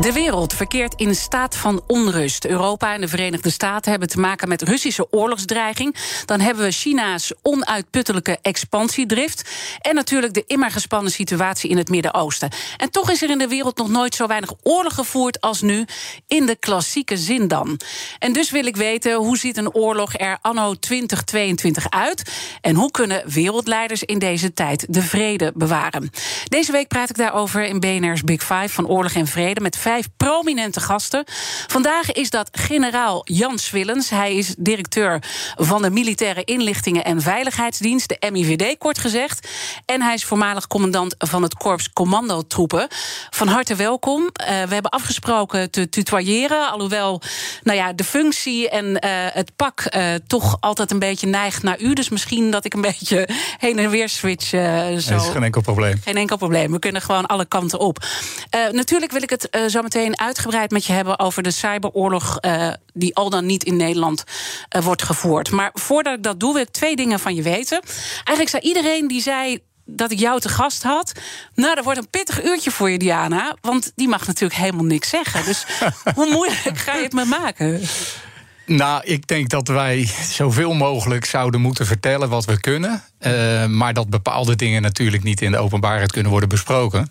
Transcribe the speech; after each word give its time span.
De 0.00 0.12
wereld 0.12 0.52
verkeert 0.52 0.94
in 0.94 1.08
een 1.08 1.14
staat 1.14 1.56
van 1.56 1.82
onrust. 1.86 2.44
Europa 2.44 2.94
en 2.94 3.00
de 3.00 3.08
Verenigde 3.08 3.50
Staten 3.50 3.90
hebben 3.90 4.08
te 4.08 4.20
maken 4.20 4.48
met 4.48 4.62
Russische 4.62 5.12
oorlogsdreiging. 5.12 5.96
Dan 6.24 6.40
hebben 6.40 6.64
we 6.64 6.70
China's 6.70 7.32
onuitputtelijke 7.42 8.38
expansiedrift. 8.42 9.50
En 9.80 9.94
natuurlijk 9.94 10.34
de 10.34 10.44
immer 10.46 10.70
gespannen 10.70 11.12
situatie 11.12 11.70
in 11.70 11.76
het 11.76 11.88
Midden-Oosten. 11.88 12.50
En 12.76 12.90
toch 12.90 13.10
is 13.10 13.22
er 13.22 13.30
in 13.30 13.38
de 13.38 13.48
wereld 13.48 13.76
nog 13.76 13.88
nooit 13.88 14.14
zo 14.14 14.26
weinig 14.26 14.52
oorlog 14.62 14.94
gevoerd 14.94 15.40
als 15.40 15.60
nu. 15.60 15.84
In 16.26 16.46
de 16.46 16.56
klassieke 16.56 17.16
zin 17.16 17.48
dan. 17.48 17.80
En 18.18 18.32
dus 18.32 18.50
wil 18.50 18.66
ik 18.66 18.76
weten 18.76 19.14
hoe 19.14 19.38
ziet 19.38 19.56
een 19.56 19.74
oorlog 19.74 20.18
er 20.18 20.38
anno 20.40 20.74
2022 20.74 21.90
uit? 21.90 22.32
En 22.60 22.74
hoe 22.74 22.90
kunnen 22.90 23.22
wereldleiders 23.26 24.02
in 24.02 24.18
deze 24.18 24.52
tijd 24.52 24.86
de 24.88 25.02
vrede 25.02 25.52
bewaren? 25.54 26.10
Deze 26.44 26.72
week 26.72 26.88
praat 26.88 27.10
ik 27.10 27.16
daarover 27.16 27.64
in 27.64 27.80
BNR's 27.80 28.22
Big 28.22 28.40
Five 28.40 28.68
van 28.68 28.88
Oorlog 28.88 29.12
en 29.12 29.26
Vrede 29.26 29.60
met 29.60 29.82
vijf 29.84 30.08
prominente 30.16 30.80
gasten. 30.80 31.24
Vandaag 31.66 32.12
is 32.12 32.30
dat 32.30 32.48
generaal 32.52 33.20
Jan 33.24 33.58
Swillens. 33.58 34.10
Hij 34.10 34.34
is 34.34 34.54
directeur 34.58 35.22
van 35.56 35.82
de 35.82 35.90
Militaire 35.90 36.44
Inlichtingen 36.44 37.04
en 37.04 37.20
Veiligheidsdienst, 37.20 38.08
de 38.08 38.30
MIVD 38.30 38.78
kort 38.78 38.98
gezegd. 38.98 39.48
En 39.84 40.02
hij 40.02 40.14
is 40.14 40.24
voormalig 40.24 40.66
commandant 40.66 41.14
van 41.18 41.42
het 41.42 41.54
Korps 41.54 41.92
Commandotroepen. 41.92 42.86
Van 43.30 43.48
harte 43.48 43.74
welkom. 43.74 44.22
Uh, 44.22 44.46
we 44.46 44.72
hebben 44.72 44.90
afgesproken 44.90 45.70
te 45.70 45.88
tutoyeren, 45.88 46.70
alhoewel 46.70 47.22
nou 47.62 47.78
ja, 47.78 47.92
de 47.92 48.04
functie 48.04 48.68
en 48.68 48.86
uh, 48.86 48.98
het 49.10 49.56
pak 49.56 49.84
uh, 49.96 50.14
toch 50.26 50.56
altijd 50.60 50.90
een 50.90 50.98
beetje 50.98 51.26
neigt 51.26 51.62
naar 51.62 51.80
u. 51.80 51.92
Dus 51.92 52.08
misschien 52.08 52.50
dat 52.50 52.64
ik 52.64 52.74
een 52.74 52.80
beetje 52.80 53.28
heen 53.58 53.78
en 53.78 53.90
weer 53.90 54.08
switch. 54.08 54.48
zo. 54.48 54.94
Is 54.94 55.06
geen 55.06 55.42
enkel 55.42 55.60
probleem. 55.60 56.00
Geen 56.04 56.16
enkel 56.16 56.36
probleem. 56.36 56.72
We 56.72 56.78
kunnen 56.78 57.02
gewoon 57.02 57.26
alle 57.26 57.44
kanten 57.44 57.78
op. 57.78 58.04
natuurlijk 58.72 59.12
wil 59.12 59.22
ik 59.22 59.30
het 59.30 59.72
zo 59.74 59.82
meteen 59.82 60.18
uitgebreid 60.18 60.70
met 60.70 60.84
je 60.84 60.92
hebben 60.92 61.18
over 61.18 61.42
de 61.42 61.50
cyberoorlog 61.50 62.38
uh, 62.40 62.68
die 62.92 63.14
al 63.14 63.30
dan 63.30 63.46
niet 63.46 63.64
in 63.64 63.76
Nederland 63.76 64.24
uh, 64.76 64.82
wordt 64.82 65.02
gevoerd. 65.02 65.50
Maar 65.50 65.70
voordat 65.72 66.16
ik 66.16 66.22
dat 66.22 66.40
doe, 66.40 66.52
wil 66.52 66.62
ik 66.62 66.70
twee 66.70 66.96
dingen 66.96 67.18
van 67.20 67.34
je 67.34 67.42
weten. 67.42 67.80
Eigenlijk 68.14 68.48
zei 68.48 68.62
iedereen 68.62 69.08
die 69.08 69.20
zei 69.20 69.58
dat 69.84 70.10
ik 70.10 70.18
jou 70.18 70.40
te 70.40 70.48
gast 70.48 70.82
had. 70.82 71.12
Nou, 71.54 71.74
dat 71.74 71.84
wordt 71.84 71.98
een 71.98 72.10
pittig 72.10 72.44
uurtje 72.44 72.70
voor 72.70 72.90
je, 72.90 72.98
Diana. 72.98 73.56
Want 73.60 73.92
die 73.94 74.08
mag 74.08 74.26
natuurlijk 74.26 74.60
helemaal 74.60 74.84
niks 74.84 75.08
zeggen. 75.08 75.44
Dus 75.44 75.66
hoe 76.16 76.30
moeilijk 76.30 76.78
ga 76.78 76.94
je 76.94 77.02
het 77.02 77.12
me 77.12 77.24
maken? 77.24 77.80
Nou, 78.66 79.04
ik 79.04 79.26
denk 79.26 79.48
dat 79.48 79.68
wij 79.68 80.08
zoveel 80.30 80.72
mogelijk 80.72 81.24
zouden 81.24 81.60
moeten 81.60 81.86
vertellen 81.86 82.28
wat 82.28 82.44
we 82.44 82.60
kunnen. 82.60 83.02
Uh, 83.20 83.66
maar 83.66 83.94
dat 83.94 84.10
bepaalde 84.10 84.56
dingen 84.56 84.82
natuurlijk 84.82 85.22
niet 85.22 85.40
in 85.40 85.50
de 85.50 85.58
openbaarheid 85.58 86.12
kunnen 86.12 86.30
worden 86.30 86.48
besproken. 86.48 87.10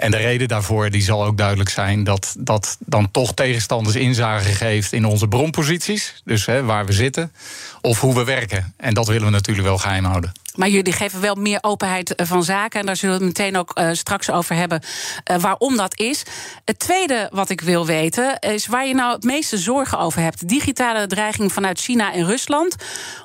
En 0.00 0.10
de 0.10 0.16
reden 0.16 0.48
daarvoor 0.48 0.90
die 0.90 1.02
zal 1.02 1.24
ook 1.24 1.36
duidelijk 1.36 1.70
zijn 1.70 2.04
dat 2.04 2.34
dat 2.38 2.76
dan 2.80 3.10
toch 3.10 3.34
tegenstanders 3.34 3.96
inzage 3.96 4.52
geeft 4.52 4.92
in 4.92 5.04
onze 5.04 5.28
bronposities, 5.28 6.22
dus 6.24 6.46
hè, 6.46 6.64
waar 6.64 6.86
we 6.86 6.92
zitten, 6.92 7.32
of 7.80 8.00
hoe 8.00 8.14
we 8.14 8.24
werken. 8.24 8.74
En 8.76 8.94
dat 8.94 9.06
willen 9.06 9.24
we 9.24 9.30
natuurlijk 9.30 9.66
wel 9.66 9.78
geheim 9.78 10.04
houden. 10.04 10.32
Maar 10.54 10.68
jullie 10.68 10.92
geven 10.92 11.20
wel 11.20 11.34
meer 11.34 11.58
openheid 11.60 12.14
eh, 12.14 12.26
van 12.26 12.44
zaken. 12.44 12.80
En 12.80 12.86
daar 12.86 12.96
zullen 12.96 13.18
we 13.18 13.24
het 13.24 13.38
meteen 13.38 13.56
ook 13.56 13.78
uh, 13.78 13.88
straks 13.92 14.30
over 14.30 14.54
hebben 14.54 14.82
uh, 15.30 15.36
waarom 15.36 15.76
dat 15.76 15.98
is. 15.98 16.22
Het 16.64 16.78
tweede 16.78 17.28
wat 17.32 17.50
ik 17.50 17.60
wil 17.60 17.86
weten 17.86 18.38
is 18.38 18.66
waar 18.66 18.86
je 18.86 18.94
nou 18.94 19.14
het 19.14 19.24
meeste 19.24 19.58
zorgen 19.58 19.98
over 19.98 20.22
hebt. 20.22 20.48
Digitale 20.48 21.06
dreiging 21.06 21.52
vanuit 21.52 21.80
China 21.80 22.12
en 22.12 22.26
Rusland. 22.26 22.76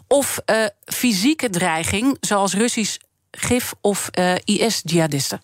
Of 0.08 0.40
fysieke 0.85 1.50
dreiging 1.50 2.18
zoals 2.19 2.53
Russisch 2.53 2.97
gif 3.31 3.74
of 3.81 4.09
IS-jihadisten. 4.44 5.41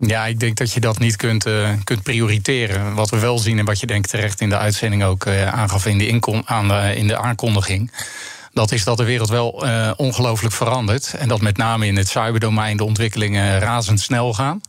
Ja, 0.00 0.26
ik 0.26 0.40
denk 0.40 0.56
dat 0.56 0.72
je 0.72 0.80
dat 0.80 0.98
niet 0.98 1.16
kunt, 1.16 1.46
uh, 1.46 1.70
kunt 1.84 2.02
prioriteren. 2.02 2.94
Wat 2.94 3.10
we 3.10 3.18
wel 3.18 3.38
zien 3.38 3.58
en 3.58 3.64
wat 3.64 3.80
je 3.80 3.86
denk 3.86 4.06
terecht 4.06 4.40
in 4.40 4.48
de 4.48 4.58
uitzending 4.58 5.04
ook 5.04 5.26
uh, 5.26 5.46
aangaf 5.46 5.86
in 5.86 5.98
de, 5.98 6.42
aan 6.44 6.68
de, 6.68 6.92
in 6.96 7.06
de 7.06 7.16
aankondiging. 7.16 7.92
Dat 8.52 8.72
is 8.72 8.84
dat 8.84 8.96
de 8.96 9.04
wereld 9.04 9.28
wel 9.28 9.66
uh, 9.66 9.90
ongelooflijk 9.96 10.54
verandert. 10.54 11.14
En 11.14 11.28
dat 11.28 11.40
met 11.40 11.56
name 11.56 11.86
in 11.86 11.96
het 11.96 12.08
cyberdomein 12.08 12.76
de 12.76 12.84
ontwikkelingen 12.84 13.58
razendsnel 13.58 14.34
gaan. 14.34 14.60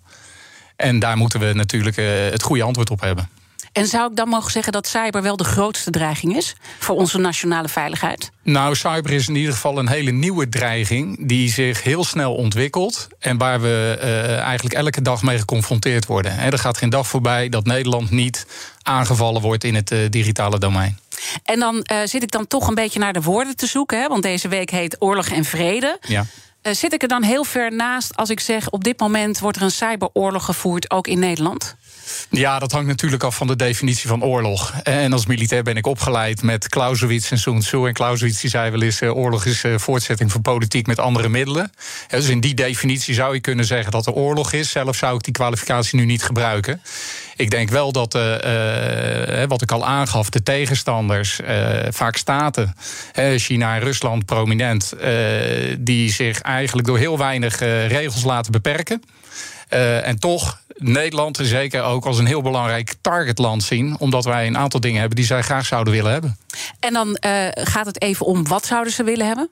En 0.75 0.99
daar 0.99 1.17
moeten 1.17 1.39
we 1.39 1.53
natuurlijk 1.53 1.95
het 2.31 2.43
goede 2.43 2.63
antwoord 2.63 2.89
op 2.89 3.01
hebben. 3.01 3.29
En 3.71 3.87
zou 3.87 4.09
ik 4.09 4.15
dan 4.15 4.27
mogen 4.27 4.51
zeggen 4.51 4.71
dat 4.71 4.87
cyber 4.87 5.21
wel 5.21 5.37
de 5.37 5.43
grootste 5.43 5.91
dreiging 5.91 6.35
is 6.35 6.55
voor 6.79 6.95
onze 6.95 7.17
nationale 7.17 7.67
veiligheid? 7.67 8.31
Nou, 8.43 8.75
cyber 8.75 9.11
is 9.11 9.27
in 9.27 9.35
ieder 9.35 9.53
geval 9.53 9.77
een 9.77 9.87
hele 9.87 10.11
nieuwe 10.11 10.49
dreiging 10.49 11.27
die 11.27 11.51
zich 11.51 11.83
heel 11.83 12.03
snel 12.03 12.35
ontwikkelt 12.35 13.07
en 13.19 13.37
waar 13.37 13.61
we 13.61 13.99
uh, 14.01 14.37
eigenlijk 14.37 14.75
elke 14.75 15.01
dag 15.01 15.21
mee 15.21 15.39
geconfronteerd 15.39 16.05
worden. 16.05 16.37
er 16.37 16.59
gaat 16.59 16.77
geen 16.77 16.89
dag 16.89 17.07
voorbij 17.07 17.49
dat 17.49 17.65
Nederland 17.65 18.09
niet 18.09 18.45
aangevallen 18.81 19.41
wordt 19.41 19.63
in 19.63 19.75
het 19.75 19.91
uh, 19.91 20.09
digitale 20.09 20.59
domein. 20.59 20.97
En 21.43 21.59
dan 21.59 21.75
uh, 21.75 21.97
zit 22.05 22.23
ik 22.23 22.31
dan 22.31 22.47
toch 22.47 22.67
een 22.67 22.75
beetje 22.75 22.99
naar 22.99 23.13
de 23.13 23.21
woorden 23.21 23.55
te 23.55 23.65
zoeken, 23.65 24.01
hè? 24.01 24.07
want 24.07 24.23
deze 24.23 24.47
week 24.47 24.69
heet 24.69 24.95
Oorlog 24.99 25.27
en 25.27 25.45
Vrede. 25.45 25.97
Ja. 26.07 26.25
zit 26.61 26.93
ik 26.93 27.01
er 27.01 27.07
dan 27.07 27.23
heel 27.23 27.43
ver 27.43 27.75
naast 27.75 28.15
als 28.15 28.29
ik 28.29 28.39
zeg: 28.39 28.69
op 28.69 28.83
dit 28.83 28.99
moment 28.99 29.39
wordt 29.39 29.57
er 29.57 29.63
een 29.63 29.71
cyberoorlog 29.71 30.45
gevoerd, 30.45 30.91
ook 30.91 31.07
in 31.07 31.19
Nederland? 31.19 31.75
Ja, 32.29 32.59
dat 32.59 32.71
hangt 32.71 32.87
natuurlijk 32.87 33.23
af 33.23 33.35
van 33.35 33.47
de 33.47 33.55
definitie 33.55 34.07
van 34.07 34.23
oorlog. 34.23 34.73
En 34.83 35.13
als 35.13 35.25
militair 35.25 35.63
ben 35.63 35.77
ik 35.77 35.87
opgeleid 35.87 36.41
met 36.41 36.69
Clausewitz 36.69 37.31
en 37.31 37.37
Sun. 37.37 37.87
En 37.87 37.93
Clausewitz 37.93 38.41
die 38.41 38.49
zei 38.49 38.71
wel 38.71 38.81
eens: 38.81 39.01
uh, 39.01 39.15
oorlog 39.17 39.45
is 39.45 39.63
uh, 39.63 39.77
voortzetting 39.77 40.31
van 40.31 40.41
politiek 40.41 40.87
met 40.87 40.99
andere 40.99 41.29
middelen. 41.29 41.71
Dus 42.07 42.29
in 42.29 42.39
die 42.39 42.53
definitie 42.53 43.13
zou 43.13 43.33
je 43.33 43.39
kunnen 43.39 43.65
zeggen 43.65 43.91
dat 43.91 44.05
er 44.05 44.13
oorlog 44.13 44.51
is. 44.51 44.69
Zelf 44.69 44.95
zou 44.95 45.15
ik 45.15 45.23
die 45.23 45.33
kwalificatie 45.33 45.99
nu 45.99 46.05
niet 46.05 46.23
gebruiken. 46.23 46.81
Ik 47.35 47.49
denk 47.49 47.69
wel 47.69 47.91
dat, 47.91 48.15
uh, 48.15 49.43
wat 49.47 49.61
ik 49.61 49.71
al 49.71 49.85
aangaf, 49.85 50.29
de 50.29 50.43
tegenstanders, 50.43 51.39
vaak 51.89 52.15
staten, 52.15 52.75
China 53.35 53.75
en 53.75 53.81
Rusland 53.81 54.25
prominent, 54.25 54.93
die 55.77 56.11
zich 56.11 56.41
eigenlijk 56.41 56.87
door 56.87 56.97
heel 56.97 57.17
weinig 57.17 57.59
regels 57.87 58.23
laten 58.23 58.51
beperken. 58.51 59.03
En 60.03 60.19
toch 60.19 60.59
Nederland 60.81 61.39
zeker 61.41 61.83
ook 61.83 62.05
als 62.05 62.17
een 62.17 62.25
heel 62.25 62.41
belangrijk 62.41 62.93
targetland 63.01 63.63
zien. 63.63 63.95
Omdat 63.99 64.25
wij 64.25 64.47
een 64.47 64.57
aantal 64.57 64.79
dingen 64.79 64.99
hebben 64.99 65.17
die 65.17 65.25
zij 65.25 65.41
graag 65.41 65.65
zouden 65.65 65.93
willen 65.93 66.11
hebben. 66.11 66.37
En 66.79 66.93
dan 66.93 67.17
uh, 67.25 67.47
gaat 67.51 67.85
het 67.85 68.01
even 68.01 68.25
om 68.25 68.47
wat 68.47 68.65
zouden 68.65 68.93
ze 68.93 69.03
willen 69.03 69.27
hebben? 69.27 69.49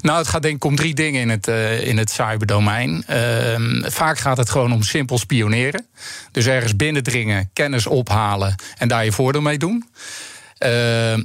Nou, 0.00 0.18
het 0.18 0.28
gaat 0.28 0.42
denk 0.42 0.54
ik 0.54 0.64
om 0.64 0.76
drie 0.76 0.94
dingen 0.94 1.20
in 1.20 1.28
het, 1.28 1.48
uh, 1.48 1.86
in 1.86 1.98
het 1.98 2.10
cyberdomein. 2.10 3.04
Uh, 3.10 3.90
vaak 3.90 4.18
gaat 4.18 4.36
het 4.36 4.50
gewoon 4.50 4.72
om 4.72 4.82
simpel 4.82 5.18
spioneren. 5.18 5.86
Dus 6.32 6.46
ergens 6.46 6.76
binnendringen, 6.76 7.50
kennis 7.52 7.86
ophalen 7.86 8.54
en 8.78 8.88
daar 8.88 9.04
je 9.04 9.12
voordeel 9.12 9.40
mee 9.40 9.58
doen. 9.58 9.88
Uh, 10.58 10.70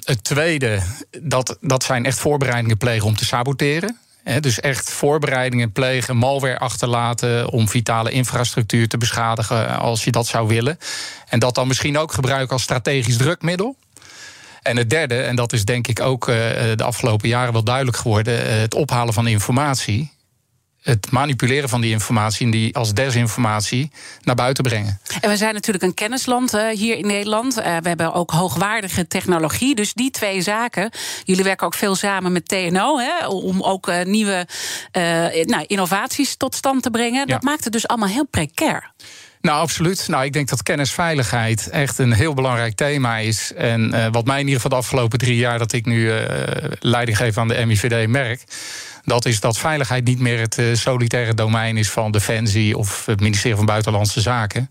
het 0.03 0.23
tweede, 0.23 0.79
dat, 1.21 1.57
dat 1.61 1.83
zijn 1.83 2.05
echt 2.05 2.19
voorbereidingen 2.19 2.77
plegen 2.77 3.07
om 3.07 3.15
te 3.15 3.25
saboteren 3.25 3.99
dus 4.39 4.59
echt 4.59 4.91
voorbereidingen 4.91 5.71
plegen, 5.71 6.17
malware 6.17 6.59
achterlaten 6.59 7.49
om 7.49 7.69
vitale 7.69 8.11
infrastructuur 8.11 8.87
te 8.87 8.97
beschadigen 8.97 9.79
als 9.79 10.03
je 10.03 10.11
dat 10.11 10.27
zou 10.27 10.47
willen. 10.47 10.79
En 11.29 11.39
dat 11.39 11.55
dan 11.55 11.67
misschien 11.67 11.97
ook 11.97 12.13
gebruiken 12.13 12.53
als 12.53 12.63
strategisch 12.63 13.17
drukmiddel. 13.17 13.75
En 14.61 14.77
het 14.77 14.89
derde, 14.89 15.21
en 15.21 15.35
dat 15.35 15.53
is 15.53 15.65
denk 15.65 15.87
ik 15.87 15.99
ook 15.99 16.27
uh, 16.27 16.35
de 16.75 16.83
afgelopen 16.83 17.29
jaren 17.29 17.53
wel 17.53 17.63
duidelijk 17.63 17.97
geworden, 17.97 18.59
het 18.59 18.73
ophalen 18.73 19.13
van 19.13 19.27
informatie 19.27 20.14
het 20.85 21.11
manipuleren 21.11 21.69
van 21.69 21.81
die 21.81 21.91
informatie 21.91 22.45
en 22.45 22.51
die 22.51 22.75
als 22.75 22.93
desinformatie 22.93 23.91
naar 24.21 24.35
buiten 24.35 24.63
brengen. 24.63 24.99
En 25.21 25.29
we 25.29 25.37
zijn 25.37 25.53
natuurlijk 25.53 25.83
een 25.83 25.93
kennisland 25.93 26.53
uh, 26.53 26.67
hier 26.67 26.97
in 26.97 27.07
Nederland. 27.07 27.57
Uh, 27.57 27.63
we 27.63 27.87
hebben 27.87 28.13
ook 28.13 28.31
hoogwaardige 28.31 29.07
technologie. 29.07 29.75
Dus 29.75 29.93
die 29.93 30.11
twee 30.11 30.41
zaken. 30.41 30.89
Jullie 31.23 31.43
werken 31.43 31.67
ook 31.67 31.73
veel 31.73 31.95
samen 31.95 32.31
met 32.31 32.47
TNO 32.47 32.97
hè, 32.97 33.27
om 33.27 33.61
ook 33.61 33.87
uh, 33.87 34.03
nieuwe 34.03 34.47
nou, 35.45 35.63
innovaties 35.67 36.35
tot 36.35 36.55
stand 36.55 36.83
te 36.83 36.89
brengen. 36.89 37.27
Dat 37.27 37.43
maakt 37.43 37.63
het 37.63 37.73
dus 37.73 37.87
allemaal 37.87 38.09
heel 38.09 38.27
precair. 38.27 38.93
Nou, 39.45 39.59
absoluut. 39.59 40.07
Nou, 40.07 40.25
ik 40.25 40.33
denk 40.33 40.49
dat 40.49 40.63
kennisveiligheid 40.63 41.69
echt 41.69 41.97
een 41.97 42.13
heel 42.13 42.33
belangrijk 42.33 42.75
thema 42.75 43.17
is. 43.17 43.53
En 43.53 43.93
uh, 43.93 44.07
wat 44.11 44.25
mij 44.25 44.39
in 44.39 44.47
ieder 44.47 44.61
geval 44.61 44.77
de 44.79 44.85
afgelopen 44.85 45.19
drie 45.19 45.35
jaar 45.35 45.59
dat 45.59 45.73
ik 45.73 45.85
nu 45.85 46.05
uh, 46.05 46.19
leiding 46.79 47.17
geef 47.17 47.37
aan 47.37 47.47
de 47.47 47.65
MIVD 47.65 48.07
merk 48.07 48.43
Dat 49.05 49.25
is 49.25 49.39
dat 49.39 49.57
veiligheid 49.57 50.05
niet 50.05 50.19
meer 50.19 50.39
het 50.39 50.57
uh, 50.57 50.75
solitaire 50.75 51.33
domein 51.33 51.77
is 51.77 51.89
van 51.89 52.11
Defensie 52.11 52.77
of 52.77 53.05
het 53.05 53.19
ministerie 53.19 53.55
van 53.55 53.65
Buitenlandse 53.65 54.21
Zaken. 54.21 54.69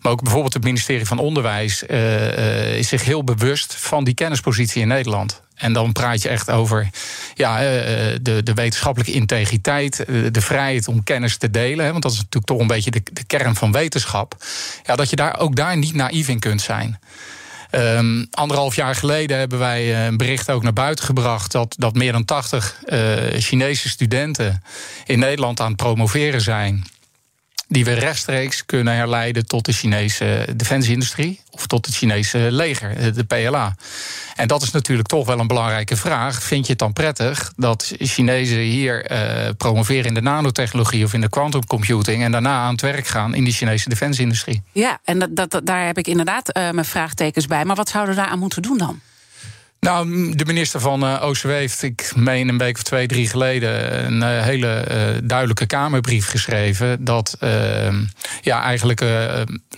Maar 0.00 0.12
ook 0.12 0.22
bijvoorbeeld 0.22 0.54
het 0.54 0.64
ministerie 0.64 1.06
van 1.06 1.18
Onderwijs 1.18 1.82
uh, 1.82 2.76
is 2.76 2.88
zich 2.88 3.04
heel 3.04 3.24
bewust 3.24 3.74
van 3.74 4.04
die 4.04 4.14
kennispositie 4.14 4.82
in 4.82 4.88
Nederland. 4.88 5.42
En 5.54 5.72
dan 5.72 5.92
praat 5.92 6.22
je 6.22 6.28
echt 6.28 6.50
over 6.50 6.90
ja, 7.34 7.58
de, 8.22 8.40
de 8.42 8.54
wetenschappelijke 8.54 9.12
integriteit, 9.12 10.04
de 10.06 10.40
vrijheid 10.40 10.88
om 10.88 11.02
kennis 11.02 11.36
te 11.36 11.50
delen. 11.50 11.90
Want 11.90 12.02
dat 12.02 12.12
is 12.12 12.18
natuurlijk 12.18 12.46
toch 12.46 12.60
een 12.60 12.66
beetje 12.66 12.90
de, 12.90 13.02
de 13.12 13.24
kern 13.24 13.54
van 13.54 13.72
wetenschap. 13.72 14.36
Ja, 14.86 14.96
dat 14.96 15.10
je 15.10 15.16
daar 15.16 15.38
ook 15.38 15.56
daar 15.56 15.76
niet 15.76 15.94
naïef 15.94 16.28
in 16.28 16.38
kunt 16.38 16.60
zijn. 16.60 16.98
Um, 17.72 18.26
anderhalf 18.30 18.74
jaar 18.74 18.94
geleden 18.94 19.38
hebben 19.38 19.58
wij 19.58 19.94
eh, 19.94 20.04
een 20.04 20.16
bericht 20.16 20.50
ook 20.50 20.62
naar 20.62 20.72
buiten 20.72 21.04
gebracht 21.04 21.52
dat, 21.52 21.74
dat 21.78 21.94
meer 21.94 22.12
dan 22.12 22.24
80 22.24 22.76
uh, 22.86 23.34
eh, 23.34 23.42
Chinese 23.42 23.88
studenten 23.88 24.62
in 25.04 25.18
Nederland 25.18 25.60
aan 25.60 25.66
het 25.66 25.76
promoveren 25.76 26.40
zijn 26.40 26.84
die 27.68 27.84
we 27.84 27.92
rechtstreeks 27.92 28.66
kunnen 28.66 28.94
herleiden 28.94 29.46
tot 29.46 29.64
de 29.64 29.72
Chinese 29.72 30.46
defensieindustrie 30.56 31.40
of 31.50 31.66
tot 31.66 31.86
het 31.86 31.94
Chinese 31.94 32.38
leger, 32.38 33.14
de 33.14 33.24
PLA. 33.24 33.76
En 34.40 34.48
dat 34.48 34.62
is 34.62 34.70
natuurlijk 34.70 35.08
toch 35.08 35.26
wel 35.26 35.38
een 35.38 35.46
belangrijke 35.46 35.96
vraag. 35.96 36.42
Vind 36.42 36.64
je 36.64 36.70
het 36.70 36.80
dan 36.80 36.92
prettig 36.92 37.52
dat 37.56 37.92
Chinezen 37.98 38.58
hier 38.58 39.12
uh, 39.12 39.18
promoveren 39.56 40.04
in 40.04 40.14
de 40.14 40.22
nanotechnologie 40.22 41.04
of 41.04 41.14
in 41.14 41.20
de 41.20 41.28
quantum 41.28 41.66
computing 41.66 42.22
en 42.22 42.32
daarna 42.32 42.58
aan 42.58 42.72
het 42.72 42.80
werk 42.80 43.06
gaan 43.06 43.34
in 43.34 43.44
die 43.44 43.52
Chinese 43.52 43.88
defensieindustrie? 43.88 44.62
Ja, 44.72 44.98
en 45.04 45.18
dat, 45.18 45.50
dat, 45.50 45.66
daar 45.66 45.86
heb 45.86 45.98
ik 45.98 46.06
inderdaad 46.06 46.56
uh, 46.56 46.70
mijn 46.70 46.84
vraagtekens 46.84 47.46
bij. 47.46 47.64
Maar 47.64 47.76
wat 47.76 47.88
zouden 47.88 48.14
we 48.14 48.20
daar 48.20 48.30
aan 48.30 48.38
moeten 48.38 48.62
doen 48.62 48.78
dan? 48.78 49.00
Nou, 49.80 50.34
de 50.36 50.44
minister 50.44 50.80
van 50.80 51.04
uh, 51.04 51.22
OCW 51.24 51.48
heeft, 51.48 51.82
ik 51.82 52.12
meen 52.16 52.48
een 52.48 52.58
week 52.58 52.76
of 52.76 52.82
twee, 52.82 53.06
drie 53.06 53.28
geleden, 53.28 54.04
een 54.04 54.16
uh, 54.16 54.42
hele 54.42 54.86
uh, 54.90 55.18
duidelijke 55.24 55.66
Kamerbrief 55.66 56.26
geschreven. 56.26 57.04
Dat 57.04 57.36
ja, 58.40 58.62
eigenlijk 58.62 59.04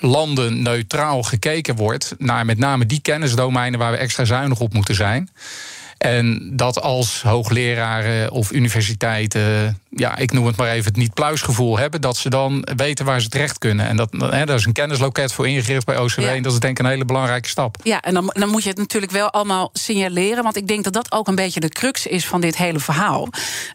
landen 0.00 0.62
neutraal 0.62 1.22
gekeken 1.22 1.76
wordt 1.76 2.14
naar 2.18 2.44
met 2.44 2.58
name 2.58 2.86
die 2.86 3.00
kennisdomeinen 3.00 3.78
waar 3.78 3.92
we 3.92 3.96
extra 3.96 4.24
zuinig 4.24 4.60
op 4.60 4.72
moeten 4.72 4.94
zijn. 4.94 5.30
En 6.02 6.50
dat 6.52 6.80
als 6.80 7.22
hoogleraren 7.22 8.30
of 8.30 8.52
universiteiten, 8.52 9.78
ja, 9.90 10.16
ik 10.16 10.32
noem 10.32 10.46
het 10.46 10.56
maar 10.56 10.68
even, 10.68 10.84
het 10.84 10.96
niet-pluisgevoel 10.96 11.78
hebben, 11.78 12.00
dat 12.00 12.16
ze 12.16 12.30
dan 12.30 12.68
weten 12.76 13.04
waar 13.04 13.20
ze 13.20 13.28
terecht 13.28 13.58
kunnen. 13.58 13.86
En 13.86 13.96
dat, 13.96 14.08
hè, 14.12 14.44
daar 14.44 14.56
is 14.56 14.64
een 14.64 14.72
kennisloket 14.72 15.32
voor 15.32 15.48
ingericht 15.48 15.86
bij 15.86 15.98
OCW. 15.98 16.18
En 16.18 16.42
dat 16.42 16.52
is 16.52 16.58
denk 16.58 16.78
ik 16.78 16.84
een 16.84 16.90
hele 16.90 17.04
belangrijke 17.04 17.48
stap. 17.48 17.76
Ja, 17.82 18.00
en 18.00 18.14
dan, 18.14 18.30
dan 18.32 18.48
moet 18.48 18.62
je 18.62 18.68
het 18.68 18.78
natuurlijk 18.78 19.12
wel 19.12 19.30
allemaal 19.30 19.70
signaleren. 19.72 20.42
Want 20.42 20.56
ik 20.56 20.66
denk 20.66 20.84
dat 20.84 20.92
dat 20.92 21.12
ook 21.12 21.28
een 21.28 21.34
beetje 21.34 21.60
de 21.60 21.68
crux 21.68 22.06
is 22.06 22.26
van 22.26 22.40
dit 22.40 22.56
hele 22.56 22.78
verhaal. 22.78 23.28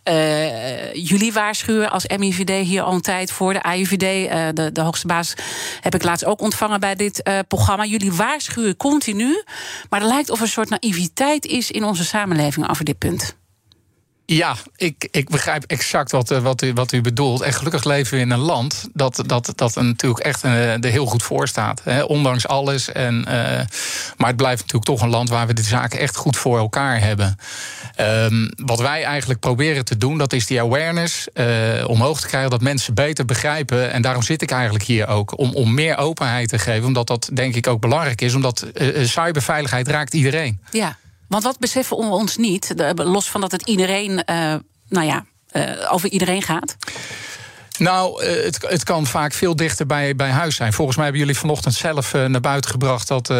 Uh, 0.04 0.94
jullie 0.94 1.34
waarschuwen 1.34 1.92
als 1.92 2.08
MIVD 2.18 2.66
hier 2.66 2.82
al 2.82 2.94
een 2.94 3.02
tijd 3.02 3.32
voor. 3.32 3.54
De 3.54 3.64
AIVD, 3.64 4.04
uh, 4.04 4.48
eh, 4.48 4.56
de, 4.56 4.72
de 4.72 4.82
hoogste 4.82 5.08
baas, 5.08 5.34
heb 5.82 5.96
ik 5.96 6.04
laatst 6.04 6.26
ook 6.26 6.42
ontvangen 6.42 6.80
bij 6.80 6.96
dit 6.96 7.22
uh, 7.24 7.40
programma. 7.48 7.86
Jullie 7.86 8.14
waarschuwen 8.14 8.78
continu. 8.78 9.44
Maar 9.90 10.02
er 10.02 10.08
lijkt 10.08 10.30
of 10.30 10.40
een 10.40 10.48
soort 10.48 10.70
naïviteit 10.70 11.46
is 11.46 11.72
in 11.72 11.84
onze 11.84 11.94
samenleving 11.94 12.16
samenleving 12.18 12.69
over 12.69 12.86
dit 12.86 12.98
punt? 12.98 13.36
Ja, 14.25 14.56
ik, 14.75 15.08
ik 15.12 15.30
begrijp 15.30 15.64
exact 15.64 16.12
wat, 16.12 16.31
eh, 16.31 16.40
wat, 16.40 16.62
u, 16.62 16.74
wat 16.74 16.92
u 16.92 17.02
bedoelt. 17.02 17.42
En 17.42 17.54
gelukkig 17.54 17.84
leven 17.84 18.14
we 18.14 18.19
in 18.19 18.31
een 18.31 18.40
land 18.40 18.90
dat, 18.94 19.24
dat, 19.25 19.52
dat 19.56 19.75
natuurlijk 19.75 20.24
echt 20.25 20.44
uh, 20.44 20.84
er 20.84 20.92
heel 20.92 21.06
goed 21.06 21.24
voor 21.24 21.48
staat. 21.48 21.81
Hè, 21.84 22.04
ondanks 22.04 22.48
alles. 22.48 22.92
En, 22.92 23.16
uh, 23.19 23.34
maar 24.18 24.28
het 24.28 24.36
blijft 24.36 24.60
natuurlijk 24.60 24.86
toch 24.86 25.02
een 25.02 25.10
land 25.10 25.30
waar 25.30 25.48
we 25.48 25.54
de 25.54 25.62
zaken 25.62 26.00
echt 26.00 26.16
goed 26.16 26.38
voor 26.38 26.58
elkaar 26.58 27.02
hebben. 27.02 27.38
Um, 28.00 28.52
wat 28.56 28.80
wij 28.80 29.04
eigenlijk 29.04 29.40
proberen 29.40 29.86
te 29.86 29.98
doen, 29.98 30.18
dat 30.18 30.34
is 30.34 30.46
die 30.46 30.62
awareness 30.62 31.28
uh, 31.34 31.88
omhoog 31.88 32.22
te 32.22 32.28
krijgen. 32.28 32.50
Dat 32.50 32.62
mensen 32.62 32.94
beter 32.94 33.25
begrijpen. 33.25 33.92
En 33.92 34.02
daarom 34.02 34.24
zit 34.24 34.42
ik 34.42 34.52
eigenlijk 34.52 34.84
hier 34.84 35.08
ook. 35.08 35.38
Om, 35.38 35.54
om 35.54 35.74
meer 35.74 35.98
openheid 35.98 36.50
te 36.50 36.60
geven. 36.60 36.86
Omdat 36.86 37.08
dat 37.08 37.30
denk 37.34 37.56
ik 37.56 37.68
ook 37.68 37.81
belangrijk 37.81 38.22
is. 38.22 38.34
Omdat 38.34 38.66
cyberveiligheid 39.02 39.88
raakt 39.88 40.14
iedereen. 40.14 40.60
Ja. 40.72 40.98
Want 41.28 41.44
wat 41.44 41.60
beseffen 41.60 41.98
we 41.98 42.04
ons 42.04 42.38
niet, 42.38 42.74
los 42.96 43.30
van 43.30 43.42
dat 43.42 43.52
het 43.52 43.68
iedereen, 43.68 44.12
uh, 44.12 44.56
nou 44.90 45.06
ja, 45.06 45.26
uh, 45.52 45.94
over 45.94 46.10
iedereen 46.10 46.42
gaat? 46.42 46.78
Nou, 47.78 48.24
eh, 48.24 48.44
het, 48.44 48.66
het 48.70 48.84
kan 48.84 49.06
vaak 49.06 49.34
veel 49.34 49.56
dichter 49.56 49.86
bij, 49.86 50.16
bij 50.16 50.30
huis 50.30 50.56
zijn. 50.56 50.74
Volgens 50.74 50.96
mij 50.96 51.06
hebben 51.06 51.24
jullie 51.24 51.40
vanochtend 51.40 51.74
zelf 51.74 52.14
naar 52.14 52.42
buiten 52.42 52.72
gebracht 52.72 53.08
dat 53.08 53.30
uh, 53.30 53.38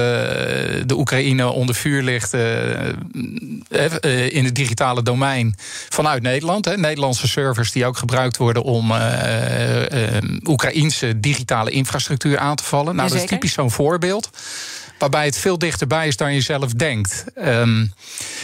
de 0.86 0.94
Oekraïne 0.96 1.48
onder 1.48 1.76
vuur 1.76 2.02
ligt 2.02 2.34
uh, 2.34 2.88
in 4.30 4.46
het 4.46 4.56
digitale 4.56 5.04
domein 5.04 5.56
vanuit 5.90 6.22
Nederland. 6.22 6.66
Hè. 6.66 6.78
Nederlandse 6.78 7.28
servers 7.28 7.72
die 7.72 7.86
ook 7.86 7.98
gebruikt 7.98 8.38
worden 8.38 8.64
om 8.64 8.94
Oekraïnse 10.44 11.20
digitale 11.20 11.70
infrastructuur 11.70 12.38
aan 12.38 12.56
te 12.56 12.64
vallen. 12.64 12.96
Nou, 12.96 13.10
dat 13.10 13.18
is 13.18 13.26
typisch 13.26 13.54
zo'n 13.54 13.72
voorbeeld 13.72 14.30
waarbij 14.98 15.26
het 15.26 15.38
veel 15.38 15.58
dichterbij 15.58 16.08
is 16.08 16.18
dan 16.18 16.34
je 16.34 16.42
zelf 16.42 16.74
denkt. 16.74 17.26
Um, 17.36 17.94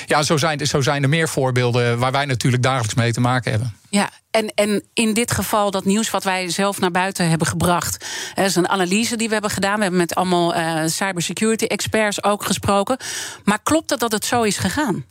ja, 0.06 0.24
zo 0.24 0.38
zijn, 0.38 0.68
zo 0.68 0.82
zijn 0.82 1.04
er 1.04 1.10
meer 1.10 1.30
voorbeelden 1.30 2.00
waar 2.00 2.12
wij 2.12 2.26
natuurlijk 2.26 2.64
dagelijks 2.64 2.94
mee 2.94 3.14
te 3.14 3.22
maken 3.22 3.52
hebben. 3.52 3.76
Ja, 3.90 4.10
en, 4.32 4.52
en 4.56 4.84
in 4.94 5.14
dit 5.14 5.32
geval 5.32 5.72
dat 5.72 5.86
nieuws 5.86 6.10
wat 6.10 6.24
wij 6.24 6.50
zelf 6.50 6.80
naar 6.80 6.92
buiten 6.92 7.30
hebben 7.30 7.48
gebracht. 7.48 8.06
Dat 8.34 8.46
is 8.46 8.56
een 8.56 8.70
analyse 8.70 9.16
die 9.16 9.28
we 9.28 9.34
hebben 9.34 9.52
gedaan. 9.52 9.76
We 9.76 9.82
hebben 9.82 10.00
met 10.00 10.16
allemaal 10.16 10.56
uh, 10.56 10.82
cybersecurity 10.86 11.66
experts 11.66 12.24
ook 12.24 12.46
gesproken. 12.46 12.98
Maar 13.44 13.60
klopt 13.64 13.90
het 13.90 14.00
dat 14.00 14.12
het 14.12 14.26
zo 14.26 14.42
is 14.44 14.58
gegaan? 14.58 15.06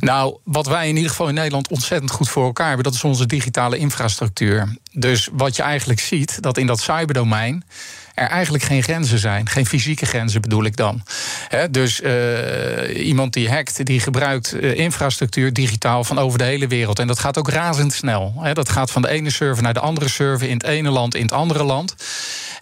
Nou, 0.00 0.36
wat 0.44 0.66
wij 0.66 0.88
in 0.88 0.96
ieder 0.96 1.10
geval 1.10 1.28
in 1.28 1.34
Nederland 1.34 1.68
ontzettend 1.68 2.10
goed 2.10 2.28
voor 2.28 2.44
elkaar 2.44 2.66
hebben, 2.66 2.84
dat 2.84 2.94
is 2.94 3.04
onze 3.04 3.26
digitale 3.26 3.76
infrastructuur. 3.76 4.76
Dus 4.92 5.28
wat 5.32 5.56
je 5.56 5.62
eigenlijk 5.62 6.00
ziet, 6.00 6.42
dat 6.42 6.58
in 6.58 6.66
dat 6.66 6.80
cyberdomein 6.80 7.64
er 8.14 8.28
eigenlijk 8.28 8.64
geen 8.64 8.82
grenzen 8.82 9.18
zijn. 9.18 9.48
Geen 9.48 9.66
fysieke 9.66 10.06
grenzen 10.06 10.40
bedoel 10.40 10.64
ik 10.64 10.76
dan. 10.76 11.02
dus 11.70 12.00
uh, 12.00 13.06
iemand 13.06 13.32
die 13.32 13.50
hackt, 13.50 13.86
die 13.86 14.00
gebruikt 14.00 14.54
uh, 14.54 14.78
infrastructuur 14.78 15.52
digitaal 15.52 16.04
van 16.04 16.18
over 16.18 16.38
de 16.38 16.44
hele 16.44 16.66
wereld. 16.66 16.98
En 16.98 17.06
dat 17.06 17.18
gaat 17.18 17.38
ook 17.38 17.48
razendsnel. 17.48 18.34
He, 18.38 18.52
dat 18.52 18.68
gaat 18.68 18.90
van 18.90 19.02
de 19.02 19.08
ene 19.08 19.30
server 19.30 19.62
naar 19.62 19.74
de 19.74 19.80
andere 19.80 20.08
server 20.08 20.48
in 20.48 20.56
het 20.56 20.66
ene 20.66 20.90
land, 20.90 21.14
in 21.14 21.22
het 21.22 21.32
andere 21.32 21.64
land. 21.64 21.94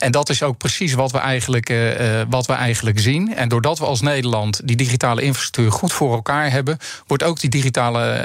En 0.01 0.11
dat 0.11 0.29
is 0.29 0.43
ook 0.43 0.57
precies 0.57 0.93
wat 0.93 1.13
we 1.13 1.19
eigenlijk, 1.19 1.71
uh, 1.71 2.23
wat 2.29 2.47
we 2.47 2.53
eigenlijk 2.53 2.99
zien. 3.01 3.35
En 3.35 3.49
doordat 3.49 3.79
we 3.79 3.85
als 3.85 4.01
Nederland 4.01 4.61
die 4.65 4.77
digitale 4.77 5.23
infrastructuur 5.23 5.73
goed 5.73 5.93
voor 5.93 6.15
elkaar 6.15 6.51
hebben, 6.51 6.79
wordt 7.07 7.23
ook 7.23 7.41
die 7.41 7.51
digitale 7.51 8.23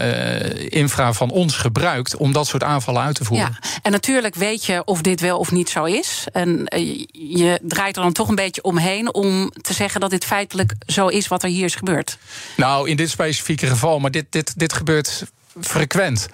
uh, 0.59 0.67
infra 0.69 1.13
van 1.13 1.29
ons 1.29 1.55
gebruikt 1.55 2.15
om 2.15 2.31
dat 2.31 2.47
soort 2.47 2.63
aanvallen 2.63 3.01
uit 3.01 3.15
te 3.15 3.23
voeren. 3.23 3.57
Ja, 3.61 3.69
en 3.81 3.91
natuurlijk 3.91 4.35
weet 4.35 4.65
je 4.65 4.83
of 4.85 5.01
dit 5.01 5.21
wel 5.21 5.37
of 5.37 5.51
niet 5.51 5.69
zo 5.69 5.83
is. 5.83 6.25
En 6.31 6.63
je 7.11 7.59
draait 7.61 7.95
er 7.95 8.03
dan 8.03 8.13
toch 8.13 8.29
een 8.29 8.35
beetje 8.35 8.63
omheen 8.63 9.13
om 9.13 9.51
te 9.61 9.73
zeggen 9.73 10.01
dat 10.01 10.09
dit 10.09 10.25
feitelijk 10.25 10.73
zo 10.87 11.07
is 11.07 11.27
wat 11.27 11.43
er 11.43 11.49
hier 11.49 11.65
is 11.65 11.75
gebeurd. 11.75 12.17
Nou, 12.57 12.89
in 12.89 12.95
dit 12.95 13.09
specifieke 13.09 13.67
geval, 13.67 13.99
maar 13.99 14.11
dit, 14.11 14.25
dit, 14.29 14.59
dit 14.59 14.73
gebeurt 14.73 15.23
frequent. 15.61 16.27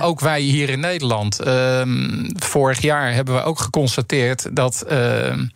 Ook 0.00 0.20
wij 0.20 0.40
hier 0.40 0.68
in 0.68 0.80
Nederland. 0.80 1.40
Ehm, 1.40 2.30
vorig 2.34 2.80
jaar 2.80 3.12
hebben 3.12 3.34
we 3.34 3.42
ook 3.42 3.58
geconstateerd 3.58 4.56
dat. 4.56 4.82
Ehm, 4.82 5.46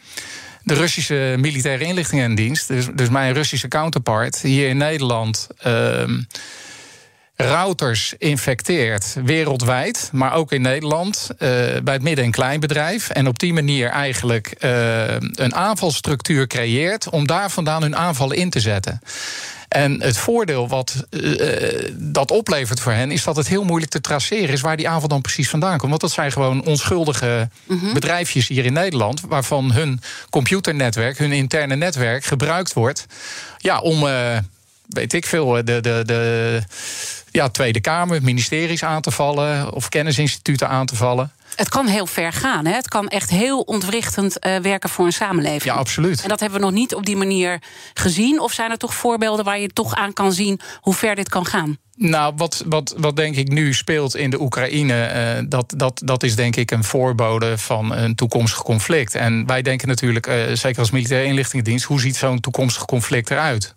de 0.63 0.75
Russische 0.75 1.35
militaire 1.39 1.85
inlichtingendienst, 1.85 2.69
dus, 2.69 2.87
dus 2.95 3.09
mijn 3.09 3.33
Russische 3.33 3.69
counterpart, 3.69 4.41
hier 4.41 4.69
in 4.69 4.77
Nederland. 4.77 5.49
Ehm, 5.59 6.21
routers 7.37 8.15
infecteert 8.19 9.17
wereldwijd, 9.25 10.11
maar 10.13 10.35
ook 10.35 10.53
in 10.53 10.63
Nederland, 10.63 11.29
uh, 11.33 11.39
bij 11.83 11.95
het 11.95 12.03
midden- 12.03 12.25
en 12.25 12.31
kleinbedrijf. 12.31 13.11
En 13.11 13.27
op 13.27 13.39
die 13.39 13.53
manier 13.53 13.89
eigenlijk 13.89 14.55
uh, 14.61 15.05
een 15.35 15.55
aanvalstructuur 15.55 16.47
creëert 16.47 17.09
om 17.09 17.27
daar 17.27 17.51
vandaan 17.51 17.83
hun 17.83 17.97
aanvallen 17.97 18.37
in 18.37 18.51
te 18.51 18.61
zetten. 18.61 19.01
En 19.69 20.03
het 20.03 20.17
voordeel 20.17 20.69
wat 20.69 21.07
uh, 21.11 21.91
dat 21.95 22.31
oplevert 22.31 22.81
voor 22.81 22.93
hen, 22.93 23.11
is 23.11 23.25
dat 23.25 23.37
het 23.37 23.49
heel 23.49 23.65
moeilijk 23.65 23.91
te 23.91 24.01
traceren 24.01 24.49
is 24.49 24.61
waar 24.61 24.77
die 24.77 24.89
aanval 24.89 25.09
dan 25.09 25.21
precies 25.21 25.51
vandaan 25.51 25.79
komt. 25.79 25.91
Want 25.91 26.01
dat 26.01 26.11
zijn 26.11 26.33
gewoon 26.33 26.65
onschuldige 26.65 27.49
mm 27.67 27.93
bedrijfjes 27.93 28.49
hier 28.49 28.65
in 28.65 28.73
Nederland, 28.73 29.21
waarvan 29.21 29.73
hun 29.73 30.01
computernetwerk, 30.31 31.19
hun 31.19 31.33
interne 31.33 31.77
netwerk 31.77 32.25
gebruikt 32.25 32.73
wordt 32.73 33.07
ja, 33.59 33.79
om, 33.79 34.03
uh, 34.03 34.39
weet 34.89 35.13
ik 35.13 35.27
veel, 35.27 35.47
de. 35.47 35.63
de, 35.63 36.03
de 36.07 36.63
ja, 37.31 37.49
Tweede 37.49 37.81
Kamer, 37.81 38.23
ministeries 38.23 38.85
aan 38.85 39.03
te 39.03 39.11
vallen 39.11 39.73
of 39.73 39.89
kennisinstituten 39.89 40.69
aan 40.69 40.87
te 40.87 40.97
vallen. 40.97 41.33
Het 41.59 41.69
kan 41.69 41.87
heel 41.87 42.07
ver 42.07 42.33
gaan. 42.33 42.67
Hè? 42.67 42.73
Het 42.73 42.89
kan 42.89 43.09
echt 43.09 43.31
heel 43.31 43.61
ontwrichtend 43.61 44.47
uh, 44.47 44.57
werken 44.57 44.89
voor 44.89 45.07
een 45.07 45.13
samenleving. 45.13 45.63
Ja, 45.63 45.75
absoluut. 45.75 46.23
En 46.23 46.29
dat 46.29 46.41
hebben 46.41 46.59
we 46.59 46.65
nog 46.65 46.75
niet 46.75 46.95
op 46.95 47.07
die 47.07 47.17
manier 47.17 47.63
gezien. 47.95 48.41
Of 48.41 48.53
zijn 48.53 48.71
er 48.71 48.77
toch 48.77 48.95
voorbeelden 48.95 49.45
waar 49.45 49.59
je 49.59 49.69
toch 49.69 49.95
aan 49.95 50.13
kan 50.13 50.33
zien 50.33 50.61
hoe 50.81 50.95
ver 50.95 51.15
dit 51.15 51.29
kan 51.29 51.47
gaan? 51.47 51.79
Nou, 51.97 52.33
wat, 52.37 52.65
wat, 52.67 52.95
wat 52.97 53.17
denk 53.17 53.37
ik 53.37 53.49
nu 53.49 53.75
speelt 53.75 54.17
in 54.17 54.31
de 54.31 54.41
Oekraïne, 54.41 55.39
uh, 55.39 55.45
dat, 55.49 55.75
dat, 55.77 56.03
dat 56.05 56.23
is 56.23 56.37
denk 56.37 56.57
ik 56.57 56.71
een 56.71 56.85
voorbode 56.85 57.59
van 57.59 57.95
een 57.95 58.15
toekomstig 58.15 58.63
conflict. 58.63 59.15
En 59.15 59.47
wij 59.47 59.63
denken 59.63 59.89
natuurlijk, 59.89 60.27
uh, 60.27 60.35
zeker 60.53 60.79
als 60.79 60.91
militaire 60.91 61.27
inlichtingendienst, 61.27 61.85
hoe 61.85 62.01
ziet 62.01 62.17
zo'n 62.17 62.41
toekomstig 62.41 62.85
conflict 62.85 63.31
eruit? 63.31 63.75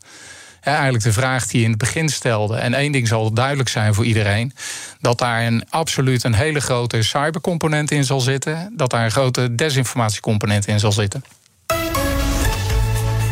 Eigenlijk 0.61 1.03
de 1.03 1.13
vraag 1.13 1.47
die 1.47 1.59
je 1.59 1.65
in 1.65 1.71
het 1.71 1.79
begin 1.79 2.09
stelde. 2.09 2.55
En 2.55 2.73
één 2.73 2.91
ding 2.91 3.07
zal 3.07 3.33
duidelijk 3.33 3.69
zijn 3.69 3.93
voor 3.93 4.05
iedereen: 4.05 4.53
dat 4.99 5.17
daar 5.17 5.45
een, 5.45 5.63
absoluut 5.69 6.23
een 6.23 6.33
hele 6.33 6.59
grote 6.59 7.03
cybercomponent 7.03 7.91
in 7.91 8.03
zal 8.03 8.19
zitten. 8.19 8.73
Dat 8.75 8.89
daar 8.89 9.03
een 9.03 9.11
grote 9.11 9.55
desinformatiecomponent 9.55 10.67
in 10.67 10.79
zal 10.79 10.91
zitten. 10.91 11.23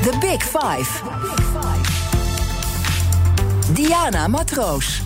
The 0.02 0.18
Big 0.20 0.44
Five. 0.44 1.04
Diana 3.74 4.28
Matroos. 4.28 5.02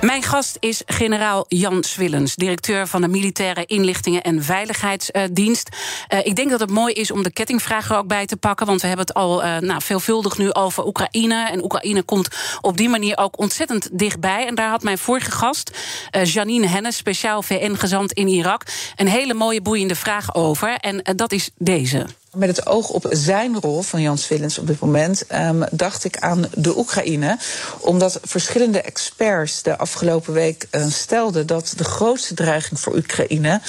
Mijn 0.00 0.22
gast 0.22 0.56
is 0.60 0.82
generaal 0.86 1.44
Jan 1.48 1.82
Swillens, 1.82 2.34
directeur 2.34 2.86
van 2.86 3.00
de 3.00 3.08
Militaire 3.08 3.66
Inlichtingen 3.66 4.22
en 4.22 4.42
Veiligheidsdienst. 4.42 5.68
Uh, 6.08 6.18
ik 6.26 6.36
denk 6.36 6.50
dat 6.50 6.60
het 6.60 6.70
mooi 6.70 6.94
is 6.94 7.10
om 7.10 7.22
de 7.22 7.32
kettingvraag 7.32 7.90
er 7.90 7.96
ook 7.96 8.06
bij 8.06 8.26
te 8.26 8.36
pakken, 8.36 8.66
want 8.66 8.80
we 8.80 8.86
hebben 8.86 9.06
het 9.06 9.16
al 9.16 9.44
uh, 9.44 9.58
nou, 9.58 9.82
veelvuldig 9.82 10.38
nu 10.38 10.52
over 10.52 10.86
Oekraïne. 10.86 11.48
En 11.50 11.62
Oekraïne 11.62 12.02
komt 12.02 12.28
op 12.60 12.76
die 12.76 12.88
manier 12.88 13.18
ook 13.18 13.38
ontzettend 13.38 13.88
dichtbij. 13.92 14.46
En 14.46 14.54
daar 14.54 14.70
had 14.70 14.82
mijn 14.82 14.98
vorige 14.98 15.30
gast, 15.30 15.70
uh, 16.16 16.24
Janine 16.24 16.66
Hennis, 16.66 16.96
speciaal 16.96 17.42
VN-gezant 17.42 18.12
in 18.12 18.28
Irak, 18.28 18.62
een 18.96 19.08
hele 19.08 19.34
mooie 19.34 19.62
boeiende 19.62 19.96
vraag 19.96 20.34
over. 20.34 20.74
En 20.74 21.16
dat 21.16 21.32
is 21.32 21.50
deze. 21.58 22.06
Met 22.36 22.56
het 22.56 22.66
oog 22.66 22.88
op 22.88 23.06
zijn 23.10 23.60
rol 23.60 23.82
van 23.82 24.02
Jan 24.02 24.18
Swillens 24.18 24.58
op 24.58 24.66
dit 24.66 24.80
moment 24.80 25.24
um, 25.34 25.64
dacht 25.70 26.04
ik 26.04 26.18
aan 26.18 26.46
de 26.54 26.78
Oekraïne. 26.78 27.38
Omdat 27.80 28.20
verschillende 28.22 28.80
experts 28.80 29.62
de 29.62 29.78
afgelopen 29.78 30.32
week 30.32 30.66
uh, 30.70 30.86
stelden 30.86 31.46
dat 31.46 31.72
de 31.76 31.84
grootste 31.84 32.34
dreiging 32.34 32.80
voor 32.80 32.96
Oekraïne 32.96 33.60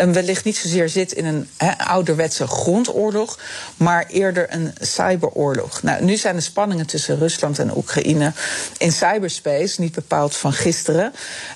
um, 0.00 0.12
wellicht 0.12 0.44
niet 0.44 0.56
zozeer 0.56 0.88
zit 0.88 1.12
in 1.12 1.24
een 1.24 1.48
ouderwetse 1.78 2.46
grondoorlog, 2.46 3.38
maar 3.76 4.06
eerder 4.06 4.46
een 4.54 4.72
cyberoorlog. 4.80 5.82
Nou, 5.82 6.04
nu 6.04 6.16
zijn 6.16 6.36
de 6.36 6.42
spanningen 6.42 6.86
tussen 6.86 7.18
Rusland 7.18 7.58
en 7.58 7.76
Oekraïne 7.76 8.32
in 8.78 8.92
cyberspace 8.92 9.80
niet 9.80 9.94
bepaald 9.94 10.36
van 10.36 10.52
gisteren. 10.52 11.12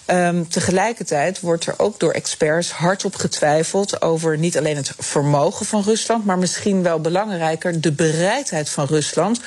Um, 0.07 0.49
tegelijkertijd 0.49 1.41
wordt 1.41 1.67
er 1.67 1.75
ook 1.77 2.01
door 2.01 2.13
experts 2.13 2.71
hardop 2.71 3.15
getwijfeld 3.15 4.03
over 4.03 4.39
niet 4.39 4.59
alleen 4.59 4.77
het 4.77 4.93
vermogen 4.99 5.67
van 5.67 5.83
Rusland, 5.83 6.25
maar 6.25 6.45
misschien 6.47 6.83
wel 6.83 7.01
belangrijker, 7.01 7.81
de 7.81 7.93
bereidheid 7.93 8.69
van 8.71 8.87
Rusland 8.87 9.41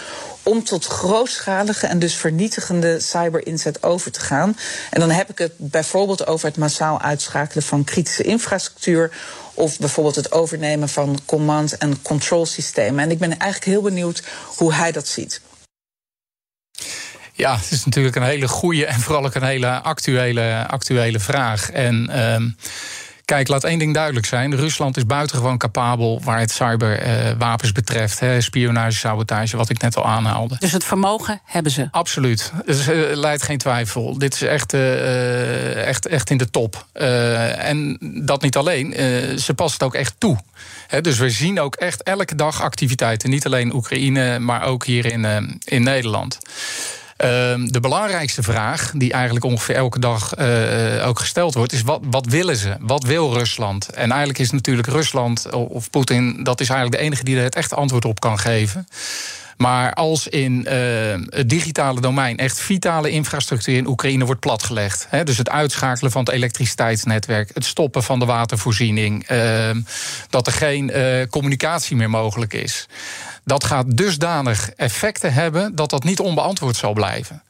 om 0.43 0.63
tot 0.63 0.85
grootschalige 0.85 1.87
en 1.87 1.99
dus 1.99 2.15
vernietigende 2.15 2.99
cyberinzet 2.99 3.83
over 3.83 4.11
te 4.11 4.19
gaan. 4.19 4.57
En 4.89 4.99
dan 4.99 5.09
heb 5.09 5.29
ik 5.29 5.37
het 5.37 5.53
bijvoorbeeld 5.57 6.27
over 6.27 6.47
het 6.47 6.57
massaal 6.57 7.01
uitschakelen 7.01 7.63
van 7.63 7.83
kritische 7.83 8.23
infrastructuur. 8.23 9.11
Of 9.53 9.79
bijvoorbeeld 9.79 10.15
het 10.15 10.31
overnemen 10.31 10.89
van 10.89 11.19
command- 11.25 11.77
en 11.77 12.01
controlsystemen. 12.01 13.03
En 13.03 13.11
ik 13.11 13.19
ben 13.19 13.29
eigenlijk 13.29 13.71
heel 13.71 13.81
benieuwd 13.81 14.23
hoe 14.45 14.73
hij 14.73 14.91
dat 14.91 15.07
ziet. 15.07 15.41
Ja, 17.33 17.55
het 17.55 17.71
is 17.71 17.85
natuurlijk 17.85 18.15
een 18.15 18.23
hele 18.23 18.47
goede 18.47 18.85
en 18.85 18.99
vooral 18.99 19.25
ook 19.25 19.35
een 19.35 19.43
hele 19.43 19.81
actuele, 19.81 20.67
actuele 20.67 21.19
vraag. 21.19 21.71
En. 21.71 22.21
Um 22.33 22.55
Kijk, 23.29 23.47
laat 23.47 23.63
één 23.63 23.79
ding 23.79 23.93
duidelijk 23.93 24.25
zijn. 24.25 24.55
Rusland 24.55 24.97
is 24.97 25.05
buitengewoon 25.05 25.57
capabel 25.57 26.21
waar 26.23 26.39
het 26.39 26.51
cyberwapens 26.51 27.69
uh, 27.69 27.75
betreft. 27.75 28.19
Hè, 28.19 28.41
spionage, 28.41 28.97
sabotage, 28.97 29.57
wat 29.57 29.69
ik 29.69 29.81
net 29.81 29.97
al 29.97 30.05
aanhaalde. 30.05 30.55
Dus 30.59 30.71
het 30.71 30.83
vermogen 30.83 31.41
hebben 31.45 31.71
ze? 31.71 31.87
Absoluut. 31.91 32.51
Dus 32.65 32.87
uh, 32.87 33.15
leidt 33.15 33.43
geen 33.43 33.57
twijfel. 33.57 34.17
Dit 34.17 34.33
is 34.33 34.41
echt, 34.41 34.73
uh, 34.73 35.85
echt, 35.87 36.05
echt 36.05 36.29
in 36.29 36.37
de 36.37 36.49
top. 36.49 36.85
en 36.93 37.97
dat 38.25 38.41
niet 38.41 38.57
alleen. 38.57 38.93
ze 39.39 39.53
past 39.53 39.73
het 39.73 39.83
ook 39.83 39.95
echt 39.95 40.15
toe. 40.17 40.37
He, 40.87 41.01
dus 41.01 41.17
we 41.17 41.29
zien 41.29 41.59
ook 41.59 41.75
echt 41.75 42.03
elke 42.03 42.35
dag 42.35 42.61
activiteiten. 42.61 43.29
Niet 43.29 43.45
alleen 43.45 43.75
Oekraïne, 43.75 44.39
maar 44.39 44.63
ook 44.63 44.85
hier 44.85 45.05
in, 45.05 45.59
in 45.63 45.83
Nederland. 45.83 46.37
Uh, 47.23 47.27
de 47.65 47.79
belangrijkste 47.81 48.43
vraag, 48.43 48.91
die 48.95 49.13
eigenlijk 49.13 49.45
ongeveer 49.45 49.75
elke 49.75 49.99
dag 49.99 50.39
uh, 50.39 51.07
ook 51.07 51.19
gesteld 51.19 51.53
wordt, 51.53 51.73
is 51.73 51.81
wat, 51.81 52.01
wat 52.03 52.25
willen 52.25 52.55
ze? 52.55 52.75
Wat 52.79 53.03
wil 53.03 53.33
Rusland? 53.33 53.89
En 53.89 54.09
eigenlijk 54.09 54.39
is 54.39 54.51
natuurlijk 54.51 54.87
Rusland 54.87 55.49
of 55.49 55.89
Poetin, 55.89 56.43
dat 56.43 56.59
is 56.59 56.69
eigenlijk 56.69 57.01
de 57.01 57.07
enige 57.07 57.23
die 57.23 57.37
er 57.37 57.43
het 57.43 57.55
echte 57.55 57.75
antwoord 57.75 58.05
op 58.05 58.19
kan 58.19 58.39
geven. 58.39 58.87
Maar 59.57 59.93
als 59.93 60.27
in 60.27 60.65
uh, 60.67 60.73
het 61.29 61.49
digitale 61.49 62.01
domein 62.01 62.37
echt 62.37 62.59
vitale 62.59 63.09
infrastructuur 63.09 63.77
in 63.77 63.87
Oekraïne 63.87 64.25
wordt 64.25 64.39
platgelegd. 64.39 65.07
Hè, 65.09 65.23
dus 65.23 65.37
het 65.37 65.49
uitschakelen 65.49 66.11
van 66.11 66.23
het 66.23 66.33
elektriciteitsnetwerk, 66.33 67.51
het 67.53 67.65
stoppen 67.65 68.03
van 68.03 68.19
de 68.19 68.25
watervoorziening, 68.25 69.29
uh, 69.31 69.69
dat 70.29 70.47
er 70.47 70.53
geen 70.53 70.97
uh, 70.97 71.25
communicatie 71.29 71.95
meer 71.95 72.09
mogelijk 72.09 72.53
is 72.53 72.87
dat 73.43 73.63
gaat 73.63 73.97
dusdanig 73.97 74.69
effecten 74.69 75.33
hebben 75.33 75.75
dat 75.75 75.89
dat 75.89 76.03
niet 76.03 76.19
onbeantwoord 76.19 76.75
zal 76.75 76.93
blijven. 76.93 77.43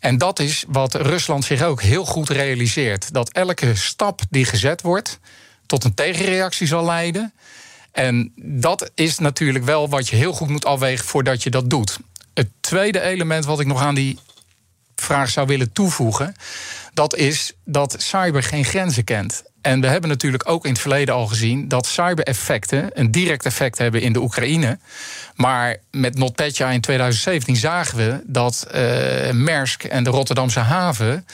En 0.00 0.18
dat 0.18 0.38
is 0.38 0.64
wat 0.68 0.94
Rusland 0.94 1.44
zich 1.44 1.62
ook 1.62 1.82
heel 1.82 2.04
goed 2.04 2.28
realiseert. 2.28 3.12
Dat 3.12 3.32
elke 3.32 3.74
stap 3.74 4.20
die 4.30 4.44
gezet 4.44 4.82
wordt 4.82 5.18
tot 5.66 5.84
een 5.84 5.94
tegenreactie 5.94 6.66
zal 6.66 6.84
leiden. 6.84 7.32
En 7.92 8.32
dat 8.36 8.90
is 8.94 9.18
natuurlijk 9.18 9.64
wel 9.64 9.88
wat 9.88 10.08
je 10.08 10.16
heel 10.16 10.32
goed 10.32 10.48
moet 10.48 10.64
afwegen 10.64 11.04
voordat 11.04 11.42
je 11.42 11.50
dat 11.50 11.70
doet. 11.70 11.98
Het 12.34 12.48
tweede 12.60 13.00
element 13.00 13.44
wat 13.44 13.60
ik 13.60 13.66
nog 13.66 13.82
aan 13.82 13.94
die 13.94 14.18
vraag 15.00 15.30
zou 15.30 15.46
willen 15.46 15.72
toevoegen, 15.72 16.34
dat 16.94 17.16
is 17.16 17.52
dat 17.64 17.94
cyber 17.98 18.42
geen 18.42 18.64
grenzen 18.64 19.04
kent. 19.04 19.42
En 19.62 19.80
we 19.80 19.86
hebben 19.86 20.10
natuurlijk 20.10 20.48
ook 20.48 20.64
in 20.64 20.70
het 20.70 20.80
verleden 20.80 21.14
al 21.14 21.26
gezien 21.26 21.68
dat 21.68 21.86
cyber-effecten 21.86 22.90
een 22.92 23.10
direct 23.10 23.44
effect 23.44 23.78
hebben 23.78 24.00
in 24.00 24.12
de 24.12 24.20
Oekraïne. 24.20 24.78
Maar 25.34 25.76
met 25.90 26.18
NotPetya 26.18 26.70
in 26.70 26.80
2017 26.80 27.56
zagen 27.56 27.96
we 27.96 28.20
dat 28.24 28.66
uh, 28.74 29.30
Maersk 29.30 29.84
en 29.84 30.04
de 30.04 30.10
Rotterdamse 30.10 30.60
haven 30.60 31.24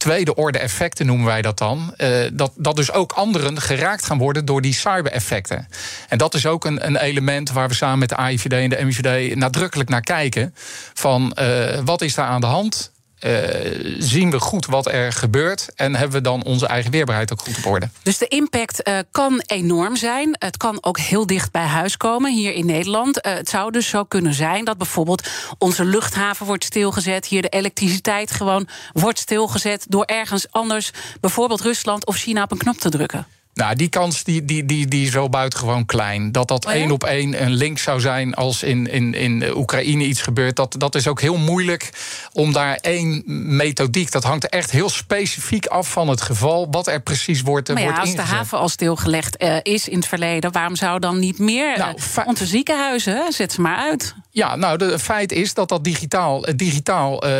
tweede 0.00 0.34
orde 0.34 0.58
effecten 0.58 1.06
noemen 1.06 1.26
wij 1.26 1.42
dat 1.42 1.58
dan. 1.58 1.94
Uh, 1.96 2.08
dat, 2.32 2.52
dat 2.56 2.76
dus 2.76 2.92
ook 2.92 3.12
anderen 3.12 3.60
geraakt 3.60 4.04
gaan 4.04 4.18
worden 4.18 4.44
door 4.44 4.60
die 4.60 4.72
cyber-effecten. 4.72 5.68
En 6.08 6.18
dat 6.18 6.34
is 6.34 6.46
ook 6.46 6.64
een, 6.64 6.86
een 6.86 6.96
element 6.96 7.50
waar 7.50 7.68
we 7.68 7.74
samen 7.74 7.98
met 7.98 8.08
de 8.08 8.16
AIVD 8.16 8.52
en 8.52 8.70
de 8.70 8.84
MIVD 8.84 9.34
nadrukkelijk 9.34 9.88
naar 9.88 10.00
kijken. 10.00 10.54
Van 10.94 11.36
uh, 11.40 11.78
wat 11.84 12.02
is 12.02 12.14
daar 12.14 12.26
aan 12.26 12.40
de 12.40 12.46
hand? 12.46 12.92
Uh, 13.20 13.96
zien 13.98 14.30
we 14.30 14.40
goed 14.40 14.66
wat 14.66 14.86
er 14.86 15.12
gebeurt 15.12 15.68
en 15.74 15.94
hebben 15.94 16.16
we 16.16 16.22
dan 16.22 16.44
onze 16.44 16.66
eigen 16.66 16.90
weerbaarheid 16.90 17.32
ook 17.32 17.40
goed 17.40 17.56
op 17.56 17.66
orde. 17.66 17.88
Dus 18.02 18.18
de 18.18 18.28
impact 18.28 18.88
uh, 18.88 18.98
kan 19.10 19.42
enorm 19.46 19.96
zijn. 19.96 20.36
Het 20.38 20.56
kan 20.56 20.78
ook 20.80 20.98
heel 20.98 21.26
dicht 21.26 21.52
bij 21.52 21.64
huis 21.64 21.96
komen 21.96 22.32
hier 22.32 22.52
in 22.52 22.66
Nederland. 22.66 23.26
Uh, 23.26 23.32
het 23.32 23.48
zou 23.48 23.70
dus 23.70 23.88
zo 23.88 24.04
kunnen 24.04 24.34
zijn 24.34 24.64
dat 24.64 24.78
bijvoorbeeld 24.78 25.28
onze 25.58 25.84
luchthaven 25.84 26.46
wordt 26.46 26.64
stilgezet, 26.64 27.26
hier 27.26 27.42
de 27.42 27.48
elektriciteit 27.48 28.30
gewoon 28.30 28.68
wordt 28.92 29.18
stilgezet 29.18 29.84
door 29.88 30.04
ergens 30.04 30.46
anders, 30.50 30.90
bijvoorbeeld 31.20 31.60
Rusland 31.60 32.06
of 32.06 32.16
China, 32.16 32.42
op 32.42 32.50
een 32.50 32.58
knop 32.58 32.78
te 32.78 32.90
drukken. 32.90 33.26
Nou, 33.60 33.74
die 33.74 33.88
kans 33.88 34.24
die, 34.24 34.44
die, 34.44 34.64
die, 34.64 34.88
die 34.88 35.06
is 35.06 35.12
wel 35.12 35.28
buitengewoon 35.28 35.86
klein. 35.86 36.32
Dat 36.32 36.48
dat 36.48 36.66
oh 36.66 36.72
één 36.72 36.90
op 36.90 37.04
één 37.04 37.42
een 37.42 37.52
link 37.52 37.78
zou 37.78 38.00
zijn 38.00 38.34
als 38.34 38.62
in, 38.62 38.86
in, 38.86 39.14
in 39.14 39.56
Oekraïne 39.56 40.04
iets 40.04 40.22
gebeurt, 40.22 40.56
dat, 40.56 40.74
dat 40.78 40.94
is 40.94 41.08
ook 41.08 41.20
heel 41.20 41.36
moeilijk 41.36 41.90
om 42.32 42.52
daar 42.52 42.74
één 42.74 43.22
methodiek. 43.56 44.10
Dat 44.10 44.24
hangt 44.24 44.48
echt 44.48 44.70
heel 44.70 44.88
specifiek 44.88 45.66
af 45.66 45.90
van 45.90 46.08
het 46.08 46.20
geval, 46.20 46.68
wat 46.70 46.86
er 46.86 47.00
precies 47.00 47.42
wordt. 47.42 47.68
Maar 47.68 47.78
ja, 47.78 47.84
wordt 47.84 48.00
als 48.00 48.14
de 48.14 48.22
haven 48.22 48.58
al 48.58 48.68
stilgelegd 48.68 49.42
uh, 49.42 49.56
is 49.62 49.88
in 49.88 49.96
het 49.96 50.06
verleden, 50.06 50.52
waarom 50.52 50.76
zou 50.76 50.98
dan 50.98 51.18
niet 51.18 51.38
meer? 51.38 51.78
Nou, 51.78 51.96
uh, 52.18 52.26
onze 52.26 52.46
ziekenhuizen, 52.46 53.32
zet 53.32 53.52
ze 53.52 53.60
maar 53.60 53.76
uit. 53.76 54.14
Ja, 54.32 54.56
nou, 54.56 54.84
het 54.84 55.02
feit 55.02 55.32
is 55.32 55.54
dat 55.54 55.68
dat 55.68 55.84
digitaal, 55.84 56.44
digitaal 56.56 57.26
uh, 57.26 57.30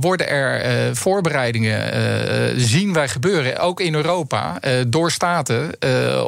worden 0.00 0.28
er 0.28 0.96
voorbereidingen, 0.96 2.60
zien 2.60 2.92
wij 2.92 3.08
gebeuren, 3.08 3.58
ook 3.58 3.80
in 3.80 3.94
Europa, 3.94 4.60
door 4.86 5.10
staten, 5.10 5.70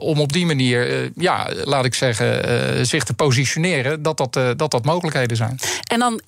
om 0.00 0.20
op 0.20 0.32
die 0.32 0.46
manier, 0.46 1.10
ja, 1.14 1.50
laat 1.64 1.84
ik 1.84 1.94
zeggen, 1.94 2.86
zich 2.86 3.04
te 3.04 3.14
positioneren 3.14 4.02
dat 4.02 4.16
dat, 4.16 4.32
dat 4.32 4.70
dat 4.70 4.84
mogelijkheden 4.84 5.36
zijn. 5.36 5.58
En 5.90 5.98
dan 5.98 6.20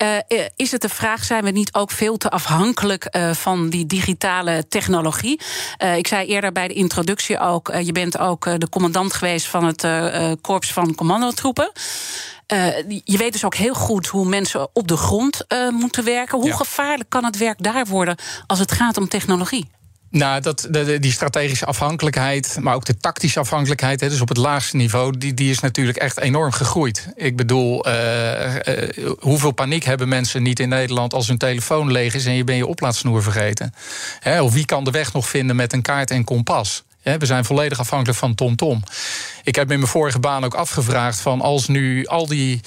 is 0.55 0.71
het 0.71 0.81
de 0.81 0.89
vraag, 0.89 1.23
zijn 1.23 1.43
we 1.43 1.51
niet 1.51 1.73
ook 1.73 1.91
veel 1.91 2.17
te 2.17 2.29
afhankelijk 2.29 3.07
van 3.31 3.69
die 3.69 3.85
digitale 3.85 4.65
technologie? 4.69 5.39
ik 5.97 6.07
zei 6.07 6.27
eerder 6.27 6.51
bij 6.51 6.67
de 6.67 6.73
introductie 6.73 7.39
ook, 7.39 7.73
je 7.83 7.91
bent 7.91 8.19
ook 8.19 8.59
de 8.59 8.69
commandant 8.69 9.13
geweest 9.13 9.47
van 9.47 9.65
het 9.65 9.87
korps 10.41 10.73
van 10.73 10.95
commandotroepen. 10.95 11.71
Uh, 12.53 12.67
je 13.03 13.17
weet 13.17 13.31
dus 13.31 13.45
ook 13.45 13.55
heel 13.55 13.73
goed 13.73 14.07
hoe 14.07 14.25
mensen 14.25 14.69
op 14.73 14.87
de 14.87 14.97
grond 14.97 15.45
uh, 15.47 15.69
moeten 15.69 16.03
werken. 16.03 16.37
Hoe 16.37 16.47
ja. 16.47 16.55
gevaarlijk 16.55 17.09
kan 17.09 17.23
het 17.23 17.37
werk 17.37 17.63
daar 17.63 17.85
worden 17.85 18.15
als 18.47 18.59
het 18.59 18.71
gaat 18.71 18.97
om 18.97 19.07
technologie? 19.07 19.69
Nou, 20.11 20.41
dat, 20.41 20.67
de, 20.69 20.99
die 20.99 21.11
strategische 21.11 21.65
afhankelijkheid, 21.65 22.57
maar 22.59 22.75
ook 22.75 22.85
de 22.85 22.97
tactische 22.97 23.39
afhankelijkheid, 23.39 23.99
hè, 23.99 24.09
dus 24.09 24.21
op 24.21 24.27
het 24.27 24.37
laagste 24.37 24.75
niveau, 24.75 25.17
die, 25.17 25.33
die 25.33 25.49
is 25.49 25.59
natuurlijk 25.59 25.97
echt 25.97 26.19
enorm 26.19 26.51
gegroeid. 26.51 27.07
Ik 27.15 27.35
bedoel, 27.35 27.87
uh, 27.87 28.55
uh, 28.55 29.11
hoeveel 29.19 29.51
paniek 29.51 29.83
hebben 29.83 30.07
mensen 30.07 30.43
niet 30.43 30.59
in 30.59 30.69
Nederland 30.69 31.13
als 31.13 31.27
hun 31.27 31.37
telefoon 31.37 31.91
leeg 31.91 32.13
is 32.13 32.25
en 32.25 32.33
je 32.33 32.43
bent 32.43 32.57
je 32.57 32.67
oplaadsnoer 32.67 33.23
vergeten? 33.23 33.73
Hè, 34.19 34.41
of 34.41 34.53
wie 34.53 34.65
kan 34.65 34.83
de 34.83 34.91
weg 34.91 35.13
nog 35.13 35.27
vinden 35.27 35.55
met 35.55 35.73
een 35.73 35.81
kaart 35.81 36.11
en 36.11 36.23
kompas? 36.23 36.83
We 37.03 37.25
zijn 37.25 37.45
volledig 37.45 37.79
afhankelijk 37.79 38.17
van 38.17 38.35
TomTom. 38.35 38.83
Ik 39.43 39.55
heb 39.55 39.71
in 39.71 39.77
mijn 39.77 39.91
vorige 39.91 40.19
baan 40.19 40.43
ook 40.43 40.53
afgevraagd 40.53 41.19
van 41.19 41.41
als 41.41 41.67
nu 41.67 42.05
al 42.05 42.27
die 42.27 42.59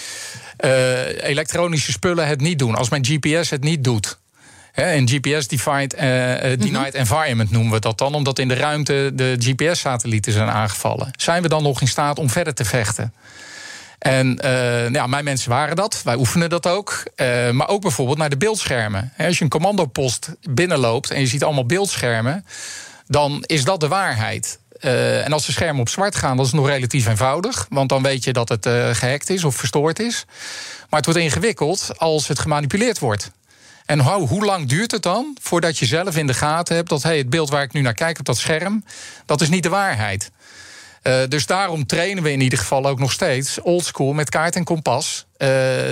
uh, 0.61 1.23
elektronische 1.23 1.93
spullen 1.93 2.27
het 2.27 2.41
niet 2.41 2.59
doen, 2.59 2.75
als 2.75 2.89
mijn 2.89 3.05
GPS 3.05 3.51
het 3.51 3.63
niet 3.63 3.85
doet. 3.85 4.19
Een 4.75 5.09
GPS-defined 5.09 5.95
uh, 5.95 6.01
denied 6.01 6.73
mhm. 6.73 6.85
environment 6.93 7.51
noemen 7.51 7.73
we 7.73 7.81
dat 7.81 7.99
dan, 7.99 8.15
omdat 8.15 8.39
in 8.39 8.49
de 8.49 8.55
ruimte 8.55 9.11
de 9.15 9.37
GPS-satellieten 9.39 10.33
zijn 10.33 10.49
aangevallen. 10.49 11.11
Zijn 11.17 11.43
we 11.43 11.49
dan 11.49 11.63
nog 11.63 11.81
in 11.81 11.89
staat 11.89 12.19
om 12.19 12.31
verder 12.31 12.55
te 12.55 12.65
vechten? 12.65 13.13
En 13.99 14.39
uh, 14.45 14.91
ja, 14.91 15.07
mijn 15.07 15.25
mensen 15.25 15.51
waren 15.51 15.77
dat. 15.77 16.01
Wij 16.05 16.15
oefenen 16.15 16.51
dat 16.51 16.67
ook. 16.67 17.03
Uh, 17.17 17.51
maar 17.51 17.69
ook 17.69 17.83
bijvoorbeeld 17.83 18.19
naar 18.19 18.31
de 18.31 18.37
beeldschermen. 18.37 19.13
Als 19.19 19.39
je 19.39 19.45
een 19.45 19.51
commandopost 19.51 20.31
binnenloopt 20.51 21.11
en 21.11 21.21
je 21.21 21.27
ziet 21.27 21.45
allemaal 21.45 21.67
beeldschermen, 21.67 22.47
dan 23.07 23.43
is 23.47 23.65
dat 23.65 23.81
de 23.81 23.89
waarheid. 23.89 24.59
Uh, 24.81 25.25
en 25.25 25.33
als 25.33 25.47
de 25.47 25.53
schermen 25.53 25.81
op 25.81 25.89
zwart 25.89 26.17
gaan, 26.17 26.37
dan 26.37 26.47
is 26.47 26.53
nog 26.53 26.67
relatief 26.67 27.07
eenvoudig. 27.07 27.67
Want 27.71 27.89
dan 27.89 28.03
weet 28.03 28.25
je 28.25 28.33
dat 28.33 28.49
het 28.49 28.69
gehackt 28.97 29.31
is 29.31 29.45
of 29.45 29.57
verstoord 29.57 29.99
is. 29.99 30.25
Maar 30.91 31.03
het 31.03 31.05
wordt 31.05 31.21
ingewikkeld 31.21 31.91
als 31.97 32.29
het 32.29 32.39
gemanipuleerd 32.39 32.99
wordt. 32.99 33.31
En 33.87 34.01
hoe, 34.01 34.45
lang 34.45 34.69
duurt 34.69 34.91
het 34.91 35.03
dan 35.03 35.37
voordat 35.41 35.79
je 35.79 35.87
zelf 35.87 36.17
in 36.17 36.27
de 36.27 36.35
gaten 36.35 36.77
hebt 36.77 36.89
dat 36.89 37.03
hey, 37.03 37.19
het 37.19 37.31
beeld 37.31 37.51
waar 37.51 37.63
ik 37.63 37.73
nu 37.73 37.81
naar 37.81 37.95
kijk 37.95 38.19
op 38.19 38.25
dat 38.25 38.39
scherm, 38.39 38.85
dat 39.27 39.41
is 39.41 39.49
niet 39.49 39.63
de 39.63 39.69
waarheid. 39.69 40.31
Uh, 41.03 41.15
dus 41.29 41.47
daarom 41.47 41.87
trainen 41.87 42.23
we 42.23 42.33
in 42.33 42.41
ieder 42.41 42.59
geval 42.59 42.87
ook 42.87 42.99
nog 42.99 43.13
steeds 43.13 43.61
oldschool 43.61 44.13
met 44.13 44.31
kaart 44.31 44.57
en 44.57 44.65
kompas. 44.65 45.27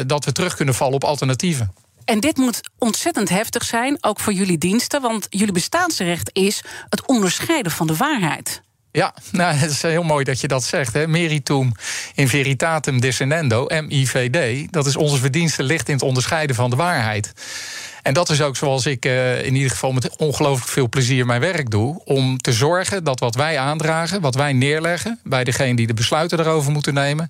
Dat 0.07 0.25
we 0.25 0.33
terug 0.33 0.57
kunnen 0.57 0.75
vallen 0.75 0.95
op 0.95 1.05
alternatieven. 1.05 1.73
En 2.05 2.21
dit 2.21 2.37
moet 2.37 2.61
ontzettend 2.79 3.29
heftig 3.29 3.65
zijn, 3.65 3.97
ook 4.01 4.21
voor 4.21 4.33
jullie 4.33 4.59
diensten. 4.59 5.01
Want 5.01 5.27
jullie 5.31 5.53
bestaansrecht 5.53 6.31
is 6.33 6.65
het 6.89 7.07
onderscheiden 7.07 7.73
van 7.73 7.87
de 7.87 7.97
waarheid. 7.97 8.63
Ja, 8.93 9.15
nou, 9.31 9.55
het 9.55 9.71
is 9.71 9.83
heel 9.83 10.03
mooi 10.03 10.25
dat 10.25 10.41
je 10.41 10.49
dat 10.49 10.65
zegt. 10.65 10.93
Hè. 10.93 11.07
Meritum 11.07 11.73
in 12.15 12.29
veritatum 12.29 13.01
discernendo, 13.01 13.67
MIVD. 13.67 14.73
Dat 14.73 14.87
is 14.87 14.97
onze 14.97 15.17
verdienste 15.17 15.63
ligt 15.63 15.89
in 15.89 15.95
het 15.95 16.03
onderscheiden 16.03 16.57
van 16.57 16.71
de 16.71 16.77
waarheid. 16.77 17.33
En 18.03 18.15
dat 18.15 18.31
is 18.31 18.43
ook 18.43 18.57
zoals 18.57 18.87
ik 18.87 19.05
uh, 19.05 19.45
in 19.45 19.55
ieder 19.55 19.71
geval 19.71 19.93
met 19.93 20.17
ongelooflijk 20.17 20.71
veel 20.71 20.89
plezier 20.89 21.27
mijn 21.27 21.41
werk 21.41 21.71
doe. 21.71 22.01
Om 22.05 22.39
te 22.39 22.53
zorgen 22.53 23.05
dat 23.05 23.21
wat 23.21 23.35
wij 23.35 23.59
aandragen, 23.59 24.21
wat 24.21 24.35
wij 24.35 24.53
neerleggen 24.53 25.21
bij 25.25 25.45
degene 25.45 25.77
die 25.77 25.87
de 25.87 25.95
besluiten 25.95 26.41
erover 26.41 26.73
moeten 26.73 26.95
nemen. 26.95 27.29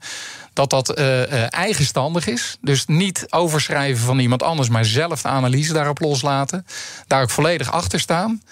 Dat 0.52 0.70
dat 0.70 0.98
uh, 0.98 1.18
uh, 1.18 1.54
eigenstandig 1.54 2.26
is. 2.26 2.58
Dus 2.60 2.86
niet 2.86 3.26
overschrijven 3.30 4.04
van 4.04 4.18
iemand 4.18 4.42
anders, 4.42 4.68
maar 4.68 4.84
zelf 4.84 5.22
de 5.22 5.28
analyse 5.28 5.72
daarop 5.72 6.00
loslaten. 6.00 6.66
Daar 7.06 7.22
ook 7.22 7.30
volledig 7.30 7.72
achter 7.72 8.00
staan. 8.00 8.42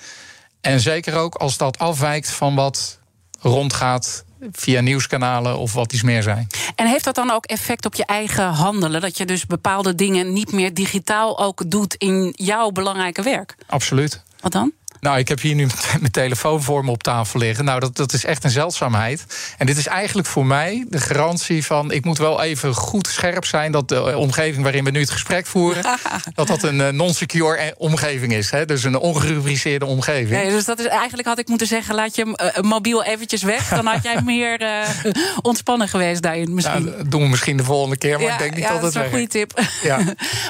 En 0.61 0.81
zeker 0.81 1.17
ook 1.17 1.35
als 1.35 1.57
dat 1.57 1.79
afwijkt 1.79 2.31
van 2.31 2.55
wat 2.55 2.99
rondgaat 3.41 4.25
via 4.52 4.80
nieuwskanalen 4.80 5.59
of 5.59 5.73
wat 5.73 5.92
iets 5.92 6.02
meer 6.02 6.23
zijn. 6.23 6.47
En 6.75 6.87
heeft 6.87 7.04
dat 7.04 7.14
dan 7.14 7.30
ook 7.30 7.44
effect 7.44 7.87
op 7.87 7.94
je 7.94 8.04
eigen 8.04 8.44
handelen? 8.44 9.00
Dat 9.00 9.18
je 9.18 9.25
dus 9.25 9.47
bepaalde 9.47 9.94
dingen 9.94 10.32
niet 10.32 10.52
meer 10.52 10.75
digitaal 10.75 11.38
ook 11.38 11.70
doet 11.70 11.94
in 11.94 12.32
jouw 12.37 12.70
belangrijke 12.70 13.23
werk? 13.23 13.54
Absoluut. 13.66 14.23
Wat 14.40 14.52
dan? 14.52 14.73
Nou, 15.00 15.19
ik 15.19 15.28
heb 15.28 15.40
hier 15.40 15.54
nu 15.54 15.66
mijn 16.00 16.12
telefoon 16.12 16.62
voor 16.62 16.85
me 16.85 16.90
op 16.90 17.02
tafel 17.02 17.38
liggen. 17.38 17.64
Nou, 17.64 17.80
dat, 17.80 17.97
dat 17.97 18.12
is 18.12 18.25
echt 18.25 18.45
een 18.45 18.50
zeldzaamheid. 18.50 19.25
En 19.59 19.66
dit 19.66 19.76
is 19.76 19.87
eigenlijk 19.87 20.28
voor 20.28 20.47
mij 20.47 20.85
de 20.88 21.00
garantie 21.00 21.64
van... 21.64 21.90
ik 21.92 22.04
moet 22.04 22.19
wel 22.19 22.42
even 22.42 22.75
goed 22.75 23.07
scherp 23.07 23.45
zijn... 23.45 23.73
dat 23.73 23.88
de 23.88 24.16
omgeving 24.16 24.62
waarin 24.62 24.85
we 24.85 24.90
nu 24.90 25.00
het 25.00 25.11
gesprek 25.11 25.47
voeren... 25.47 25.83
dat 26.35 26.47
dat 26.47 26.62
een 26.62 26.80
eh, 26.80 26.88
non-secure 26.88 27.57
eh, 27.57 27.73
omgeving 27.76 28.33
is. 28.33 28.50
Hè? 28.50 28.64
Dus 28.64 28.85
een 28.85 28.99
ongerubriceerde 28.99 29.87
omgeving. 29.87 30.42
Nee, 30.42 30.50
dus 30.50 30.64
dat 30.64 30.78
is 30.78 30.87
eigenlijk 30.87 31.28
had 31.28 31.38
ik 31.38 31.49
moeten 31.49 31.66
zeggen... 31.66 31.95
laat 31.95 32.16
je 32.16 32.52
uh, 32.57 32.62
mobiel 32.62 33.04
eventjes 33.04 33.42
weg. 33.42 33.69
Dan 33.69 33.87
had 33.87 34.02
jij 34.02 34.23
meer 34.33 34.62
uh, 34.62 35.12
ontspannen 35.42 35.88
geweest 35.88 36.23
daarin 36.23 36.54
misschien. 36.54 36.85
Nou, 36.85 36.97
dat 36.97 37.11
doen 37.11 37.23
we 37.23 37.28
misschien 37.28 37.57
de 37.57 37.64
volgende 37.64 37.97
keer, 37.97 38.21
maar 38.21 38.33
ik 38.33 38.38
denk 38.38 38.54
niet 38.54 38.64
ja, 38.64 38.73
dat 38.73 38.83
het 38.83 38.92
dat 38.92 39.02
is 39.02 39.09
een 39.09 39.16
goede 39.16 39.26
tip. 39.26 39.61
Ja. 39.83 39.99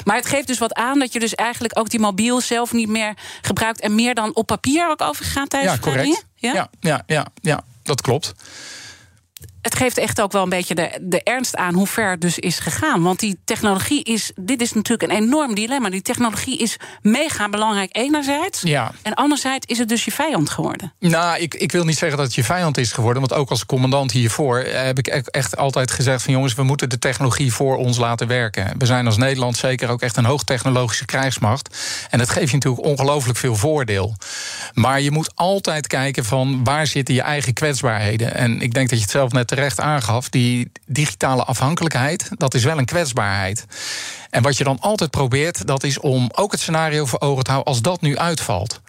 maar 0.05 0.15
het 0.15 0.25
geeft 0.25 0.47
dus 0.47 0.57
wat 0.57 0.73
aan 0.73 0.99
dat 0.99 1.13
je 1.13 1.19
dus 1.19 1.35
eigenlijk 1.35 1.79
ook 1.79 1.89
die 1.89 1.99
mobiel 1.99 2.41
zelf 2.41 2.73
niet 2.73 2.89
meer 2.89 3.13
gebruikt... 3.41 3.79
en 3.79 3.95
meer 3.95 4.15
dan 4.15 4.35
op 4.41 4.47
papier 4.47 4.89
ook 4.89 5.01
overgegaan 5.01 5.47
tijdens 5.47 5.73
ja, 5.73 5.79
correct. 5.79 6.25
Ja? 6.35 6.53
ja, 6.53 6.69
ja, 6.79 7.03
ja, 7.05 7.27
ja, 7.41 7.63
dat 7.83 8.01
klopt 8.01 8.33
het 9.61 9.75
geeft 9.75 9.97
echt 9.97 10.21
ook 10.21 10.31
wel 10.31 10.43
een 10.43 10.49
beetje 10.49 10.75
de, 10.75 10.99
de 11.01 11.23
ernst 11.23 11.55
aan 11.55 11.73
hoe 11.73 11.87
ver 11.87 12.09
het 12.09 12.21
dus 12.21 12.39
is 12.39 12.59
gegaan. 12.59 13.01
Want 13.01 13.19
die 13.19 13.39
technologie 13.45 14.03
is. 14.03 14.31
Dit 14.35 14.61
is 14.61 14.73
natuurlijk 14.73 15.11
een 15.11 15.17
enorm 15.17 15.55
dilemma. 15.55 15.89
Die 15.89 16.01
technologie 16.01 16.57
is 16.57 16.77
mega 17.01 17.49
belangrijk, 17.49 17.89
enerzijds. 17.97 18.61
Ja. 18.61 18.91
En 19.01 19.13
anderzijds 19.13 19.65
is 19.65 19.77
het 19.77 19.89
dus 19.89 20.05
je 20.05 20.11
vijand 20.11 20.49
geworden. 20.49 20.93
Nou, 20.99 21.39
ik, 21.39 21.53
ik 21.53 21.71
wil 21.71 21.83
niet 21.83 21.97
zeggen 21.97 22.17
dat 22.17 22.25
het 22.25 22.35
je 22.35 22.43
vijand 22.43 22.77
is 22.77 22.91
geworden. 22.91 23.21
Want 23.21 23.33
ook 23.33 23.49
als 23.49 23.65
commandant 23.65 24.11
hiervoor 24.11 24.59
heb 24.59 24.97
ik 24.97 25.07
e-, 25.07 25.21
echt 25.25 25.57
altijd 25.57 25.91
gezegd: 25.91 26.23
van 26.23 26.33
jongens, 26.33 26.53
we 26.53 26.63
moeten 26.63 26.89
de 26.89 26.99
technologie 26.99 27.53
voor 27.53 27.77
ons 27.77 27.97
laten 27.97 28.27
werken. 28.27 28.73
We 28.77 28.85
zijn 28.85 29.05
als 29.05 29.17
Nederland 29.17 29.57
zeker 29.57 29.89
ook 29.89 30.01
echt 30.01 30.17
een 30.17 30.25
hoogtechnologische 30.25 31.05
krijgsmacht. 31.05 31.77
En 32.09 32.17
dat 32.17 32.29
geeft 32.29 32.49
je 32.49 32.55
natuurlijk 32.55 32.85
ongelooflijk 32.85 33.37
veel 33.37 33.55
voordeel. 33.55 34.15
Maar 34.73 35.01
je 35.01 35.11
moet 35.11 35.31
altijd 35.35 35.87
kijken 35.87 36.25
van 36.25 36.63
waar 36.63 36.87
zitten 36.87 37.15
je 37.15 37.21
eigen 37.21 37.53
kwetsbaarheden. 37.53 38.33
En 38.33 38.61
ik 38.61 38.73
denk 38.73 38.89
dat 38.89 38.97
je 38.97 39.03
het 39.03 39.13
zelf 39.13 39.31
net 39.31 39.50
terecht 39.55 39.79
aangaf, 39.79 40.29
die 40.29 40.71
digitale 40.85 41.43
afhankelijkheid, 41.43 42.29
dat 42.37 42.53
is 42.53 42.63
wel 42.63 42.77
een 42.77 42.85
kwetsbaarheid. 42.85 43.65
En 44.29 44.41
wat 44.41 44.57
je 44.57 44.63
dan 44.63 44.79
altijd 44.79 45.11
probeert, 45.11 45.67
dat 45.67 45.83
is 45.83 45.99
om 45.99 46.29
ook 46.35 46.51
het 46.51 46.61
scenario 46.61 47.05
voor 47.05 47.19
ogen 47.19 47.43
te 47.43 47.51
houden 47.51 47.73
als 47.73 47.81
dat 47.81 48.01
nu 48.01 48.17
uitvalt. 48.17 48.81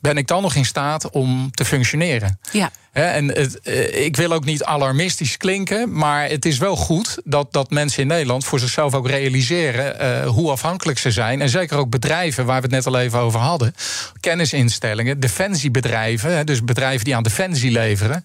Ben 0.00 0.16
ik 0.16 0.26
dan 0.26 0.42
nog 0.42 0.54
in 0.54 0.64
staat 0.64 1.10
om 1.10 1.50
te 1.50 1.64
functioneren? 1.64 2.38
Ja. 2.52 2.70
En 2.92 3.34
eh, 3.34 4.04
ik 4.04 4.16
wil 4.16 4.32
ook 4.32 4.44
niet 4.44 4.64
alarmistisch 4.64 5.36
klinken, 5.36 5.92
maar 5.92 6.28
het 6.28 6.44
is 6.44 6.58
wel 6.58 6.76
goed 6.76 7.18
dat, 7.24 7.52
dat 7.52 7.70
mensen 7.70 8.02
in 8.02 8.08
Nederland 8.08 8.44
voor 8.44 8.58
zichzelf 8.58 8.94
ook 8.94 9.08
realiseren 9.08 9.96
uh, 10.00 10.26
hoe 10.28 10.50
afhankelijk 10.50 10.98
ze 10.98 11.10
zijn. 11.10 11.40
En 11.40 11.48
zeker 11.48 11.76
ook 11.76 11.90
bedrijven 11.90 12.46
waar 12.46 12.56
we 12.56 12.62
het 12.62 12.70
net 12.70 12.86
al 12.86 13.00
even 13.00 13.18
over 13.18 13.40
hadden, 13.40 13.74
kennisinstellingen, 14.20 15.20
defensiebedrijven, 15.20 16.46
dus 16.46 16.64
bedrijven 16.64 17.04
die 17.04 17.16
aan 17.16 17.22
defensie 17.22 17.70
leveren. 17.70 18.24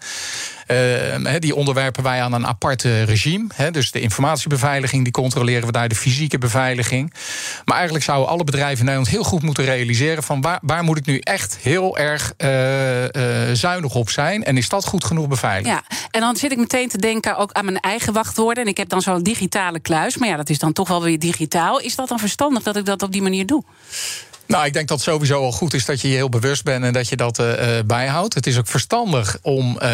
Uh, 0.68 1.34
die 1.40 1.56
onderwerpen 1.56 2.04
wij 2.04 2.22
aan 2.22 2.34
een 2.34 2.48
apart 2.48 2.82
regime. 2.82 3.48
Dus 3.72 3.92
de 3.92 4.02
informatiebeveiliging, 4.02 5.04
die 5.04 5.12
controleren 5.12 5.66
we 5.66 5.72
daar, 5.72 5.88
de 5.88 5.96
fysieke 5.96 6.38
beveiliging. 6.38 7.14
Maar 7.66 7.76
eigenlijk 7.76 8.06
zouden 8.06 8.30
alle 8.30 8.44
bedrijven 8.44 8.80
in 8.80 8.86
Nederland 8.86 9.10
heel 9.10 9.24
goed 9.24 9.42
moeten 9.42 9.66
realiseren: 9.66 10.24
van 10.24 10.42
waar, 10.42 10.60
waar 10.62 10.84
moet 10.84 10.98
ik 10.98 11.06
nu 11.06 11.20
echt 11.20 11.58
heel 11.62 11.98
erg 11.98 12.34
zuinig 13.54 13.96
op 13.96 14.10
zijn? 14.10 14.44
Is 14.58 14.70
dat 14.70 14.86
goed 14.86 15.04
genoeg 15.04 15.28
beveiligd? 15.28 15.68
Ja, 15.68 15.84
en 16.12 16.22
dan 16.22 16.36
zit 16.36 16.52
ik 16.52 16.58
meteen 16.58 16.90
te 16.90 16.98
denken 16.98 17.38
ook 17.38 17.52
aan 17.52 17.66
mijn 17.66 17.80
eigen 17.80 18.14
wachtwoorden. 18.14 18.64
En 18.64 18.70
ik 18.70 18.78
heb 18.78 18.90
dan 18.90 19.02
zo'n 19.02 19.24
digitale 19.24 19.80
kluis. 19.80 20.18
Maar 20.18 20.30
ja, 20.30 20.36
dat 20.36 20.50
is 20.50 20.60
dan 20.60 20.74
toch 20.74 20.88
wel 20.88 21.02
weer 21.02 21.20
digitaal. 21.20 21.80
Is 21.80 21.96
dat 21.96 22.08
dan 22.08 22.20
verstandig 22.20 22.64
dat 22.64 22.76
ik 22.76 22.86
dat 22.86 23.02
op 23.02 23.12
die 23.12 23.22
manier 23.22 23.46
doe? 23.46 23.64
Nou, 24.54 24.66
ik 24.66 24.74
denk 24.74 24.88
dat 24.88 24.98
het 24.98 25.08
sowieso 25.08 25.42
al 25.42 25.52
goed 25.52 25.74
is 25.74 25.86
dat 25.86 26.02
je 26.02 26.08
je 26.08 26.16
heel 26.16 26.30
bewust 26.30 26.64
bent 26.64 26.84
en 26.84 26.94
dat 26.94 27.10
je 27.10 27.16
dat 27.16 27.40
uh, 27.40 27.56
bijhoudt. 27.86 28.34
Het 28.34 28.48
is 28.48 28.58
ook 28.58 28.68
verstandig 28.68 29.38
om 29.42 29.80
uh, 29.82 29.90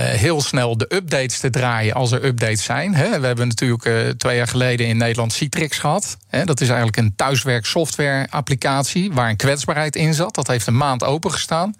heel 0.00 0.40
snel 0.40 0.76
de 0.76 0.94
updates 0.94 1.38
te 1.38 1.50
draaien 1.50 1.94
als 1.94 2.12
er 2.12 2.24
updates 2.24 2.64
zijn. 2.64 2.92
We 2.92 3.26
hebben 3.26 3.48
natuurlijk 3.48 4.18
twee 4.18 4.36
jaar 4.36 4.48
geleden 4.48 4.86
in 4.86 4.96
Nederland 4.96 5.32
Citrix 5.32 5.78
gehad. 5.78 6.16
Dat 6.44 6.60
is 6.60 6.68
eigenlijk 6.68 6.96
een 6.96 7.12
thuiswerk 7.16 7.66
software 7.66 8.26
applicatie 8.30 9.12
waar 9.12 9.28
een 9.28 9.36
kwetsbaarheid 9.36 9.96
in 9.96 10.14
zat. 10.14 10.34
Dat 10.34 10.46
heeft 10.46 10.66
een 10.66 10.76
maand 10.76 11.04
opengestaan. 11.04 11.74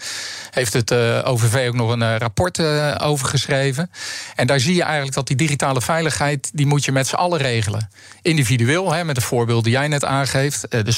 Heeft 0.51 0.73
het 0.73 0.93
OVV 1.25 1.69
ook 1.69 1.75
nog 1.75 1.91
een 1.91 2.19
rapport 2.19 2.61
over 3.01 3.29
geschreven. 3.29 3.91
En 4.35 4.47
daar 4.47 4.61
zie 4.61 4.75
je 4.75 4.83
eigenlijk 4.83 5.15
dat 5.15 5.27
die 5.27 5.37
digitale 5.37 5.81
veiligheid, 5.81 6.51
die 6.55 6.67
moet 6.67 6.85
je 6.85 6.93
met 6.93 7.07
z'n 7.07 7.15
allen 7.15 7.39
regelen. 7.39 7.91
Individueel, 8.23 9.05
met 9.05 9.15
de 9.15 9.21
voorbeelden 9.21 9.65
die 9.65 9.73
jij 9.73 9.89
net 9.89 10.05
aangeeft. 10.05 10.71
de 10.71 10.93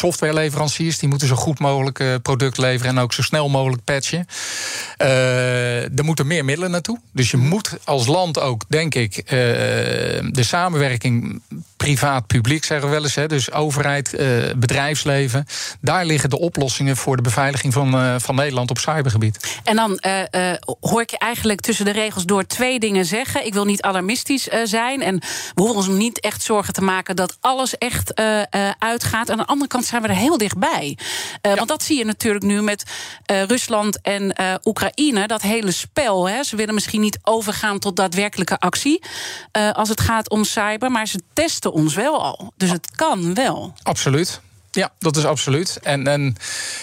softwareleveranciers 0.68 0.98
die 0.98 1.09
moeten 1.09 1.29
zo 1.29 1.35
goed 1.35 1.59
mogelijk 1.59 1.98
uh, 1.98 2.14
product 2.22 2.59
leveren 2.59 2.96
en 2.96 3.03
ook 3.03 3.12
zo 3.12 3.22
snel 3.22 3.48
mogelijk 3.48 3.85
patchen. 3.85 4.27
Uh, 5.03 5.98
er 5.98 6.05
moeten 6.05 6.27
meer 6.27 6.44
middelen 6.44 6.70
naartoe. 6.70 6.98
Dus 7.12 7.31
je 7.31 7.37
moet 7.37 7.70
als 7.85 8.07
land 8.07 8.40
ook, 8.40 8.62
denk 8.68 8.94
ik, 8.94 9.16
uh, 9.16 9.31
de 9.31 10.42
samenwerking 10.42 11.42
privaat-publiek, 11.77 12.64
zeggen 12.64 12.88
we 12.88 12.94
wel 12.94 13.03
eens. 13.03 13.14
Hè, 13.14 13.27
dus 13.27 13.53
overheid, 13.53 14.16
bedrijfsleven. 14.57 15.46
Daar 15.81 16.05
liggen 16.05 16.31
de 16.31 16.38
oplossingen 16.38 16.96
voor 16.96 17.16
de 17.16 17.22
beveiliging 17.22 17.72
van, 17.72 18.20
van 18.20 18.35
Nederland 18.35 18.70
op 18.70 18.79
cybergebied. 18.79 19.59
En 19.64 19.77
dan 19.77 20.00
hoor 20.81 21.00
ik 21.00 21.11
je 21.11 21.18
eigenlijk 21.18 21.61
tussen 21.61 21.85
de 21.85 21.90
regels 21.90 22.24
door 22.24 22.46
twee 22.46 22.79
dingen 22.79 23.05
zeggen. 23.05 23.46
Ik 23.46 23.53
wil 23.53 23.64
niet 23.64 23.83
alarmistisch 23.83 24.48
zijn. 24.64 25.03
En 25.03 25.18
we 25.55 25.61
hoeven 25.62 25.77
ons 25.77 25.87
niet 25.87 26.20
echt 26.20 26.42
zorgen 26.42 26.72
te 26.74 26.83
maken 26.83 27.16
dat 27.16 27.37
alles 27.40 27.79
echt 27.79 28.20
uitgaat. 28.79 29.31
Aan 29.31 29.37
de 29.37 29.46
andere 29.46 29.68
kant 29.68 29.85
zijn 29.85 30.03
we 30.03 30.09
er 30.09 30.14
heel 30.14 30.38
dichtbij. 30.44 30.98
Uh, 31.42 31.54
Want 31.54 31.68
dat 31.68 31.83
zie 31.83 31.98
je 31.98 32.04
natuurlijk 32.04 32.44
nu 32.44 32.62
met 32.62 32.85
uh, 33.30 33.42
Rusland 33.42 34.00
en 34.00 34.22
uh, 34.40 34.54
Oekraïne. 34.64 35.26
Dat 35.26 35.42
hele 35.42 35.70
spel. 35.70 36.28
Hè. 36.28 36.42
Ze 36.42 36.57
willen 36.57 36.74
misschien 36.74 37.00
niet 37.00 37.18
overgaan 37.22 37.78
tot 37.78 37.96
daadwerkelijke 37.96 38.59
actie. 38.59 39.02
als 39.72 39.88
het 39.88 40.00
gaat 40.00 40.30
om 40.30 40.44
cyber. 40.44 40.90
Maar 40.90 41.07
ze 41.07 41.20
testen 41.33 41.72
ons 41.72 41.94
wel 41.94 42.22
al. 42.22 42.52
Dus 42.57 42.70
het 42.70 42.90
kan 42.96 43.35
wel. 43.35 43.74
Absoluut. 43.83 44.40
Ja, 44.74 44.92
dat 44.98 45.16
is 45.16 45.24
absoluut. 45.24 45.78
En, 45.82 46.06
en 46.06 46.37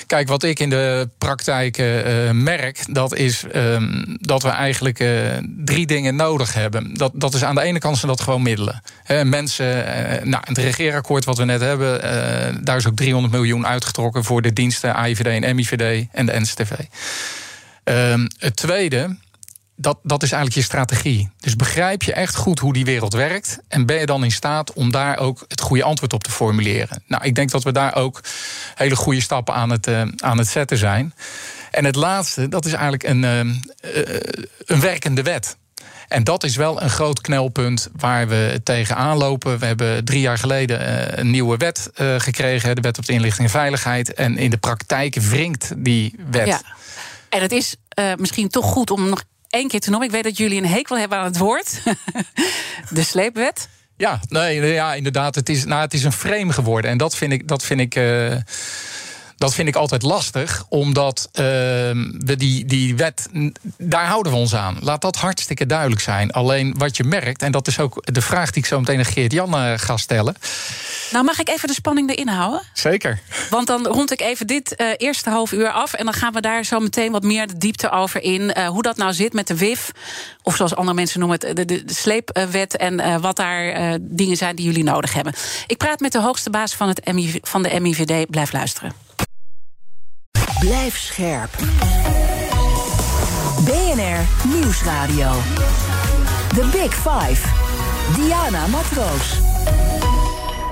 kijk, 0.06 0.28
wat 0.28 0.44
ik 0.44 0.60
in 0.60 0.70
de 0.70 1.10
praktijk 1.18 1.78
uh, 1.78 2.32
merk, 2.32 2.84
dat 2.94 3.16
is 3.16 3.44
um, 3.56 4.18
dat 4.20 4.44
we 4.44 4.50
eigenlijk 4.50 5.00
uh, 5.00 5.22
drie 5.66 5.86
dingen 5.86 6.16
nodig 6.16 6.54
hebben. 6.54 6.94
Dat, 6.94 7.12
dat 7.16 7.34
is 7.34 7.44
aan 7.44 7.56
de 7.56 7.62
ene 7.62 7.80
kant 7.80 7.98
zijn 7.98 8.12
dat 8.12 8.22
gewoon 8.22 8.42
middelen. 8.42 8.82
Mensen, 9.24 9.84
nou, 10.30 10.44
het 10.48 10.58
regeerakkoord 10.58 11.26
wat 11.26 11.38
we 11.38 11.46
net 11.46 11.62
hebben, 11.62 12.02
daar 12.64 12.78
is 12.78 12.88
ook 12.88 12.96
300 12.96 13.34
miljoen 13.34 13.68
uitgetrokken 13.68 14.24
voor 14.24 14.42
de 14.42 14.54
diensten 14.54 14.96
AIVD 14.96 15.26
en 15.26 15.56
MIVD 15.56 16.08
en 16.12 16.26
de 16.26 16.40
NCTV. 16.40 16.72
Um, 17.84 18.28
het 18.38 18.56
tweede 18.56 19.16
dat, 19.82 20.00
dat 20.04 20.24
is 20.24 20.32
eigenlijk 20.32 20.62
je 20.62 20.74
strategie. 20.74 21.30
Dus 21.40 21.56
begrijp 21.56 22.04
je 22.04 22.14
echt 22.14 22.36
goed 22.36 22.60
hoe 22.60 22.74
die 22.74 22.86
wereld 22.86 23.14
werkt. 23.14 23.60
En 23.68 23.86
ben 23.86 24.00
je 24.00 24.06
dan 24.06 24.24
in 24.24 24.32
staat 24.32 24.74
om 24.74 24.92
daar 24.92 25.18
ook 25.18 25.46
het 25.48 25.62
goede 25.62 25.84
antwoord 25.84 26.14
op 26.14 26.24
te 26.24 26.32
formuleren? 26.32 27.04
Nou, 27.08 27.24
ik 27.24 27.36
denk 27.36 27.52
dat 27.52 27.64
we 27.64 27.72
daar 27.72 27.96
ook 27.96 28.22
hele 28.76 28.96
goede 28.96 29.22
stappen 29.22 29.54
aan 29.54 29.70
het, 29.70 29.88
uh, 29.88 30.02
aan 30.18 30.38
het 30.38 30.48
zetten 30.48 30.78
zijn. 30.78 31.14
En 31.72 31.86
het 31.86 31.96
laatste, 31.96 32.48
dat 32.48 32.66
is 32.66 32.72
eigenlijk 32.72 33.04
een, 33.04 33.24
uh, 33.24 33.40
een 34.66 34.80
werkende 34.80 35.22
wet. 35.22 35.58
En 36.08 36.24
dat 36.24 36.44
is 36.44 36.56
wel 36.56 36.82
een 36.82 36.90
groot 36.90 37.22
knelpunt 37.22 37.90
waar 37.96 38.28
we 38.28 38.62
tegenaan 38.64 39.18
lopen. 39.18 39.60
We 39.60 39.66
hebben 39.66 40.06
drie 40.06 40.22
jaar 40.22 40.38
geleden 40.38 41.20
een 41.20 41.32
nieuwe 41.32 41.58
wet 41.58 41.90
gekregen, 42.18 42.76
de 42.76 42.82
Wet 42.82 42.98
op 42.98 43.06
de 43.06 43.14
Inlichting 43.14 43.48
en 43.48 43.54
Veiligheid. 43.54 44.14
En 44.14 44.38
in 44.38 44.50
de 44.50 44.58
praktijk 44.58 45.16
wringt 45.16 45.72
die 45.78 46.16
wet. 46.30 46.48
Ja. 46.48 46.62
En 47.30 47.42
het 47.42 47.52
is 47.52 47.76
misschien 48.18 48.50
toch 48.50 48.66
goed 48.66 48.92
om 48.92 49.10
nog 49.10 49.24
één 49.52 49.68
keer 49.68 49.80
te 49.80 49.90
noemen. 49.90 50.08
Ik 50.08 50.14
weet 50.14 50.24
dat 50.24 50.38
jullie 50.38 50.62
een 50.62 50.70
hekel 50.70 50.98
hebben 50.98 51.18
aan 51.18 51.26
het 51.26 51.38
woord. 51.38 51.82
de 52.90 53.04
sleepwet. 53.04 53.68
Ja, 53.98 54.20
nee, 54.28 54.66
ja, 54.66 54.94
inderdaad. 54.94 55.36
Het 55.36 55.50
is, 55.50 55.66
nou, 55.66 55.82
het 55.82 55.94
is 55.94 56.04
een 56.04 56.12
frame 56.12 56.54
geworden. 56.54 56.92
En 56.92 56.98
dat 56.98 57.16
vind 57.16 57.32
ik. 57.32 57.48
Dat 57.48 57.64
vind 57.64 57.80
ik 57.80 57.96
uh, 57.96 58.36
dat 59.42 59.54
vind 59.54 59.68
ik 59.68 59.76
altijd 59.76 60.02
lastig, 60.02 60.66
omdat 60.70 61.30
uh, 61.32 61.44
we 62.18 62.36
die, 62.38 62.66
die 62.66 62.96
wet, 62.96 63.28
daar 63.78 64.06
houden 64.06 64.32
we 64.32 64.38
ons 64.38 64.56
aan. 64.56 64.78
Laat 64.82 65.02
dat 65.02 65.16
hartstikke 65.16 65.66
duidelijk 65.66 66.02
zijn. 66.02 66.32
Alleen 66.32 66.76
wat 66.78 66.98
je 66.98 67.04
merkt, 67.04 67.42
en 67.42 67.52
dat 67.52 67.68
is 67.68 67.80
ook 67.80 68.14
de 68.14 68.22
vraag 68.22 68.52
die 68.52 68.62
ik 68.62 68.68
zo 68.68 68.80
meteen 68.80 68.98
aan 68.98 69.06
Geert-Jan 69.06 69.56
uh, 69.56 69.74
ga 69.76 69.98
stellen. 69.98 70.36
Nou, 71.12 71.26
mag 71.26 71.40
ik 71.40 71.50
even 71.50 71.68
de 71.68 71.74
spanning 71.74 72.10
erin 72.10 72.28
houden? 72.28 72.62
Zeker. 72.74 73.20
Want 73.52 73.68
dan 73.68 73.88
rond 73.88 74.12
ik 74.12 74.22
even 74.22 74.48
dit 74.48 74.74
uh, 74.78 74.88
eerste 74.98 75.30
half 75.30 75.52
uur 75.52 75.72
af. 75.72 75.94
En 75.94 76.06
dan 76.06 76.14
gaan 76.14 76.34
we 76.34 76.42
daar 76.42 76.64
zo 76.64 76.80
meteen 76.80 77.12
wat 77.12 77.24
meer 77.24 77.48
de 77.48 77.58
diepte 77.58 77.90
over 77.90 78.24
in. 78.24 78.42
Uh, 78.42 78.68
hoe 78.68 78.82
dat 78.82 78.98
nou 78.98 79.14
zit 79.14 79.34
met 79.34 79.48
de 79.48 79.58
WIF. 79.58 79.92
Of 80.44 80.56
zoals 80.56 80.76
andere 80.76 80.96
mensen 80.96 81.20
noemen 81.20 81.40
het, 81.42 81.56
de, 81.56 81.66
de, 81.66 81.86
de 81.86 81.94
sleepwet. 81.94 82.78
En 82.78 83.22
wat 83.22 83.36
daar 83.36 83.98
dingen 84.02 84.38
zijn 84.38 84.56
die 84.56 84.66
jullie 84.66 84.84
nodig 84.84 85.14
hebben. 85.14 85.34
Ik 85.68 85.78
praat 85.78 86.00
met 86.00 86.12
de 86.12 86.20
hoogste 86.22 86.50
baas 86.50 86.74
van, 86.76 86.88
het 86.88 87.02
van 87.42 87.64
de 87.64 87.80
MIVD. 87.80 88.30
Blijf 88.30 88.54
luisteren. 88.54 88.94
Blijf 90.60 90.98
scherp. 90.98 91.50
BNR 93.66 94.48
Nieuwsradio. 94.48 95.32
The 96.56 96.70
Big 96.72 96.94
Five. 96.94 97.48
Diana 98.16 98.68
Matroos. 98.68 99.51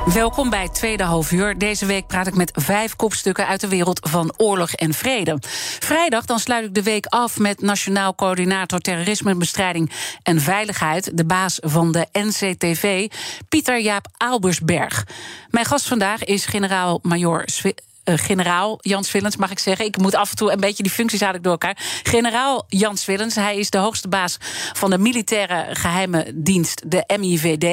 Welkom 0.06 0.50
bij 0.50 0.70
tweede 0.70 1.04
half 1.04 1.32
uur. 1.32 1.58
Deze 1.58 1.86
week 1.86 2.08
praat 2.08 2.28
ik 2.28 2.36
met 2.36 2.52
vijf 2.56 2.96
kopstukken 2.96 3.48
uit 3.48 3.62
de 3.62 3.68
wereld 3.68 4.08
van 4.10 4.34
oorlog 4.38 4.72
en 4.72 4.94
vrede. 4.94 5.38
Vrijdag 5.80 6.26
dan 6.26 6.40
sluit 6.40 6.66
ik 6.66 6.74
de 6.74 6.84
week 6.84 7.06
af 7.06 7.40
met 7.40 7.62
Nationaal 7.62 8.16
Coördinator 8.16 8.80
Terrorismebestrijding 8.80 9.92
en 10.24 10.42
Veiligheid, 10.42 11.18
de 11.18 11.26
baas 11.26 11.60
van 11.62 11.92
de 11.92 12.08
NCTV, 12.12 13.08
Pieter 13.50 13.80
Jaap 13.80 14.06
Aalbersberg. 14.18 15.08
Mijn 15.50 15.66
gast 15.66 15.88
vandaag 15.88 16.24
is 16.24 16.46
generaal-major 16.46 17.46
uh, 17.64 17.72
generaal 18.18 18.78
Jans 18.82 19.12
Willens, 19.12 19.38
mag 19.38 19.52
ik 19.52 19.60
zeggen. 19.60 19.86
Ik 19.86 19.98
moet 19.98 20.16
af 20.16 20.30
en 20.30 20.36
toe 20.36 20.52
een 20.52 20.60
beetje 20.60 20.84
die 20.84 20.92
functies 20.92 21.22
eigenlijk 21.22 21.44
door 21.44 21.70
elkaar. 21.70 22.02
Generaal 22.04 22.66
Jans 22.68 23.06
Willens, 23.06 23.36
hij 23.36 23.58
is 23.58 23.70
de 23.70 23.78
hoogste 23.78 24.08
baas 24.08 24.38
van 24.74 24.90
de 24.90 24.98
militaire 24.98 25.76
geheime 25.76 26.32
dienst, 26.36 26.92
de 26.92 27.04
MIVD. 27.20 27.64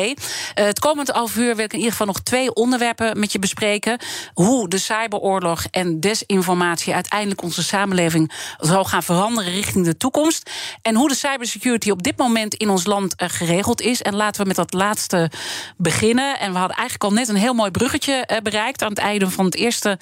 Eh, 0.55 0.65
het 0.65 0.79
komend 0.79 1.09
half 1.09 1.37
uur 1.37 1.57
wil 1.57 1.65
ik 1.65 1.73
in 1.73 1.79
ieder 1.79 1.91
geval 1.91 2.07
nog 2.07 2.21
twee 2.21 2.55
onderwerpen 2.55 3.19
met 3.19 3.33
je 3.33 3.39
bespreken. 3.39 3.99
Hoe 4.35 4.69
de 4.69 4.79
cyberoorlog 4.79 5.65
en 5.71 6.01
desinformatie 6.01 6.95
uiteindelijk 6.95 7.43
onze 7.43 7.63
samenleving 7.63 8.33
zal 8.59 8.85
gaan 8.85 9.03
veranderen 9.03 9.53
richting 9.53 9.85
de 9.85 9.97
toekomst. 9.97 10.51
En 10.83 10.95
hoe 10.95 11.09
de 11.09 11.15
cybersecurity 11.15 11.91
op 11.91 12.03
dit 12.03 12.17
moment 12.17 12.55
in 12.55 12.71
ons 12.71 12.87
land 12.87 13.15
uh, 13.23 13.29
geregeld 13.29 13.81
is. 13.81 14.03
En 14.03 14.15
laten 14.15 14.41
we 14.41 14.47
met 14.47 14.57
dat 14.57 14.73
laatste 14.73 15.31
beginnen. 15.77 16.39
En 16.39 16.53
we 16.53 16.59
hadden 16.59 16.77
eigenlijk 16.77 17.11
al 17.11 17.19
net 17.19 17.29
een 17.29 17.37
heel 17.37 17.55
mooi 17.55 17.71
bruggetje 17.71 18.41
bereikt 18.43 18.83
aan 18.83 18.89
het 18.89 18.99
einde 18.99 19.31
van 19.31 19.45
het 19.45 19.55
eerste 19.55 19.99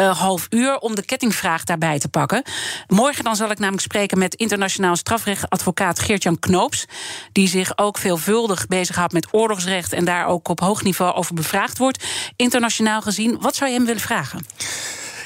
uh, 0.00 0.18
half 0.18 0.46
uur 0.50 0.78
om 0.78 0.94
de 0.94 1.04
kettingvraag 1.04 1.64
daarbij 1.64 1.98
te 1.98 2.08
pakken. 2.08 2.42
Morgen 2.86 3.24
dan 3.24 3.36
zal 3.36 3.50
ik 3.50 3.58
namelijk 3.58 3.82
spreken 3.82 4.18
met 4.18 4.34
internationaal 4.34 4.96
strafrechtadvocaat 4.96 5.98
Geert-Jan 5.98 6.38
Knoops. 6.38 6.86
Die 7.32 7.48
zich 7.48 7.78
ook 7.78 7.98
veelvuldig 7.98 8.66
bezighoudt 8.66 9.12
met 9.12 9.28
oorlogsrecht 9.30 9.92
en 9.92 10.04
daar 10.04 10.26
ook 10.26 10.48
op 10.48 10.60
hoog 10.60 10.82
niveau 10.82 11.14
over 11.14 11.34
bevraagd 11.34 11.78
wordt. 11.78 12.04
Internationaal 12.36 13.02
gezien, 13.02 13.36
wat 13.40 13.56
zou 13.56 13.70
je 13.70 13.76
hem 13.76 13.86
willen 13.86 14.00
vragen? 14.00 14.46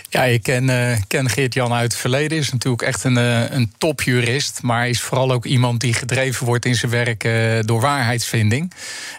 Ja, 0.08 0.22
ik 0.24 0.42
ken, 0.42 0.68
uh, 0.68 0.96
ken 1.08 1.30
Geert-Jan 1.30 1.72
uit 1.72 1.92
het 1.92 2.00
verleden. 2.00 2.38
Is 2.38 2.52
natuurlijk 2.52 2.82
echt 2.82 3.04
een, 3.04 3.16
uh, 3.16 3.50
een 3.50 3.72
topjurist. 3.78 4.62
Maar 4.62 4.88
is 4.88 5.00
vooral 5.00 5.32
ook 5.32 5.44
iemand 5.44 5.80
die 5.80 5.94
gedreven 5.94 6.46
wordt 6.46 6.64
in 6.64 6.74
zijn 6.74 6.90
werk 6.90 7.28
door 7.66 7.80
waarheidsvinding. 7.80 8.72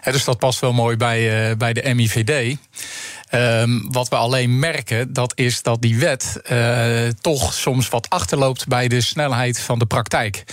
dus 0.04 0.24
dat 0.24 0.38
past 0.38 0.60
wel 0.60 0.72
mooi 0.72 0.96
bij, 0.96 1.56
bij 1.56 1.72
de 1.72 1.94
MIVD. 1.94 2.56
Um, 3.34 3.92
wat 3.92 4.08
we 4.08 4.16
alleen 4.16 4.58
merken, 4.58 5.12
dat 5.12 5.32
is 5.34 5.62
dat 5.62 5.82
die 5.82 5.98
wet 5.98 6.40
uh, 6.52 7.08
toch 7.20 7.54
soms 7.54 7.88
wat 7.88 8.10
achterloopt 8.10 8.68
bij 8.68 8.88
de 8.88 9.00
snelheid 9.00 9.60
van 9.60 9.78
de 9.78 9.86
praktijk. 9.86 10.44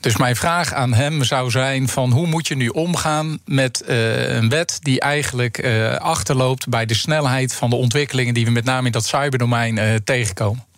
Dus 0.00 0.16
mijn 0.16 0.36
vraag 0.36 0.72
aan 0.72 0.92
hem 0.92 1.24
zou 1.24 1.50
zijn: 1.50 1.88
van 1.88 2.12
hoe 2.12 2.26
moet 2.26 2.48
je 2.48 2.56
nu 2.56 2.68
omgaan 2.68 3.38
met 3.44 3.82
uh, 3.88 4.34
een 4.34 4.48
wet 4.48 4.78
die 4.80 5.00
eigenlijk 5.00 5.64
uh, 5.64 5.94
achterloopt 5.94 6.68
bij 6.68 6.86
de 6.86 6.94
snelheid 6.94 7.54
van 7.54 7.70
de 7.70 7.76
ontwikkelingen 7.76 8.34
die 8.34 8.44
we 8.44 8.50
met 8.50 8.64
name 8.64 8.86
in 8.86 8.92
dat 8.92 9.06
cyberdomein 9.06 10.00
tegenkomen? 10.04 10.71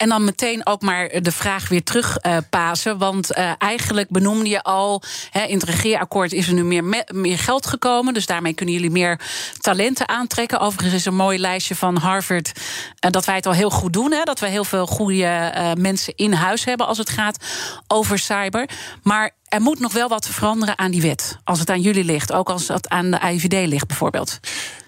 En 0.00 0.08
dan 0.08 0.24
meteen 0.24 0.66
ook 0.66 0.82
maar 0.82 1.08
de 1.22 1.32
vraag 1.32 1.68
weer 1.68 1.82
terugpasen. 1.82 2.98
Want 2.98 3.36
uh, 3.36 3.52
eigenlijk 3.58 4.08
benoemde 4.08 4.48
je 4.48 4.62
al, 4.62 5.02
in 5.46 5.54
het 5.54 5.62
regeerakkoord 5.62 6.32
is 6.32 6.46
er 6.48 6.54
nu 6.54 6.64
meer, 6.64 7.04
meer 7.06 7.38
geld 7.38 7.66
gekomen. 7.66 8.14
Dus 8.14 8.26
daarmee 8.26 8.54
kunnen 8.54 8.74
jullie 8.74 8.90
meer 8.90 9.20
talenten 9.58 10.08
aantrekken. 10.08 10.60
Overigens 10.60 10.94
is 10.94 11.04
een 11.04 11.14
mooi 11.14 11.38
lijstje 11.38 11.74
van 11.74 11.96
Harvard 11.96 12.52
uh, 12.54 13.10
dat 13.10 13.24
wij 13.24 13.34
het 13.34 13.46
al 13.46 13.52
heel 13.52 13.70
goed 13.70 13.92
doen. 13.92 14.14
Dat 14.24 14.40
we 14.40 14.46
heel 14.46 14.64
veel 14.64 14.86
goede 14.86 15.52
mensen 15.78 16.12
in 16.16 16.32
huis 16.32 16.64
hebben 16.64 16.86
als 16.86 16.98
het 16.98 17.10
gaat 17.10 17.44
over 17.86 18.18
cyber. 18.18 18.68
Maar 19.02 19.30
er 19.44 19.60
moet 19.60 19.80
nog 19.80 19.92
wel 19.92 20.08
wat 20.08 20.28
veranderen 20.28 20.78
aan 20.78 20.90
die 20.90 21.02
wet. 21.02 21.38
Als 21.44 21.58
het 21.58 21.70
aan 21.70 21.80
jullie 21.80 22.04
ligt, 22.04 22.32
ook 22.32 22.50
als 22.50 22.68
het 22.68 22.88
aan 22.88 23.10
de 23.10 23.18
IVD 23.20 23.66
ligt 23.66 23.86
bijvoorbeeld. 23.86 24.40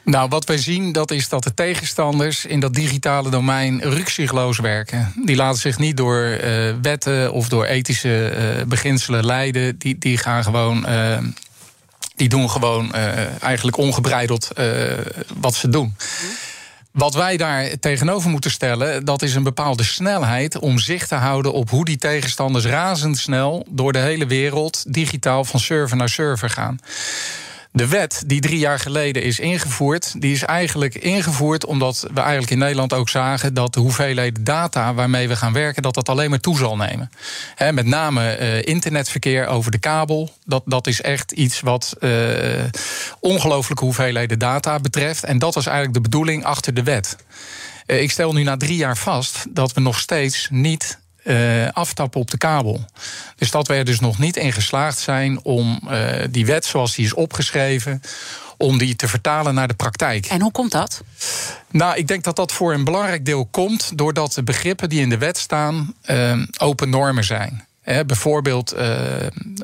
Nou, 0.04 0.28
wat 0.28 0.44
wij 0.44 0.58
zien, 0.58 0.92
dat 0.92 1.10
is 1.10 1.28
dat 1.28 1.42
de 1.42 1.54
tegenstanders 1.54 2.44
in 2.44 2.60
dat 2.60 2.74
digitale 2.74 3.30
domein 3.30 3.80
rukzichtloos 3.80 4.58
werken. 4.58 5.12
Die 5.24 5.36
laten 5.36 5.60
zich 5.60 5.78
niet 5.78 5.96
door 5.96 6.18
uh, 6.18 6.74
wetten 6.82 7.32
of 7.32 7.48
door 7.48 7.64
ethische 7.64 8.32
uh, 8.36 8.64
beginselen 8.66 9.24
leiden. 9.24 9.78
Die, 9.78 9.98
die 9.98 10.18
gaan 10.18 10.44
gewoon. 10.44 10.84
Uh, 10.88 11.18
die 12.16 12.28
doen 12.28 12.50
gewoon 12.50 12.94
eigenlijk 13.40 13.76
ongebreideld 13.76 14.50
wat 15.40 15.54
ze 15.54 15.68
doen. 15.68 15.96
Wat 16.90 17.14
wij 17.14 17.36
daar 17.36 17.78
tegenover 17.80 18.30
moeten 18.30 18.50
stellen, 18.50 19.04
dat 19.04 19.22
is 19.22 19.34
een 19.34 19.42
bepaalde 19.42 19.82
snelheid 19.82 20.58
om 20.58 20.78
zicht 20.78 21.08
te 21.08 21.14
houden 21.14 21.52
op 21.52 21.70
hoe 21.70 21.84
die 21.84 21.96
tegenstanders 21.96 22.64
razendsnel 22.64 23.66
door 23.68 23.92
de 23.92 23.98
hele 23.98 24.26
wereld 24.26 24.84
digitaal 24.88 25.44
van 25.44 25.60
server 25.60 25.96
naar 25.96 26.08
server 26.08 26.50
gaan. 26.50 26.78
De 27.74 27.88
wet 27.88 28.22
die 28.26 28.40
drie 28.40 28.58
jaar 28.58 28.78
geleden 28.78 29.22
is 29.22 29.38
ingevoerd, 29.38 30.20
die 30.20 30.32
is 30.32 30.42
eigenlijk 30.42 30.94
ingevoerd 30.94 31.66
omdat 31.66 32.06
we 32.14 32.20
eigenlijk 32.20 32.50
in 32.50 32.58
Nederland 32.58 32.92
ook 32.92 33.08
zagen 33.08 33.54
dat 33.54 33.74
de 33.74 33.80
hoeveelheid 33.80 34.46
data 34.46 34.94
waarmee 34.94 35.28
we 35.28 35.36
gaan 35.36 35.52
werken, 35.52 35.82
dat 35.82 35.94
dat 35.94 36.08
alleen 36.08 36.30
maar 36.30 36.40
toe 36.40 36.56
zal 36.56 36.76
nemen. 36.76 37.10
met 37.72 37.86
name 37.86 38.38
uh, 38.38 38.62
internetverkeer 38.62 39.46
over 39.46 39.70
de 39.70 39.78
kabel, 39.78 40.32
dat, 40.44 40.62
dat 40.66 40.86
is 40.86 41.00
echt 41.00 41.32
iets 41.32 41.60
wat 41.60 41.96
uh, 42.00 42.10
ongelooflijke 43.20 43.84
hoeveelheden 43.84 44.38
data 44.38 44.78
betreft. 44.78 45.24
En 45.24 45.38
dat 45.38 45.54
was 45.54 45.66
eigenlijk 45.66 45.94
de 45.94 46.10
bedoeling 46.10 46.44
achter 46.44 46.74
de 46.74 46.82
wet. 46.82 47.16
Uh, 47.86 48.02
ik 48.02 48.10
stel 48.10 48.32
nu 48.32 48.42
na 48.42 48.56
drie 48.56 48.76
jaar 48.76 48.96
vast 48.96 49.46
dat 49.50 49.72
we 49.72 49.80
nog 49.80 49.98
steeds 49.98 50.48
niet 50.50 50.98
uh, 51.24 51.68
aftappen 51.72 52.20
op 52.20 52.30
de 52.30 52.36
kabel. 52.36 52.84
Dus 53.36 53.50
dat 53.50 53.68
we 53.68 53.74
er 53.74 53.84
dus 53.84 54.00
nog 54.00 54.18
niet 54.18 54.36
in 54.36 54.52
geslaagd 54.52 54.98
zijn 54.98 55.44
om 55.44 55.80
uh, 55.84 56.12
die 56.30 56.46
wet 56.46 56.64
zoals 56.64 56.94
die 56.94 57.04
is 57.04 57.14
opgeschreven, 57.14 58.02
om 58.56 58.78
die 58.78 58.96
te 58.96 59.08
vertalen 59.08 59.54
naar 59.54 59.68
de 59.68 59.74
praktijk. 59.74 60.26
En 60.26 60.40
hoe 60.40 60.52
komt 60.52 60.72
dat? 60.72 61.02
Nou, 61.70 61.96
ik 61.96 62.08
denk 62.08 62.24
dat 62.24 62.36
dat 62.36 62.52
voor 62.52 62.74
een 62.74 62.84
belangrijk 62.84 63.24
deel 63.24 63.46
komt 63.46 63.98
doordat 63.98 64.32
de 64.32 64.42
begrippen 64.42 64.88
die 64.88 65.00
in 65.00 65.08
de 65.08 65.18
wet 65.18 65.38
staan 65.38 65.94
uh, 66.10 66.42
open 66.58 66.90
normen 66.90 67.24
zijn. 67.24 67.66
bijvoorbeeld 68.06 68.74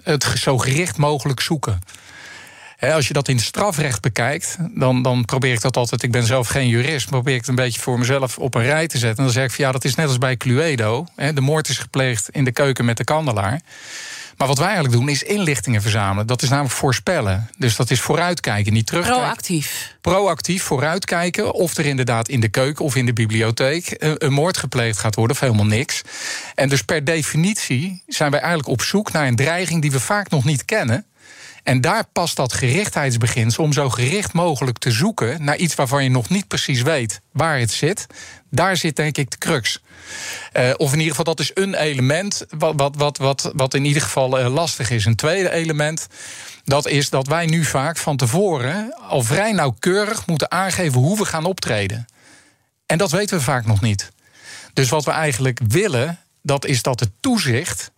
het 0.02 0.24
zo 0.38 0.58
gericht 0.58 0.96
mogelijk 0.96 1.40
zoeken. 1.40 1.80
Als 2.80 3.06
je 3.06 3.12
dat 3.12 3.28
in 3.28 3.36
het 3.36 3.44
strafrecht 3.44 4.00
bekijkt, 4.00 4.56
dan, 4.74 5.02
dan 5.02 5.24
probeer 5.24 5.52
ik 5.52 5.60
dat 5.60 5.76
altijd. 5.76 6.02
Ik 6.02 6.10
ben 6.10 6.26
zelf 6.26 6.48
geen 6.48 6.68
jurist, 6.68 7.08
probeer 7.08 7.34
ik 7.34 7.40
het 7.40 7.48
een 7.48 7.54
beetje 7.54 7.80
voor 7.80 7.98
mezelf 7.98 8.38
op 8.38 8.54
een 8.54 8.62
rij 8.62 8.86
te 8.86 8.98
zetten. 8.98 9.18
En 9.18 9.24
dan 9.24 9.32
zeg 9.32 9.44
ik 9.44 9.50
van 9.50 9.64
ja, 9.64 9.72
dat 9.72 9.84
is 9.84 9.94
net 9.94 10.06
als 10.06 10.18
bij 10.18 10.36
Cluedo. 10.36 11.06
de 11.34 11.40
moord 11.40 11.68
is 11.68 11.78
gepleegd 11.78 12.28
in 12.30 12.44
de 12.44 12.52
keuken 12.52 12.84
met 12.84 12.96
de 12.96 13.04
kandelaar. 13.04 13.60
Maar 14.38 14.48
wat 14.48 14.58
wij 14.58 14.66
eigenlijk 14.66 14.96
doen 14.96 15.08
is 15.08 15.22
inlichtingen 15.22 15.82
verzamelen. 15.82 16.26
Dat 16.26 16.42
is 16.42 16.48
namelijk 16.48 16.74
voorspellen. 16.74 17.50
Dus 17.56 17.76
dat 17.76 17.90
is 17.90 18.00
vooruitkijken, 18.00 18.72
niet 18.72 18.86
terugkijken. 18.86 19.22
Proactief. 19.22 19.96
Proactief 20.00 20.62
vooruitkijken 20.62 21.52
of 21.52 21.76
er 21.76 21.86
inderdaad 21.86 22.28
in 22.28 22.40
de 22.40 22.48
keuken 22.48 22.84
of 22.84 22.96
in 22.96 23.06
de 23.06 23.12
bibliotheek 23.12 23.94
een, 23.98 24.32
moord 24.32 24.56
gepleegd 24.56 24.98
gaat 24.98 25.14
worden 25.14 25.36
of 25.36 25.42
helemaal 25.42 25.66
niks. 25.66 26.02
En 26.54 26.68
dus 26.68 26.82
per 26.82 27.04
definitie 27.04 28.02
zijn 28.06 28.30
wij 28.30 28.40
eigenlijk 28.40 28.68
op 28.68 28.82
zoek 28.82 29.12
naar 29.12 29.26
een 29.26 29.36
dreiging 29.36 29.82
die 29.82 29.90
we 29.90 30.00
vaak 30.00 30.30
nog 30.30 30.44
niet 30.44 30.64
kennen. 30.64 31.06
En 31.68 31.80
daar 31.80 32.04
past 32.12 32.36
dat 32.36 32.52
gerichtheidsbeginsel 32.52 33.64
om 33.64 33.72
zo 33.72 33.90
gericht 33.90 34.32
mogelijk 34.32 34.78
te 34.78 34.90
zoeken 34.90 35.44
naar 35.44 35.56
iets 35.56 35.74
waarvan 35.74 36.02
je 36.02 36.10
nog 36.10 36.28
niet 36.28 36.48
precies 36.48 36.82
weet 36.82 37.20
waar 37.32 37.58
het 37.58 37.70
zit. 37.70 38.06
Daar 38.50 38.76
zit 38.76 38.96
denk 38.96 39.16
ik 39.16 39.30
de 39.30 39.38
crux. 39.38 39.82
Uh, 40.52 40.70
of 40.76 40.92
in 40.92 40.98
ieder 40.98 41.10
geval, 41.10 41.34
dat 41.34 41.40
is 41.40 41.50
een 41.54 41.74
element 41.74 42.46
wat, 42.58 42.74
wat, 42.76 42.96
wat, 42.96 43.18
wat, 43.18 43.52
wat 43.54 43.74
in 43.74 43.84
ieder 43.84 44.02
geval 44.02 44.40
uh, 44.40 44.54
lastig 44.54 44.90
is. 44.90 45.04
Een 45.04 45.16
tweede 45.16 45.50
element, 45.50 46.06
dat 46.64 46.86
is 46.86 47.10
dat 47.10 47.26
wij 47.26 47.46
nu 47.46 47.64
vaak 47.64 47.96
van 47.96 48.16
tevoren 48.16 48.94
al 49.08 49.22
vrij 49.22 49.52
nauwkeurig 49.52 50.26
moeten 50.26 50.50
aangeven 50.50 51.00
hoe 51.00 51.18
we 51.18 51.24
gaan 51.24 51.44
optreden. 51.44 52.06
En 52.86 52.98
dat 52.98 53.10
weten 53.10 53.38
we 53.38 53.44
vaak 53.44 53.66
nog 53.66 53.80
niet. 53.80 54.10
Dus 54.72 54.88
wat 54.88 55.04
we 55.04 55.10
eigenlijk 55.10 55.60
willen, 55.68 56.18
dat 56.42 56.66
is 56.66 56.82
dat 56.82 57.00
het 57.00 57.10
toezicht 57.20 57.90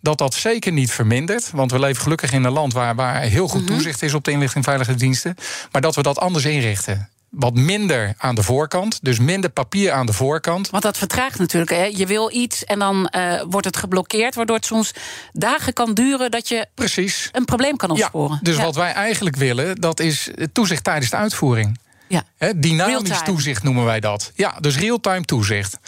dat 0.00 0.18
dat 0.18 0.34
zeker 0.34 0.72
niet 0.72 0.92
vermindert. 0.92 1.50
Want 1.50 1.70
we 1.70 1.78
leven 1.78 2.02
gelukkig 2.02 2.32
in 2.32 2.44
een 2.44 2.52
land 2.52 2.72
waar, 2.72 2.94
waar 2.94 3.20
heel 3.20 3.48
goed 3.48 3.62
mhm. 3.62 3.72
toezicht 3.72 4.02
is 4.02 4.14
op 4.14 4.24
de 4.24 4.30
inlichting 4.30 4.64
en 4.64 4.70
veiligheidsdiensten. 4.70 5.34
Maar 5.72 5.80
dat 5.80 5.94
we 5.94 6.02
dat 6.02 6.18
anders 6.18 6.44
inrichten 6.44 7.08
wat 7.28 7.54
minder 7.54 8.14
aan 8.18 8.34
de 8.34 8.42
voorkant. 8.42 8.98
Dus 9.02 9.18
minder 9.18 9.50
papier 9.50 9.92
aan 9.92 10.06
de 10.06 10.12
voorkant. 10.12 10.70
Want 10.70 10.82
dat 10.82 10.98
vertraagt 10.98 11.38
natuurlijk. 11.38 11.70
Hè? 11.70 11.84
Je 11.84 12.06
wil 12.06 12.30
iets 12.32 12.64
en 12.64 12.78
dan 12.78 13.12
uh, 13.16 13.42
wordt 13.48 13.66
het 13.66 13.76
geblokkeerd. 13.76 14.34
Waardoor 14.34 14.56
het 14.56 14.64
soms 14.64 14.92
dagen 15.32 15.72
kan 15.72 15.94
duren 15.94 16.30
dat 16.30 16.48
je 16.48 16.66
Precies. 16.74 17.28
een 17.32 17.44
probleem 17.44 17.76
kan 17.76 17.90
opsporen. 17.90 18.34
Ja, 18.42 18.50
dus 18.50 18.56
wat 18.56 18.74
wij 18.74 18.92
eigenlijk 18.92 19.36
willen, 19.36 19.76
dat 19.76 20.00
is 20.00 20.30
toezicht 20.52 20.84
tijdens 20.84 21.10
de 21.10 21.16
uitvoering. 21.16 21.78
Ja. 22.08 22.22
dynamisch 22.56 23.22
toezicht 23.24 23.62
noemen 23.62 23.84
wij 23.84 24.00
dat. 24.00 24.32
Ja, 24.34 24.56
dus 24.60 24.78
real-time 24.78 25.24
toezicht. 25.24 25.78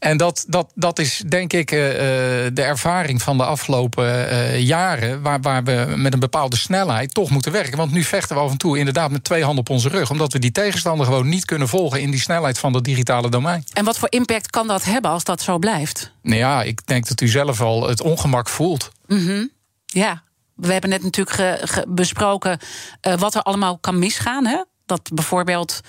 En 0.00 0.16
dat, 0.16 0.44
dat, 0.48 0.72
dat 0.74 0.98
is 0.98 1.22
denk 1.28 1.52
ik 1.52 1.70
uh, 1.70 1.78
de 1.78 2.62
ervaring 2.62 3.22
van 3.22 3.36
de 3.36 3.44
afgelopen 3.44 4.04
uh, 4.04 4.60
jaren, 4.60 5.22
waar, 5.22 5.40
waar 5.40 5.64
we 5.64 5.94
met 5.96 6.12
een 6.12 6.18
bepaalde 6.20 6.56
snelheid 6.56 7.14
toch 7.14 7.30
moeten 7.30 7.52
werken. 7.52 7.76
Want 7.76 7.92
nu 7.92 8.02
vechten 8.04 8.36
we 8.36 8.42
af 8.42 8.50
en 8.50 8.58
toe 8.58 8.78
inderdaad 8.78 9.10
met 9.10 9.24
twee 9.24 9.42
handen 9.44 9.60
op 9.60 9.70
onze 9.70 9.88
rug, 9.88 10.10
omdat 10.10 10.32
we 10.32 10.38
die 10.38 10.52
tegenstander 10.52 11.06
gewoon 11.06 11.28
niet 11.28 11.44
kunnen 11.44 11.68
volgen 11.68 12.00
in 12.00 12.10
die 12.10 12.20
snelheid 12.20 12.58
van 12.58 12.72
dat 12.72 12.84
digitale 12.84 13.28
domein. 13.28 13.64
En 13.72 13.84
wat 13.84 13.98
voor 13.98 14.10
impact 14.10 14.50
kan 14.50 14.66
dat 14.66 14.84
hebben 14.84 15.10
als 15.10 15.24
dat 15.24 15.42
zo 15.42 15.58
blijft? 15.58 16.12
Nou 16.22 16.38
ja, 16.38 16.62
ik 16.62 16.86
denk 16.86 17.08
dat 17.08 17.20
u 17.20 17.28
zelf 17.28 17.60
al 17.60 17.88
het 17.88 18.00
ongemak 18.00 18.48
voelt. 18.48 18.90
Mm 19.06 19.50
Ja, 19.86 20.22
we 20.54 20.72
hebben 20.72 20.90
net 20.90 21.02
natuurlijk 21.02 21.84
besproken 21.88 22.58
uh, 23.06 23.14
wat 23.14 23.34
er 23.34 23.42
allemaal 23.42 23.78
kan 23.78 23.98
misgaan. 23.98 24.46
Hè? 24.46 24.64
Dat 24.86 25.10
bijvoorbeeld 25.14 25.80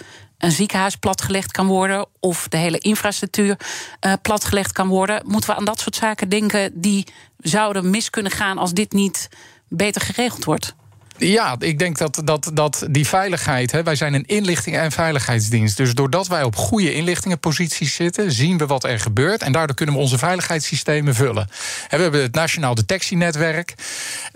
een 0.41 0.51
ziekenhuis 0.51 0.95
platgelegd 0.95 1.51
kan 1.51 1.67
worden 1.67 2.05
of 2.19 2.47
de 2.47 2.57
hele 2.57 2.77
infrastructuur 2.77 3.57
uh, 4.05 4.13
platgelegd 4.21 4.71
kan 4.71 4.87
worden. 4.87 5.21
Moeten 5.25 5.49
we 5.49 5.55
aan 5.55 5.65
dat 5.65 5.79
soort 5.79 5.95
zaken 5.95 6.29
denken 6.29 6.81
die 6.81 7.07
zouden 7.37 7.89
mis 7.89 8.09
kunnen 8.09 8.31
gaan 8.31 8.57
als 8.57 8.73
dit 8.73 8.91
niet 8.91 9.29
beter 9.67 10.01
geregeld 10.01 10.43
wordt? 10.43 10.75
Ja, 11.23 11.55
ik 11.59 11.79
denk 11.79 11.97
dat, 11.97 12.21
dat, 12.23 12.51
dat 12.53 12.85
die 12.89 13.07
veiligheid. 13.07 13.71
Hè, 13.71 13.83
wij 13.83 13.95
zijn 13.95 14.13
een 14.13 14.25
inlichting- 14.25 14.77
en 14.77 14.91
veiligheidsdienst. 14.91 15.77
Dus 15.77 15.93
doordat 15.93 16.27
wij 16.27 16.43
op 16.43 16.55
goede 16.55 16.93
inlichtingenposities 16.93 17.95
zitten, 17.95 18.31
zien 18.31 18.57
we 18.57 18.65
wat 18.65 18.83
er 18.83 18.99
gebeurt. 18.99 19.41
En 19.41 19.51
daardoor 19.51 19.75
kunnen 19.75 19.95
we 19.95 20.01
onze 20.01 20.17
veiligheidssystemen 20.17 21.15
vullen. 21.15 21.49
we 21.89 21.97
hebben 21.97 22.21
het 22.21 22.35
Nationaal 22.35 22.75
Detectienetwerk. 22.75 23.73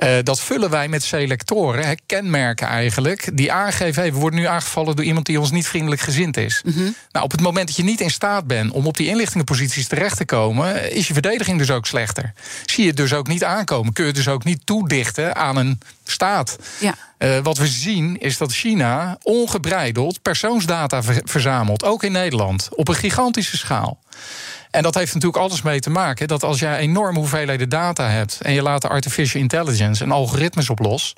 Uh, 0.04 0.10
dat 0.24 0.42
vullen 0.42 0.70
wij 0.70 0.88
met 0.88 1.04
selectoren, 1.04 1.86
hè, 1.86 1.94
kenmerken 2.06 2.68
eigenlijk. 2.68 3.30
Die 3.34 3.52
aangeven: 3.52 4.02
hey, 4.02 4.14
we 4.14 4.20
worden 4.20 4.40
nu 4.40 4.46
aangevallen 4.46 4.96
door 4.96 5.06
iemand 5.06 5.26
die 5.26 5.40
ons 5.40 5.52
niet 5.52 5.68
vriendelijk 5.68 6.02
gezind 6.02 6.38
is. 6.38 6.62
Mhm. 6.66 6.84
Nou, 7.12 7.26
op 7.26 7.32
het 7.32 7.42
moment 7.42 7.68
dat 7.68 7.76
je 7.76 7.84
niet 7.84 8.02
in 8.02 8.12
staat 8.12 8.48
bent 8.48 8.72
om 8.72 8.88
op 8.88 8.98
die 8.98 9.08
inlichtingenposities 9.08 9.88
terecht 9.88 10.18
te 10.18 10.26
komen, 10.26 10.92
is 10.92 11.08
je 11.08 11.14
verdediging 11.14 11.58
dus 11.58 11.72
ook 11.72 11.86
slechter. 11.86 12.34
Zie 12.66 12.84
je 12.84 12.90
het 12.90 12.98
dus 12.98 13.14
ook 13.14 13.28
niet 13.28 13.44
aankomen. 13.44 13.94
Kun 13.94 14.04
je 14.04 14.10
het 14.10 14.20
dus 14.20 14.34
ook 14.34 14.44
niet 14.44 14.66
toedichten 14.66 15.36
aan 15.36 15.58
een 15.58 15.80
staat. 16.12 16.58
Ja. 16.80 16.96
Uh, 17.20 17.38
wat 17.44 17.58
we 17.58 17.68
zien 17.68 18.18
is 18.20 18.38
dat 18.38 18.52
China 18.52 19.18
ongebreideld 19.24 20.22
persoonsdata 20.22 21.02
verzamelt, 21.24 21.84
ook 21.84 22.04
in 22.04 22.12
Nederland, 22.12 22.70
op 22.72 22.88
een 22.88 22.96
gigantische 22.96 23.58
schaal. 23.58 24.00
En 24.76 24.84
dat 24.84 24.96
heeft 24.96 25.14
natuurlijk 25.14 25.44
alles 25.44 25.62
mee 25.62 25.80
te 25.80 25.90
maken 25.90 26.28
dat 26.28 26.44
als 26.44 26.60
jij 26.60 26.78
enorme 26.78 27.20
hoeveelheden 27.20 27.70
data 27.70 28.10
hebt 28.10 28.38
en 28.42 28.54
je 28.54 28.62
laat 28.62 28.82
de 28.82 28.88
artificial 28.88 29.42
intelligence 29.42 30.04
en 30.04 30.12
algoritmes 30.12 30.70
op 30.70 30.80
los, 30.80 31.14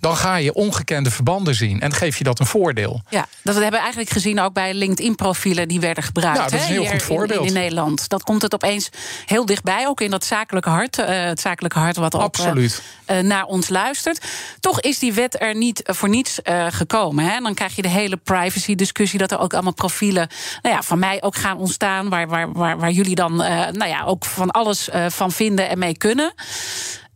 dan 0.00 0.16
ga 0.16 0.36
je 0.36 0.54
ongekende 0.54 1.10
verbanden 1.10 1.54
zien 1.54 1.80
en 1.80 1.92
geef 1.92 2.18
je 2.18 2.24
dat 2.24 2.38
een 2.38 2.46
voordeel. 2.46 3.02
Ja, 3.08 3.26
dat 3.42 3.54
hebben 3.54 3.72
we 3.72 3.78
eigenlijk 3.78 4.10
gezien 4.10 4.40
ook 4.40 4.52
bij 4.52 4.74
LinkedIn-profielen 4.74 5.68
die 5.68 5.80
werden 5.80 6.04
gebruikt. 6.04 6.38
Ja, 6.38 6.44
dat 6.44 6.52
is 6.52 6.66
een 6.66 6.72
heel 6.72 6.84
goed 6.84 7.02
voorbeeld. 7.02 7.40
In, 7.40 7.46
in, 7.46 7.52
Nederland. 7.52 8.08
Dat 8.08 8.22
komt 8.22 8.42
het 8.42 8.54
opeens 8.54 8.88
heel 9.26 9.46
dichtbij, 9.46 9.86
ook 9.86 10.00
in 10.00 10.10
dat 10.10 10.24
zakelijke 10.24 10.70
hart. 10.70 10.98
Uh, 10.98 11.06
het 11.06 11.40
zakelijke 11.40 11.78
hart 11.78 11.96
wat 11.96 12.14
ook 12.14 12.36
uh, 12.38 13.18
naar 13.18 13.44
ons 13.44 13.68
luistert. 13.68 14.26
Toch 14.60 14.80
is 14.80 14.98
die 14.98 15.12
wet 15.12 15.40
er 15.40 15.56
niet 15.56 15.82
voor 15.84 16.08
niets 16.08 16.38
gekomen. 16.68 17.24
Hè? 17.24 17.40
Dan 17.40 17.54
krijg 17.54 17.76
je 17.76 17.82
de 17.82 17.88
hele 17.88 18.16
privacy-discussie, 18.16 19.18
dat 19.18 19.30
er 19.30 19.38
ook 19.38 19.52
allemaal 19.52 19.72
profielen 19.72 20.28
nou 20.62 20.74
ja, 20.74 20.82
van 20.82 20.98
mij 20.98 21.22
ook 21.22 21.36
gaan 21.36 21.58
ontstaan, 21.58 22.08
waar, 22.08 22.28
waar, 22.28 22.52
waar, 22.52 22.78
waar 22.78 22.93
jullie 22.94 23.14
dan 23.14 23.32
uh, 23.32 23.48
nou 23.66 23.86
ja, 23.86 24.04
ook 24.04 24.24
van 24.24 24.50
alles 24.50 24.88
uh, 24.88 25.06
van 25.08 25.32
vinden 25.32 25.68
en 25.68 25.78
mee 25.78 25.96
kunnen. 25.96 26.34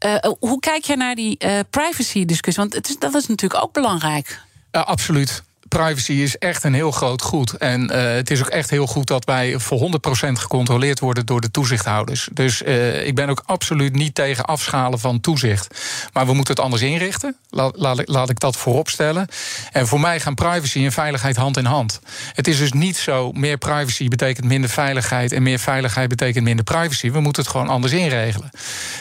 Uh, 0.06 0.14
hoe 0.38 0.60
kijk 0.60 0.84
jij 0.84 0.96
naar 0.96 1.14
die 1.14 1.38
privacy-discussie? 1.70 2.62
Want 2.62 2.74
het 2.74 2.88
is, 2.88 2.98
dat 2.98 3.14
is 3.14 3.26
natuurlijk 3.26 3.62
ook 3.62 3.72
belangrijk. 3.72 4.40
absoluut 4.70 5.42
privacy 5.68 6.12
is 6.12 6.38
echt 6.38 6.64
een 6.64 6.74
heel 6.74 6.90
groot 6.90 7.22
goed. 7.22 7.52
En 7.52 7.82
uh, 7.82 8.02
het 8.02 8.30
is 8.30 8.40
ook 8.40 8.48
echt 8.48 8.70
heel 8.70 8.86
goed 8.86 9.06
dat 9.06 9.24
wij 9.24 9.58
voor 9.58 9.90
100% 10.28 10.32
gecontroleerd 10.32 11.00
worden 11.00 11.26
door 11.26 11.40
de 11.40 11.50
toezichthouders. 11.50 12.28
Dus 12.32 12.62
uh, 12.62 13.06
ik 13.06 13.14
ben 13.14 13.28
ook 13.28 13.42
absoluut 13.46 13.94
niet 13.94 14.14
tegen 14.14 14.44
afschalen 14.44 14.98
van 14.98 15.20
toezicht. 15.20 15.78
Maar 16.12 16.26
we 16.26 16.34
moeten 16.34 16.54
het 16.54 16.62
anders 16.62 16.82
inrichten. 16.82 17.36
Laat, 17.50 18.02
laat, 18.04 18.30
ik 18.30 18.40
dat 18.40 18.56
voorop 18.56 18.88
stellen. 18.88 19.28
En 19.72 19.86
voor 19.86 20.00
mij 20.00 20.20
gaan 20.20 20.34
privacy 20.34 20.84
en 20.84 20.92
veiligheid 20.92 21.36
hand 21.36 21.56
in 21.56 21.64
hand. 21.64 22.00
Het 22.32 22.48
is 22.48 22.58
dus 22.58 22.72
niet 22.72 22.96
zo, 22.96 23.32
meer 23.32 23.58
privacy 23.58 24.08
betekent 24.08 24.46
minder 24.46 24.70
veiligheid... 24.70 25.32
en 25.32 25.42
meer 25.42 25.58
veiligheid 25.58 26.08
betekent 26.08 26.44
minder 26.44 26.64
privacy. 26.64 27.10
We 27.10 27.20
moeten 27.20 27.42
het 27.42 27.50
gewoon 27.50 27.68
anders 27.68 27.92
inregelen. 27.92 28.50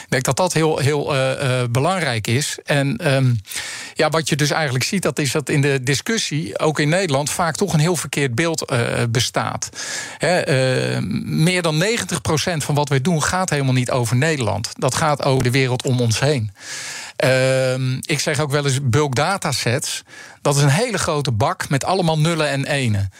Ik 0.02 0.06
denk 0.08 0.24
dat 0.24 0.36
dat 0.36 0.52
heel, 0.52 0.78
heel 0.78 1.14
uh, 1.14 1.62
belangrijk 1.70 2.26
is. 2.26 2.58
En 2.64 3.14
um, 3.14 3.40
ja, 3.94 4.08
wat 4.08 4.28
je 4.28 4.36
dus 4.36 4.50
eigenlijk 4.50 4.84
ziet, 4.84 5.02
dat 5.02 5.18
is 5.18 5.32
dat 5.32 5.48
in 5.48 5.60
de 5.60 5.82
discussie 5.82 6.57
ook 6.58 6.78
in 6.78 6.88
Nederland 6.88 7.30
vaak 7.30 7.56
toch 7.56 7.72
een 7.72 7.80
heel 7.80 7.96
verkeerd 7.96 8.34
beeld 8.34 8.72
uh, 8.72 8.78
bestaat. 9.10 9.68
uh, 10.20 10.98
meer 11.24 11.62
dan 11.62 11.84
90% 11.84 11.86
van 12.56 12.74
wat 12.74 12.88
wij 12.88 13.00
doen 13.00 13.22
gaat 13.22 13.50
helemaal 13.50 13.72
niet 13.72 13.90
over 13.90 14.16
Nederland. 14.16 14.70
Dat 14.72 14.94
gaat 14.94 15.24
over 15.24 15.44
de 15.44 15.50
wereld 15.50 15.82
om 15.82 16.00
ons 16.00 16.20
heen. 16.20 16.52
Uh, 17.24 17.96
ik 18.00 18.20
zeg 18.20 18.40
ook 18.40 18.50
wel 18.50 18.64
eens 18.64 18.80
bulk 18.82 19.14
datasets. 19.14 20.02
Dat 20.42 20.56
is 20.56 20.62
een 20.62 20.68
hele 20.68 20.98
grote 20.98 21.32
bak 21.32 21.68
met 21.68 21.84
allemaal 21.84 22.18
nullen 22.18 22.48
en 22.48 22.66
enen. 22.66 23.10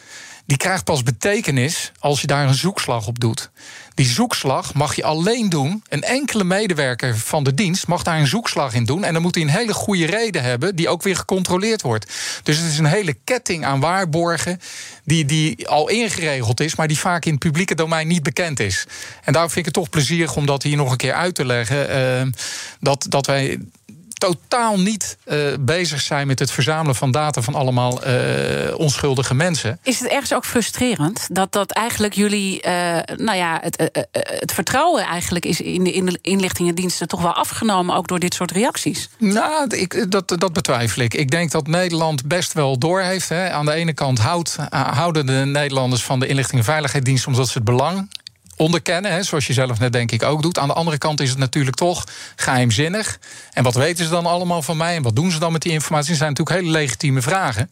Die 0.48 0.56
krijgt 0.56 0.84
pas 0.84 1.02
betekenis 1.02 1.92
als 1.98 2.20
je 2.20 2.26
daar 2.26 2.48
een 2.48 2.54
zoekslag 2.54 3.06
op 3.06 3.20
doet. 3.20 3.50
Die 3.94 4.06
zoekslag 4.06 4.74
mag 4.74 4.94
je 4.94 5.04
alleen 5.04 5.48
doen. 5.48 5.82
Een 5.88 6.02
enkele 6.02 6.44
medewerker 6.44 7.18
van 7.18 7.44
de 7.44 7.54
dienst 7.54 7.86
mag 7.86 8.02
daar 8.02 8.18
een 8.18 8.26
zoekslag 8.26 8.74
in 8.74 8.84
doen. 8.84 9.04
En 9.04 9.12
dan 9.12 9.22
moet 9.22 9.34
hij 9.34 9.44
een 9.44 9.50
hele 9.50 9.74
goede 9.74 10.06
reden 10.06 10.42
hebben, 10.42 10.76
die 10.76 10.88
ook 10.88 11.02
weer 11.02 11.16
gecontroleerd 11.16 11.82
wordt. 11.82 12.12
Dus 12.42 12.56
het 12.56 12.66
is 12.66 12.78
een 12.78 12.84
hele 12.84 13.16
ketting 13.24 13.64
aan 13.64 13.80
waarborgen. 13.80 14.60
Die, 15.04 15.24
die 15.24 15.68
al 15.68 15.88
ingeregeld 15.88 16.60
is, 16.60 16.74
maar 16.74 16.88
die 16.88 16.98
vaak 16.98 17.24
in 17.24 17.30
het 17.30 17.40
publieke 17.40 17.74
domein 17.74 18.06
niet 18.06 18.22
bekend 18.22 18.60
is. 18.60 18.86
En 19.24 19.32
daarom 19.32 19.50
vind 19.50 19.66
ik 19.66 19.74
het 19.74 19.82
toch 19.84 19.90
plezierig 19.90 20.36
om 20.36 20.46
dat 20.46 20.62
hier 20.62 20.76
nog 20.76 20.90
een 20.90 20.96
keer 20.96 21.14
uit 21.14 21.34
te 21.34 21.44
leggen. 21.44 21.96
Uh, 21.96 22.32
dat, 22.80 23.06
dat 23.08 23.26
wij 23.26 23.58
totaal 24.18 24.78
niet 24.78 25.18
uh, 25.26 25.36
bezig 25.60 26.00
zijn 26.00 26.26
met 26.26 26.38
het 26.38 26.50
verzamelen 26.50 26.94
van 26.94 27.10
data 27.10 27.42
van 27.42 27.54
allemaal 27.54 28.06
uh, 28.06 28.78
onschuldige 28.78 29.34
mensen. 29.34 29.78
Is 29.82 30.00
het 30.00 30.08
ergens 30.08 30.34
ook 30.34 30.44
frustrerend 30.44 31.28
dat 31.32 31.52
dat 31.52 31.70
eigenlijk 31.70 32.14
jullie, 32.14 32.66
uh, 32.66 32.72
nou 33.16 33.36
ja, 33.36 33.58
het, 33.62 33.90
het 34.12 34.52
vertrouwen 34.52 35.02
eigenlijk 35.02 35.44
is 35.44 35.60
in 35.60 35.84
de, 35.84 35.92
in 35.92 36.06
de 36.06 36.18
inlichtingendiensten 36.22 37.08
toch 37.08 37.22
wel 37.22 37.32
afgenomen, 37.32 37.94
ook 37.96 38.08
door 38.08 38.18
dit 38.18 38.34
soort 38.34 38.50
reacties? 38.50 39.08
Nou, 39.18 39.66
ik, 39.76 40.10
dat, 40.10 40.28
dat 40.28 40.52
betwijfel 40.52 41.02
ik. 41.02 41.14
Ik 41.14 41.30
denk 41.30 41.50
dat 41.50 41.66
Nederland 41.66 42.26
best 42.26 42.52
wel 42.52 42.78
doorheeft. 42.78 43.28
Hè. 43.28 43.50
Aan 43.50 43.64
de 43.64 43.72
ene 43.72 43.92
kant 43.92 44.18
houdt, 44.18 44.56
houden 44.70 45.26
de 45.26 45.32
Nederlanders 45.32 46.02
van 46.02 46.20
de 46.20 46.26
inlichting 46.26 46.58
en 46.58 46.64
veiligheidsdienst 46.64 47.26
omdat 47.26 47.48
ze 47.48 47.54
het 47.54 47.64
belang 47.64 48.08
onderkennen, 48.58 49.12
hè, 49.12 49.22
zoals 49.22 49.46
je 49.46 49.52
zelf 49.52 49.78
net 49.78 49.92
denk 49.92 50.12
ik 50.12 50.22
ook 50.22 50.42
doet. 50.42 50.58
Aan 50.58 50.68
de 50.68 50.74
andere 50.74 50.98
kant 50.98 51.20
is 51.20 51.28
het 51.28 51.38
natuurlijk 51.38 51.76
toch 51.76 52.04
geheimzinnig. 52.36 53.18
En 53.52 53.62
wat 53.62 53.74
weten 53.74 54.04
ze 54.04 54.10
dan 54.10 54.26
allemaal 54.26 54.62
van 54.62 54.76
mij 54.76 54.96
en 54.96 55.02
wat 55.02 55.16
doen 55.16 55.30
ze 55.30 55.38
dan 55.38 55.52
met 55.52 55.62
die 55.62 55.72
informatie? 55.72 56.08
Dat 56.08 56.18
zijn 56.18 56.30
natuurlijk 56.30 56.60
hele 56.60 56.72
legitieme 56.72 57.22
vragen. 57.22 57.70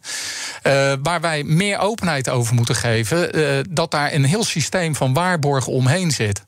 Uh, 0.63 0.93
waar 1.03 1.21
wij 1.21 1.43
meer 1.43 1.79
openheid 1.79 2.29
over 2.29 2.55
moeten 2.55 2.75
geven, 2.75 3.37
uh, 3.37 3.59
dat 3.69 3.91
daar 3.91 4.13
een 4.13 4.25
heel 4.25 4.43
systeem 4.43 4.95
van 4.95 5.13
waarborgen 5.13 5.73
omheen 5.73 6.11
zit. 6.11 6.41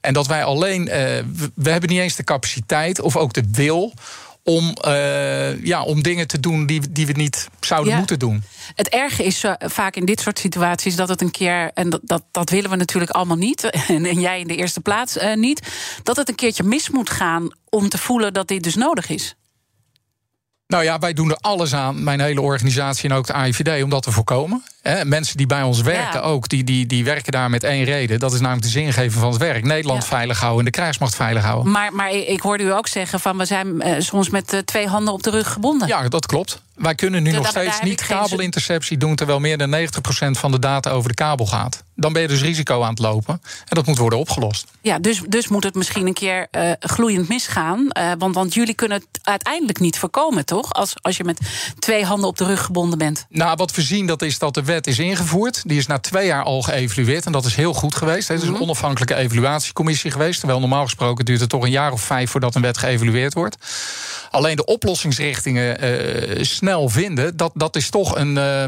En 0.00 0.12
dat 0.12 0.26
wij 0.26 0.44
alleen, 0.44 0.82
uh, 0.82 0.94
we 1.54 1.70
hebben 1.70 1.88
niet 1.88 2.00
eens 2.00 2.16
de 2.16 2.24
capaciteit 2.24 3.00
of 3.00 3.16
ook 3.16 3.32
de 3.32 3.44
wil 3.52 3.92
om, 4.48 4.76
uh, 4.86 5.64
ja, 5.64 5.82
om 5.82 6.02
dingen 6.02 6.26
te 6.26 6.40
doen 6.40 6.66
die, 6.66 6.90
die 6.90 7.06
we 7.06 7.12
niet 7.12 7.48
zouden 7.60 7.92
ja. 7.92 7.98
moeten 7.98 8.18
doen. 8.18 8.42
Het 8.74 8.88
erge 8.88 9.24
is 9.24 9.44
uh, 9.44 9.52
vaak 9.58 9.96
in 9.96 10.04
dit 10.04 10.20
soort 10.20 10.38
situaties 10.38 10.96
dat 10.96 11.08
het 11.08 11.20
een 11.20 11.30
keer, 11.30 11.70
en 11.74 11.90
dat, 11.90 12.00
dat, 12.02 12.22
dat 12.30 12.50
willen 12.50 12.70
we 12.70 12.76
natuurlijk 12.76 13.10
allemaal 13.10 13.36
niet, 13.36 13.64
en, 13.88 14.04
en 14.04 14.20
jij 14.20 14.40
in 14.40 14.46
de 14.46 14.56
eerste 14.56 14.80
plaats 14.80 15.16
uh, 15.16 15.34
niet, 15.34 15.68
dat 16.02 16.16
het 16.16 16.28
een 16.28 16.34
keertje 16.34 16.62
mis 16.62 16.90
moet 16.90 17.10
gaan 17.10 17.48
om 17.68 17.88
te 17.88 17.98
voelen 17.98 18.32
dat 18.32 18.48
dit 18.48 18.62
dus 18.62 18.74
nodig 18.74 19.08
is. 19.08 19.36
Nou 20.66 20.84
ja, 20.84 20.98
wij 20.98 21.12
doen 21.12 21.30
er 21.30 21.36
alles 21.40 21.74
aan, 21.74 22.04
mijn 22.04 22.20
hele 22.20 22.40
organisatie 22.40 23.10
en 23.10 23.16
ook 23.16 23.26
de 23.26 23.32
AIVD, 23.32 23.82
om 23.82 23.90
dat 23.90 24.02
te 24.02 24.12
voorkomen. 24.12 24.62
Mensen 25.04 25.36
die 25.36 25.46
bij 25.46 25.62
ons 25.62 25.80
werken 25.80 26.20
ja. 26.20 26.26
ook, 26.26 26.48
die, 26.48 26.64
die, 26.64 26.86
die 26.86 27.04
werken 27.04 27.32
daar 27.32 27.50
met 27.50 27.64
één 27.64 27.84
reden. 27.84 28.18
Dat 28.18 28.32
is 28.32 28.40
namelijk 28.40 28.64
de 28.64 28.70
zingeving 28.70 29.12
van 29.12 29.32
het 29.32 29.36
werk. 29.36 29.64
Nederland 29.64 30.02
ja. 30.02 30.08
veilig 30.08 30.40
houden 30.40 30.58
en 30.58 30.64
de 30.64 30.70
krijgsmacht 30.70 31.14
veilig 31.14 31.42
houden. 31.42 31.72
Maar, 31.72 31.92
maar 31.92 32.10
ik 32.12 32.40
hoorde 32.40 32.64
u 32.64 32.72
ook 32.72 32.88
zeggen 32.88 33.20
van 33.20 33.36
we 33.36 33.44
zijn 33.44 33.66
uh, 33.66 33.94
soms 33.98 34.30
met 34.30 34.52
uh, 34.52 34.60
twee 34.60 34.86
handen 34.86 35.14
op 35.14 35.22
de 35.22 35.30
rug 35.30 35.52
gebonden. 35.52 35.88
Ja, 35.88 36.08
dat 36.08 36.26
klopt. 36.26 36.64
Wij 36.76 36.94
kunnen 36.94 37.22
nu 37.22 37.30
nog 37.30 37.46
steeds 37.46 37.80
niet 37.80 38.06
kabelinterceptie 38.06 38.96
doen... 38.96 39.14
terwijl 39.14 39.40
meer 39.40 39.58
dan 39.58 39.74
90% 39.74 39.80
van 40.30 40.50
de 40.50 40.58
data 40.58 40.90
over 40.90 41.08
de 41.08 41.14
kabel 41.14 41.46
gaat. 41.46 41.82
Dan 41.94 42.12
ben 42.12 42.22
je 42.22 42.28
dus 42.28 42.42
risico 42.42 42.82
aan 42.82 42.90
het 42.90 42.98
lopen. 42.98 43.40
En 43.42 43.74
dat 43.76 43.86
moet 43.86 43.98
worden 43.98 44.18
opgelost. 44.18 44.66
Ja, 44.80 44.98
dus, 44.98 45.22
dus 45.28 45.48
moet 45.48 45.64
het 45.64 45.74
misschien 45.74 46.06
een 46.06 46.12
keer 46.12 46.46
uh, 46.50 46.70
gloeiend 46.80 47.28
misgaan. 47.28 47.78
Uh, 47.98 48.12
want, 48.18 48.34
want 48.34 48.54
jullie 48.54 48.74
kunnen 48.74 48.98
het 48.98 49.20
uiteindelijk 49.22 49.78
niet 49.80 49.98
voorkomen, 49.98 50.44
toch? 50.44 50.72
Als, 50.72 50.94
als 51.02 51.16
je 51.16 51.24
met 51.24 51.40
twee 51.78 52.04
handen 52.04 52.28
op 52.28 52.38
de 52.38 52.44
rug 52.44 52.64
gebonden 52.64 52.98
bent. 52.98 53.26
Nou, 53.28 53.56
wat 53.56 53.74
we 53.74 53.82
zien 53.82 54.06
dat 54.06 54.22
is 54.22 54.38
dat 54.38 54.54
de 54.54 54.62
wet 54.62 54.75
is 54.82 54.98
ingevoerd. 54.98 55.62
Die 55.66 55.78
is 55.78 55.86
na 55.86 55.98
twee 55.98 56.26
jaar 56.26 56.42
al 56.42 56.62
geëvalueerd. 56.62 57.26
En 57.26 57.32
dat 57.32 57.44
is 57.44 57.54
heel 57.54 57.74
goed 57.74 57.94
geweest. 57.94 58.28
Het 58.28 58.42
is 58.42 58.48
een 58.48 58.52
-hmm. 58.52 58.62
onafhankelijke 58.62 59.14
evaluatiecommissie 59.14 60.10
geweest. 60.10 60.38
Terwijl 60.38 60.60
normaal 60.60 60.84
gesproken 60.84 61.24
duurt 61.24 61.40
het 61.40 61.48
toch 61.48 61.62
een 61.62 61.70
jaar 61.70 61.92
of 61.92 62.00
vijf... 62.00 62.30
voordat 62.30 62.54
een 62.54 62.62
wet 62.62 62.78
geëvalueerd 62.78 63.34
wordt. 63.34 63.56
Alleen 64.30 64.56
de 64.56 64.64
oplossingsrichtingen 64.64 65.84
uh, 65.84 66.44
snel 66.44 66.88
vinden, 66.88 67.36
dat, 67.36 67.52
dat 67.54 67.76
is 67.76 67.90
toch 67.90 68.16
een. 68.16 68.36
Uh, 68.36 68.64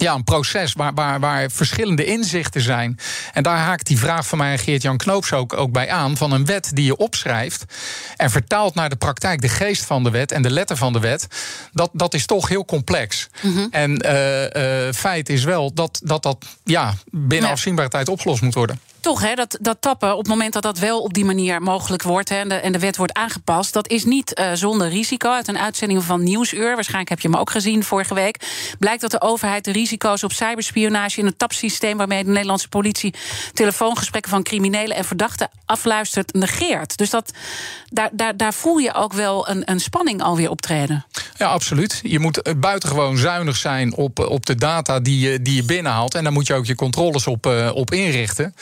ja, 0.00 0.14
een 0.14 0.24
proces 0.24 0.72
waar, 0.72 0.94
waar, 0.94 1.20
waar 1.20 1.50
verschillende 1.50 2.04
inzichten 2.04 2.60
zijn. 2.60 2.98
En 3.32 3.42
daar 3.42 3.58
haakt 3.58 3.86
die 3.86 3.98
vraag 3.98 4.26
van 4.26 4.38
mij 4.38 4.52
en 4.52 4.58
Geert-Jan 4.58 4.96
Knoops 4.96 5.32
ook, 5.32 5.52
ook 5.56 5.72
bij 5.72 5.90
aan... 5.90 6.16
van 6.16 6.32
een 6.32 6.44
wet 6.44 6.70
die 6.74 6.84
je 6.84 6.96
opschrijft 6.96 7.64
en 8.16 8.30
vertaalt 8.30 8.74
naar 8.74 8.88
de 8.88 8.96
praktijk... 8.96 9.40
de 9.40 9.48
geest 9.48 9.84
van 9.84 10.04
de 10.04 10.10
wet 10.10 10.32
en 10.32 10.42
de 10.42 10.50
letter 10.50 10.76
van 10.76 10.92
de 10.92 11.00
wet... 11.00 11.26
dat, 11.72 11.90
dat 11.92 12.14
is 12.14 12.26
toch 12.26 12.48
heel 12.48 12.64
complex. 12.64 13.28
Mm 13.40 13.54
-hmm. 13.54 13.68
En 13.70 14.06
uh, 14.06 14.86
uh, 14.86 14.92
feit 14.92 15.28
is 15.28 15.44
wel 15.44 15.74
dat 15.74 16.00
dat, 16.02 16.22
dat 16.22 16.44
ja, 16.64 16.94
binnen 17.10 17.48
ja. 17.48 17.52
afzienbare 17.52 17.88
tijd 17.88 18.08
opgelost 18.08 18.42
moet 18.42 18.54
worden 18.54 18.80
toch, 19.04 19.22
hè, 19.22 19.34
dat, 19.34 19.58
dat 19.60 19.76
tappen, 19.80 20.12
op 20.12 20.18
het 20.18 20.28
moment 20.28 20.52
dat 20.52 20.62
dat 20.62 20.78
wel 20.78 21.00
op 21.00 21.14
die 21.14 21.24
manier 21.24 21.62
mogelijk 21.62 22.02
wordt... 22.02 22.28
Hè, 22.28 22.36
en, 22.36 22.72
de, 22.72 22.78
wet 22.78 22.96
wordt 22.96 23.12
aangepast, 23.12 23.72
dat 23.72 23.88
is 23.88 24.04
niet 24.04 24.38
uh, 24.38 24.50
zonder 24.52 24.88
risico. 24.88 25.30
Uit 25.30 25.48
een 25.48 25.58
uitzending 25.58 26.04
van 26.04 26.22
Nieuwsuur, 26.22 26.74
waarschijnlijk 26.74 27.08
heb 27.08 27.20
je 27.20 27.28
hem 27.28 27.36
ook 27.36 27.50
gezien 27.50 27.84
vorige 27.84 28.14
week... 28.14 28.36
blijkt 28.78 29.00
dat 29.00 29.10
de 29.10 29.20
overheid 29.20 29.64
de 29.64 29.72
risico's 29.72 30.22
op 30.22 30.32
cyberspionage... 30.32 31.20
in 31.20 31.26
het 31.26 31.38
tapsysteem 31.38 31.96
waarmee 31.96 32.24
de 32.24 32.30
Nederlandse 32.30 32.68
politie... 32.68 33.14
telefoongesprekken 33.52 34.30
van 34.30 34.42
criminelen 34.42 34.96
en 34.96 35.04
verdachten 35.04 35.48
afluistert, 35.66 36.32
negeert. 36.32 36.96
Dus 36.96 37.10
dat, 37.10 37.32
daar, 37.88 38.10
daar, 38.12 38.36
daar 38.36 38.54
voel 38.54 38.76
je 38.76 38.94
ook 38.94 39.12
wel 39.12 39.48
een, 39.48 39.70
een 39.70 39.80
spanning 39.80 40.22
alweer 40.22 40.50
optreden. 40.50 41.04
Ja, 41.36 41.46
absoluut. 41.46 42.00
Je 42.02 42.18
moet 42.18 42.60
buitengewoon 42.60 43.16
zuinig 43.16 43.56
zijn 43.56 43.94
op, 43.94 44.18
op 44.18 44.46
de 44.46 44.54
data 44.54 45.00
die 45.00 45.30
je, 45.30 45.42
die 45.42 45.54
je 45.54 45.64
binnenhaalt. 45.64 46.14
En 46.14 46.22
daar 46.22 46.32
moet 46.32 46.46
je 46.46 46.54
ook 46.54 46.66
je 46.66 46.74
controles 46.74 47.26
op, 47.26 47.46
op 47.74 47.92
inrichten. 47.92 48.54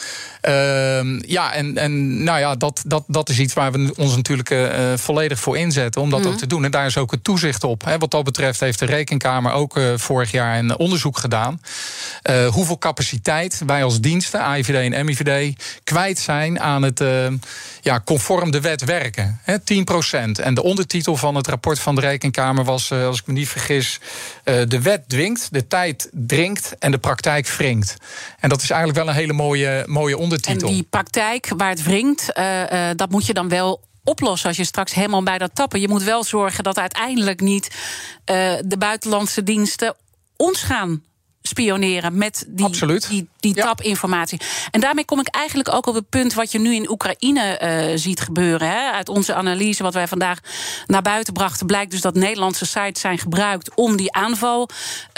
Uh, 0.49 1.21
ja, 1.21 1.53
en, 1.53 1.77
en 1.77 2.23
nou 2.25 2.38
ja, 2.38 2.55
dat, 2.55 2.83
dat, 2.87 3.05
dat 3.07 3.29
is 3.29 3.38
iets 3.38 3.55
waar 3.55 3.73
we 3.73 3.92
ons 3.97 4.16
natuurlijk 4.16 4.51
uh, 4.51 4.68
volledig 4.97 5.38
voor 5.38 5.59
inzetten 5.59 6.01
om 6.01 6.11
dat 6.11 6.21
mm. 6.21 6.27
ook 6.27 6.37
te 6.37 6.47
doen. 6.47 6.64
En 6.64 6.71
daar 6.71 6.87
is 6.87 6.97
ook 6.97 7.11
het 7.11 7.25
toezicht 7.25 7.64
op. 7.64 7.85
Hè. 7.85 7.99
Wat 7.99 8.11
dat 8.11 8.25
betreft 8.25 8.61
heeft 8.61 8.79
de 8.79 8.85
Rekenkamer 8.85 9.53
ook 9.53 9.77
uh, 9.77 9.92
vorig 9.97 10.31
jaar 10.31 10.59
een 10.59 10.79
onderzoek 10.79 11.18
gedaan. 11.18 11.61
Hoeveel 12.51 12.79
capaciteit 12.79 13.62
wij 13.66 13.85
als 13.85 14.01
diensten, 14.01 14.40
AIVD 14.40 14.92
en 14.92 15.05
MIVD, 15.05 15.62
kwijt 15.85 16.18
zijn 16.18 16.61
aan 16.61 16.83
het 16.83 17.01
ja, 17.85 18.01
conform 18.05 18.51
de 18.51 18.61
wet 18.61 18.85
werken. 18.85 19.40
Hè, 19.42 19.59
10 19.59 19.85
procent. 19.85 20.38
En 20.38 20.55
de 20.55 20.62
ondertitel 20.62 21.16
van 21.16 21.35
het 21.35 21.47
rapport 21.47 21.79
van 21.79 21.95
de 21.95 22.01
Rekenkamer 22.01 22.64
was, 22.64 22.92
als 22.92 23.18
ik 23.18 23.27
me 23.27 23.33
niet 23.33 23.49
vergis, 23.49 24.01
de 24.45 24.81
wet 24.83 25.09
dwingt, 25.09 25.49
de 25.53 25.66
tijd 25.66 26.09
dringt 26.12 26.75
en 26.79 26.90
de 26.90 26.99
praktijk 26.99 27.49
wringt. 27.49 27.97
En 28.40 28.49
dat 28.49 28.62
is 28.62 28.71
eigenlijk 28.71 29.05
wel 29.05 29.09
een 29.09 29.21
hele 29.21 29.33
mooie, 29.33 29.85
mooie 29.87 30.18
ondertitel. 30.18 30.68
En 30.68 30.75
die 30.75 30.87
praktijk 30.90 31.53
waar 31.57 31.71
het 31.71 31.83
wringt, 31.83 32.38
uh, 32.38 32.90
dat 32.97 33.11
moet 33.11 33.27
je 33.27 33.35
dan 33.35 33.49
wel 33.49 33.81
oplossen 34.05 34.49
als 34.49 34.57
je 34.57 34.64
straks 34.64 34.95
helemaal 34.95 35.23
bij 35.23 35.38
dat 35.38 35.55
tappen. 35.55 35.81
Je 35.81 35.88
moet 35.88 36.03
wel 36.03 36.25
zorgen 36.25 36.64
dat 36.64 36.79
uiteindelijk 36.79 37.40
niet 37.40 37.66
uh, 37.66 38.53
de 38.64 38.77
buitenlandse 38.79 39.42
diensten 39.42 39.95
ons 40.37 40.62
gaan 40.62 41.03
spioneren 41.43 42.19
met 42.19 42.45
die, 42.49 42.65
Absoluut. 42.65 43.09
die, 43.09 43.29
die 43.41 43.55
ja. 43.55 43.65
tapinformatie. 43.65 44.41
En 44.71 44.81
daarmee 44.81 45.05
kom 45.05 45.21
ik 45.21 45.29
eigenlijk 45.29 45.75
ook 45.75 45.87
op 45.87 45.95
het 45.95 46.09
punt 46.09 46.35
wat 46.35 46.53
je 46.53 46.59
nu 46.59 46.75
in 46.75 46.91
Oekraïne 46.91 47.61
uh, 47.63 47.99
ziet 47.99 48.21
gebeuren. 48.21 48.69
Hè. 48.69 48.91
Uit 48.91 49.09
onze 49.09 49.35
analyse, 49.35 49.83
wat 49.83 49.95
wij 49.95 50.09
vandaag 50.09 50.39
naar 50.87 51.03
buiten 51.03 51.33
brachten, 51.33 51.67
blijkt 51.67 51.91
dus 51.91 52.01
dat 52.01 52.15
Nederlandse 52.15 52.67
sites 52.67 53.01
zijn 53.01 53.19
gebruikt 53.19 53.75
om 53.75 53.97
die 53.97 54.13
aanval 54.13 54.69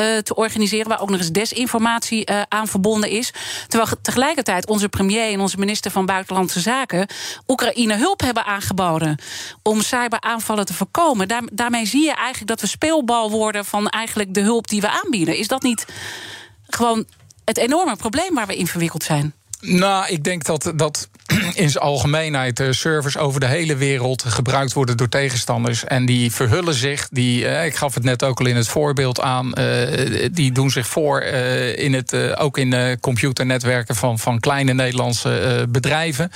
uh, 0.00 0.16
te 0.16 0.34
organiseren, 0.34 0.88
waar 0.88 1.00
ook 1.00 1.10
nog 1.10 1.18
eens 1.18 1.30
desinformatie 1.30 2.30
uh, 2.30 2.42
aan 2.48 2.68
verbonden 2.68 3.10
is. 3.10 3.32
Terwijl 3.68 3.90
tegelijkertijd 4.02 4.66
onze 4.66 4.88
premier 4.88 5.32
en 5.32 5.40
onze 5.40 5.58
minister 5.58 5.90
van 5.90 6.06
Buitenlandse 6.06 6.60
Zaken 6.60 7.06
Oekraïne 7.48 7.96
hulp 7.96 8.20
hebben 8.20 8.44
aangeboden 8.44 9.18
om 9.62 9.80
cyberaanvallen 9.82 10.66
te 10.66 10.74
voorkomen. 10.74 11.28
Daar, 11.28 11.42
daarmee 11.52 11.86
zie 11.86 12.04
je 12.04 12.14
eigenlijk 12.14 12.46
dat 12.46 12.60
we 12.60 12.66
speelbal 12.66 13.30
worden 13.30 13.64
van 13.64 13.88
eigenlijk 13.88 14.34
de 14.34 14.40
hulp 14.40 14.68
die 14.68 14.80
we 14.80 14.88
aanbieden. 15.02 15.36
Is 15.36 15.48
dat 15.48 15.62
niet 15.62 15.86
gewoon 16.66 17.06
het 17.44 17.58
enorme 17.58 17.96
probleem 17.96 18.34
waar 18.34 18.46
we 18.46 18.56
in 18.56 18.66
verwikkeld 18.66 19.02
zijn? 19.02 19.34
Nou, 19.60 20.06
ik 20.08 20.24
denk 20.24 20.44
dat, 20.44 20.72
dat 20.76 21.08
in 21.54 21.70
zijn 21.70 21.84
algemeenheid 21.84 22.60
uh, 22.60 22.70
servers 22.70 23.16
over 23.16 23.40
de 23.40 23.46
hele 23.46 23.76
wereld 23.76 24.24
gebruikt 24.26 24.72
worden 24.72 24.96
door 24.96 25.08
tegenstanders. 25.08 25.84
En 25.84 26.06
die 26.06 26.32
verhullen 26.32 26.74
zich, 26.74 27.08
die, 27.10 27.42
uh, 27.42 27.64
ik 27.64 27.76
gaf 27.76 27.94
het 27.94 28.04
net 28.04 28.22
ook 28.24 28.40
al 28.40 28.46
in 28.46 28.56
het 28.56 28.68
voorbeeld 28.68 29.20
aan, 29.20 29.52
uh, 29.58 30.28
die 30.32 30.52
doen 30.52 30.70
zich 30.70 30.86
voor 30.86 31.22
in 31.22 31.92
het, 31.92 32.36
ook 32.36 32.58
in 32.58 33.00
computernetwerken 33.00 33.96
van, 33.96 34.18
van 34.18 34.40
kleine 34.40 34.74
Nederlandse 34.74 35.66
bedrijven. 35.68 36.30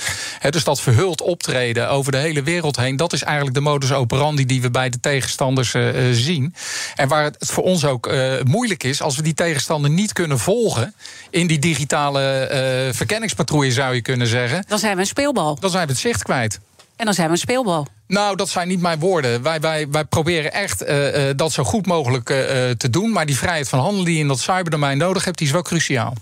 Dus 0.51 0.64
dat 0.64 0.81
verhuld 0.81 1.22
optreden 1.22 1.90
over 1.90 2.12
de 2.12 2.18
hele 2.18 2.42
wereld 2.42 2.77
heen, 2.77 2.96
dat 2.96 3.12
is 3.12 3.22
eigenlijk 3.22 3.57
de 3.57 3.62
modus 3.62 3.92
operandi 3.92 4.46
die 4.46 4.62
we 4.62 4.70
bij 4.70 4.88
de 4.88 5.01
tegenstanders 5.01 5.74
zien. 6.12 6.55
En 6.94 7.09
waar 7.09 7.24
het 7.24 7.37
voor 7.38 7.64
ons 7.64 7.85
ook 7.85 8.12
moeilijk 8.44 8.83
is, 8.83 9.03
als 9.03 9.16
we 9.16 9.22
die 9.22 9.35
tegenstander 9.35 9.90
niet 9.90 10.12
kunnen 10.12 10.38
volgen 10.38 10.94
in 11.31 11.46
die 11.46 11.59
digitale 11.59 12.48
verkenningspatrouille, 12.94 13.72
zou 13.72 13.94
je 13.94 14.03
kunnen 14.03 14.27
zeggen. 14.27 14.64
Dan 14.78 14.86
zijn 14.86 14.96
we 14.96 15.02
een 15.02 15.14
speelbal. 15.14 15.56
Dan 15.60 15.70
zijn 15.70 15.86
we 15.86 15.92
het 15.92 16.00
zicht 16.00 16.22
kwijt. 16.22 16.60
En 16.96 17.04
dan 17.04 17.14
zijn 17.14 17.26
we 17.26 17.32
een 17.32 17.38
speelbal. 17.38 17.86
Nou, 18.06 18.36
dat 18.36 18.48
zijn 18.48 18.68
niet 18.68 18.80
mijn 18.80 18.98
woorden. 18.98 19.42
Wij, 19.42 19.60
wij, 19.60 19.88
wij 19.90 20.04
proberen 20.04 20.52
echt 20.52 20.82
uh, 20.82 21.28
uh, 21.28 21.34
dat 21.36 21.52
zo 21.52 21.64
goed 21.64 21.86
mogelijk 21.86 22.30
uh, 22.30 22.38
te 22.70 22.90
doen. 22.90 23.12
Maar 23.12 23.26
die 23.26 23.36
vrijheid 23.36 23.68
van 23.68 23.78
handel 23.78 24.04
die 24.04 24.14
je 24.14 24.20
in 24.20 24.28
dat 24.28 24.38
cyberdomein 24.38 24.98
nodig 24.98 25.24
hebt, 25.24 25.38
die 25.38 25.46
is 25.46 25.52
wel 25.52 25.62
cruciaal. 25.62 26.14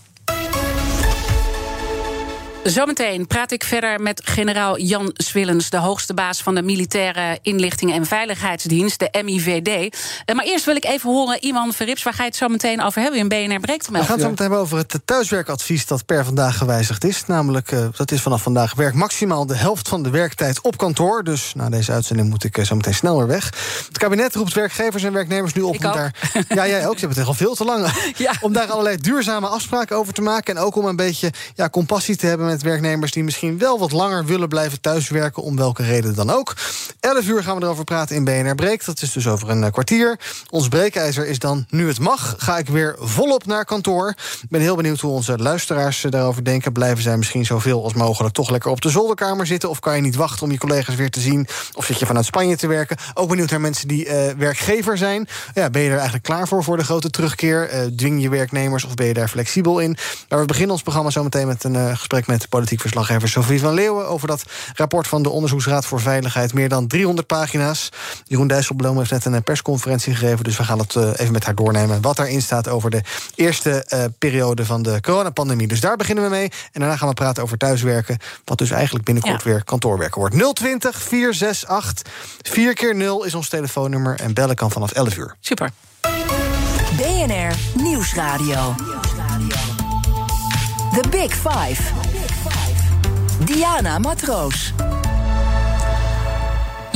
Zometeen 2.67 3.27
praat 3.27 3.51
ik 3.51 3.65
verder 3.65 4.01
met 4.01 4.21
generaal 4.25 4.79
Jan 4.79 5.11
Swillens, 5.15 5.71
de 5.71 5.77
hoogste 5.77 6.15
baas 6.15 6.43
van 6.43 6.55
de 6.55 6.63
Militaire 6.63 7.39
Inlichting 7.43 7.93
en 7.93 8.07
Veiligheidsdienst, 8.07 8.99
de 8.99 9.23
MIVD. 9.25 9.97
Maar 10.35 10.45
eerst 10.45 10.65
wil 10.65 10.77
ik 10.77 10.85
even 10.85 11.11
horen, 11.11 11.45
Iman 11.45 11.73
Verrips, 11.73 12.03
waar 12.03 12.13
ga 12.13 12.23
je 12.23 12.29
het 12.29 12.39
zo 12.39 12.49
meteen 12.49 12.83
over 12.83 13.03
hebben 13.03 13.21
in 13.21 13.29
BNR 13.29 13.61
Breekt? 13.61 13.87
We 13.87 13.93
gaan 13.93 14.03
het 14.03 14.09
zo 14.09 14.17
meteen 14.17 14.37
hebben 14.37 14.59
over 14.59 14.79
het 14.79 15.01
thuiswerkadvies 15.05 15.87
dat 15.87 16.07
per 16.07 16.25
vandaag 16.25 16.57
gewijzigd 16.57 17.05
is. 17.05 17.27
Namelijk, 17.27 17.73
uh, 17.73 17.87
dat 17.97 18.11
is 18.11 18.21
vanaf 18.21 18.43
vandaag 18.43 18.75
werk 18.75 18.95
maximaal 18.95 19.47
de 19.47 19.57
helft 19.57 19.89
van 19.89 20.03
de 20.03 20.11
werktijd 20.11 20.61
op 20.61 20.77
kantoor. 20.77 21.25
Dus 21.25 21.53
na 21.55 21.69
deze 21.69 21.93
uitzending 21.93 22.29
moet 22.29 22.45
ik 22.45 22.59
uh, 22.59 22.65
zo 22.65 22.75
meteen 22.75 22.95
snel 22.95 23.17
weer 23.17 23.27
weg. 23.27 23.45
Het 23.87 23.99
kabinet 23.99 24.35
roept 24.35 24.55
werkgevers 24.55 25.03
en 25.03 25.13
werknemers 25.13 25.53
nu 25.53 25.63
op 25.63 25.75
ik 25.75 25.81
om 25.81 25.87
ook. 25.87 25.95
daar. 25.95 26.15
Ja, 26.49 26.67
jij 26.67 26.87
ook. 26.87 26.95
Je 26.95 27.07
hebt 27.07 27.17
het 27.17 27.27
al 27.27 27.35
veel 27.35 27.55
te 27.55 27.65
lang. 27.65 27.75
Ja. 28.17 28.33
Om 28.41 28.53
daar 28.53 28.67
allerlei 28.67 28.97
duurzame 28.97 29.47
afspraken 29.47 29.97
over 29.97 30.13
te 30.13 30.23
maken. 30.23 30.57
En 30.57 30.63
ook 30.63 30.77
om 30.77 30.85
een 30.85 30.97
beetje 30.97 31.33
ja, 31.55 31.69
compassie 31.69 32.17
te 32.17 32.27
hebben 32.27 32.47
met 32.47 32.56
werknemers 32.63 33.13
die 33.13 33.25
misschien 33.25 33.59
wel 33.59 33.79
wat 33.79 33.93
langer 33.93 34.25
willen 34.25 34.49
blijven 34.49 34.81
thuiswerken, 34.81 35.43
om 35.43 35.57
welke 35.57 35.83
reden 35.83 36.15
dan 36.15 36.31
ook. 36.31 36.55
11 37.01 37.27
uur 37.29 37.43
gaan 37.43 37.57
we 37.57 37.63
erover 37.63 37.85
praten 37.85 38.17
in 38.17 38.25
BNR 38.25 38.55
Breek. 38.55 38.85
Dat 38.85 39.03
is 39.03 39.13
dus 39.13 39.29
over 39.29 39.51
een 39.51 39.65
eh, 39.65 39.73
kwartier. 39.73 40.19
Ons 40.51 40.69
breekijzer 40.69 41.27
is 41.27 41.39
dan, 41.39 41.67
nu 41.71 41.89
het 41.89 41.99
mag, 41.99 42.35
ga 42.39 42.59
ik 42.59 42.69
weer 42.69 42.97
volop 42.99 43.47
naar 43.47 43.65
kantoor. 43.65 44.09
Ik 44.43 44.49
ben 44.49 44.61
heel 44.61 44.77
benieuwd 44.77 45.01
hoe 45.01 45.11
onze 45.11 45.39
luisteraars 45.39 46.05
eh, 46.05 46.11
daarover 46.11 46.45
denken. 46.45 46.73
Blijven 46.73 47.03
zij 47.03 47.17
misschien 47.17 47.45
zoveel 47.45 47.83
als 47.83 47.95
mogelijk 47.95 48.35
toch 48.35 48.51
lekker 48.51 48.71
op 48.71 48.81
de 48.81 48.89
zolderkamer 48.89 49.47
zitten? 49.47 49.69
Of 49.69 49.81
kan 49.81 49.97
je 49.97 50.03
niet 50.03 50.17
wachten 50.17 50.43
om 50.43 50.51
je 50.51 50.59
collega's 50.59 50.95
weer 50.95 51.11
te 51.11 51.21
zien? 51.21 51.47
Of 51.75 51.85
zit 51.85 51.99
je 51.99 52.07
vanuit 52.07 52.27
Spanje 52.27 52.57
te 52.57 52.67
werken? 52.67 52.97
Ook 53.15 53.29
benieuwd 53.29 53.51
naar 53.51 53.61
mensen 53.61 53.89
die 53.89 54.07
uh, 54.07 54.13
werkgever 54.37 54.99
zijn. 54.99 55.29
Ja, 55.55 55.71
ben 55.71 55.83
je 55.83 55.89
er 55.89 55.95
eigenlijk 55.95 56.25
klaar 56.25 56.49
voor, 56.49 56.65
voor 56.65 56.77
de 56.77 56.85
grote 56.85 57.11
terugkeer? 57.11 57.91
Dwing 57.97 58.23
je 58.23 58.29
werknemers 58.29 58.85
of 58.85 58.95
ben 58.95 59.07
je 59.07 59.15
daar 59.15 59.29
flexibel 59.29 59.79
in? 59.79 59.97
Maar 60.29 60.39
we 60.39 60.45
beginnen 60.45 60.73
ons 60.73 60.83
programma 60.83 61.11
zo 61.11 61.23
meteen 61.23 61.47
met 61.47 61.65
een 61.65 61.97
gesprek 61.97 62.27
met 62.27 62.36
politiek 62.49 62.81
verslaggever 62.81 63.29
Sofie 63.29 63.61
van 63.61 63.75
Leeuwen 63.75 64.09
over 64.09 64.29
dat 64.29 64.43
rapport 64.75 65.09
van 65.09 65.23
de 65.23 65.31
Onderzoeksraad 65.31 65.87
voor 65.87 66.01
Veiligheid. 66.01 66.55
Meer 66.55 66.69
dan 66.69 66.87
300 66.87 67.27
pagina's. 67.27 67.89
Jeroen 68.25 68.47
Dijsselbloem 68.47 68.99
heeft 68.99 69.11
net 69.11 69.25
een 69.25 69.43
persconferentie 69.43 70.15
gegeven, 70.15 70.45
dus 70.45 70.57
we 70.57 70.65
gaan 70.65 70.79
het 70.79 70.97
even 70.97 71.33
met 71.33 71.45
haar 71.45 71.55
doornemen. 71.55 72.01
Wat 72.01 72.17
daarin 72.17 72.43
staat 72.43 72.69
over 72.69 72.91
de 72.91 73.03
eerste 73.35 73.87
periode 74.19 74.65
van 74.65 74.83
de 74.83 75.01
coronapandemie. 75.01 75.67
Dus 75.67 75.81
daar 75.81 75.97
beginnen 75.97 76.25
we 76.25 76.31
mee. 76.31 76.51
En 76.73 76.81
daarna 76.81 76.97
gaan 76.97 77.09
we 77.09 77.15
praten 77.15 77.43
over 77.43 77.59
thuiswerken, 77.59 78.19
wat 78.45 78.59
dus 78.59 78.71
eigenlijk 78.71 79.05
binnenkort 79.05 79.43
ja. 79.43 79.51
weer 79.51 79.65
kantoorwerken 79.65 80.21
wordt. 80.21 80.57
020 80.57 81.03
468 81.03 82.13
4 82.43 82.75
keer 82.75 82.97
0 82.97 83.25
is 83.25 83.35
ons 83.35 83.49
telefoonnummer 83.49 84.21
en 84.21 84.35
bellen 84.35 84.57
kan 84.57 84.71
vanaf 84.71 84.93
11 84.93 85.17
uur. 85.17 85.37
Super. 85.41 85.71
BNR 86.97 87.55
Nieuwsradio. 87.75 88.75
The 90.93 91.09
Big 91.11 91.35
Five. 91.35 92.06
Diana 93.45 93.99
Matroos. 93.99 94.86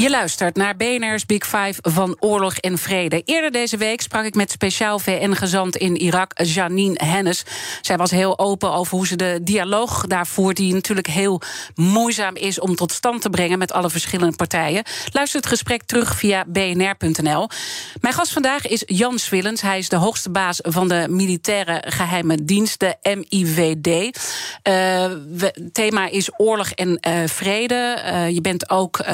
Je 0.00 0.10
luistert 0.10 0.56
naar 0.56 0.76
BNR's 0.76 1.26
Big 1.26 1.46
Five 1.46 1.74
van 1.82 2.16
Oorlog 2.18 2.56
en 2.56 2.78
Vrede. 2.78 3.22
Eerder 3.24 3.50
deze 3.50 3.76
week 3.76 4.00
sprak 4.00 4.24
ik 4.24 4.34
met 4.34 4.50
speciaal 4.50 4.98
VN-gezant 4.98 5.76
in 5.76 5.96
Irak, 5.96 6.32
Janine 6.42 7.00
Hennis. 7.04 7.44
Zij 7.80 7.96
was 7.96 8.10
heel 8.10 8.38
open 8.38 8.72
over 8.72 8.96
hoe 8.96 9.06
ze 9.06 9.16
de 9.16 9.38
dialoog 9.42 10.06
daar 10.06 10.26
voert... 10.26 10.56
die 10.56 10.74
natuurlijk 10.74 11.06
heel 11.06 11.40
moeizaam 11.74 12.36
is 12.36 12.60
om 12.60 12.74
tot 12.74 12.92
stand 12.92 13.22
te 13.22 13.30
brengen... 13.30 13.58
met 13.58 13.72
alle 13.72 13.90
verschillende 13.90 14.36
partijen. 14.36 14.82
Luister 15.12 15.40
het 15.40 15.48
gesprek 15.48 15.82
terug 15.82 16.16
via 16.16 16.44
bnr.nl. 16.46 17.48
Mijn 18.00 18.14
gast 18.14 18.32
vandaag 18.32 18.66
is 18.66 18.82
Jan 18.86 19.18
Swillens. 19.18 19.60
Hij 19.60 19.78
is 19.78 19.88
de 19.88 19.96
hoogste 19.96 20.30
baas 20.30 20.58
van 20.62 20.88
de 20.88 21.06
militaire 21.08 21.82
geheime 21.86 22.44
dienst, 22.44 22.80
de 22.80 22.96
MIVD. 23.02 24.18
Uh, 24.68 25.04
thema 25.72 26.08
is 26.08 26.30
oorlog 26.36 26.70
en 26.70 26.88
uh, 27.08 27.26
vrede. 27.26 28.02
Uh, 28.04 28.28
je 28.28 28.40
bent 28.40 28.70
ook... 28.70 29.04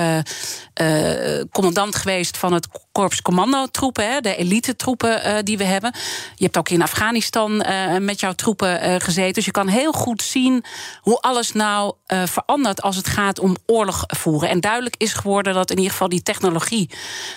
Uh, 0.81 1.43
commandant 1.53 1.97
geweest 1.97 2.37
van 2.37 2.53
het 2.53 2.69
korps 2.93 3.23
commandotroepen, 3.23 4.23
de 4.23 4.37
elite 4.37 4.77
troepen 4.77 5.27
uh, 5.27 5.37
die 5.43 5.59
we 5.59 5.65
hebben. 5.65 5.93
Je 6.35 6.45
hebt 6.45 6.57
ook 6.57 6.69
in 6.69 6.83
Afghanistan 6.83 7.67
uh, 7.67 7.97
met 7.97 8.21
jouw 8.21 8.33
troepen 8.33 9.01
gezeten. 9.01 9.33
Dus 9.33 9.45
je 9.45 9.51
kan 9.51 9.69
heel 9.69 9.93
goed 9.93 10.23
zien 10.23 10.65
hoe 11.01 11.21
alles 11.21 11.53
nou 11.53 11.95
verandert 12.07 12.83
als 12.83 12.97
het 12.97 13.07
gaat 13.07 13.39
om 13.39 13.57
oorlog 13.67 14.05
voeren. 14.07 14.49
En 14.49 14.61
duidelijk 14.61 14.95
is 14.99 15.13
geworden 15.13 15.55
dat 15.55 15.71
in 15.71 15.77
ieder 15.77 15.93
geval 15.93 16.09
die 16.09 16.23
technologie 16.23 16.91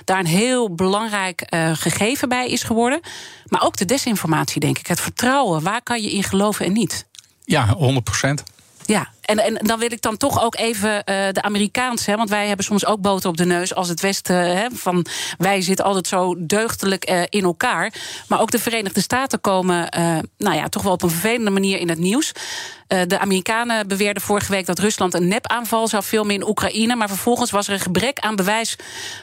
daar 0.05 0.19
een 0.19 0.25
heel 0.25 0.75
belangrijk 0.75 1.45
gegeven 1.73 2.29
bij 2.29 2.49
is 2.49 2.63
geworden. 2.63 2.99
Maar 3.45 3.63
ook 3.63 3.77
de 3.77 3.85
desinformatie, 3.85 4.59
denk 4.59 4.77
ik. 4.79 4.87
Het 4.87 5.01
vertrouwen. 5.01 5.63
Waar 5.63 5.81
kan 5.81 6.01
je 6.01 6.11
in 6.11 6.23
geloven 6.23 6.65
en 6.65 6.73
niet? 6.73 7.07
Ja, 7.43 7.67
100 7.67 8.03
procent. 8.03 8.43
Ja, 8.89 9.09
en, 9.21 9.37
en 9.37 9.53
dan 9.53 9.79
wil 9.79 9.91
ik 9.91 10.01
dan 10.01 10.17
toch 10.17 10.43
ook 10.43 10.55
even 10.55 10.89
uh, 10.89 11.01
de 11.31 11.41
Amerikaanse, 11.41 12.09
hè, 12.09 12.17
want 12.17 12.29
wij 12.29 12.47
hebben 12.47 12.65
soms 12.65 12.85
ook 12.85 13.01
boter 13.01 13.29
op 13.29 13.37
de 13.37 13.45
neus 13.45 13.75
als 13.75 13.89
het 13.89 14.01
Westen. 14.01 14.57
Hè, 14.57 14.67
van 14.73 15.05
wij 15.37 15.61
zitten 15.61 15.85
altijd 15.85 16.07
zo 16.07 16.35
deugdelijk 16.37 17.09
uh, 17.09 17.21
in 17.29 17.43
elkaar. 17.43 17.93
Maar 18.27 18.41
ook 18.41 18.51
de 18.51 18.59
Verenigde 18.59 19.01
Staten 19.01 19.41
komen, 19.41 19.89
nou 20.37 20.55
ja, 20.55 20.69
toch 20.69 20.83
wel 20.83 20.91
op 20.91 21.03
een 21.03 21.09
vervelende 21.09 21.49
manier 21.49 21.79
in 21.79 21.89
het 21.89 21.97
nieuws. 21.97 22.31
de 22.87 23.19
Amerikanen 23.19 23.87
beweerden 23.87 24.23
vorige 24.23 24.51
week 24.51 24.65
dat 24.65 24.79
Rusland 24.79 25.13
een 25.13 25.27
nepaanval 25.27 25.87
zou 25.87 26.03
filmen 26.03 26.35
in 26.35 26.47
Oekraïne. 26.47 26.95
Maar 26.95 27.07
vervolgens 27.07 27.51
was 27.51 27.67
er 27.67 27.73
een 27.73 27.79
gebrek 27.79 28.19
aan 28.19 28.35
bewijs 28.35 28.75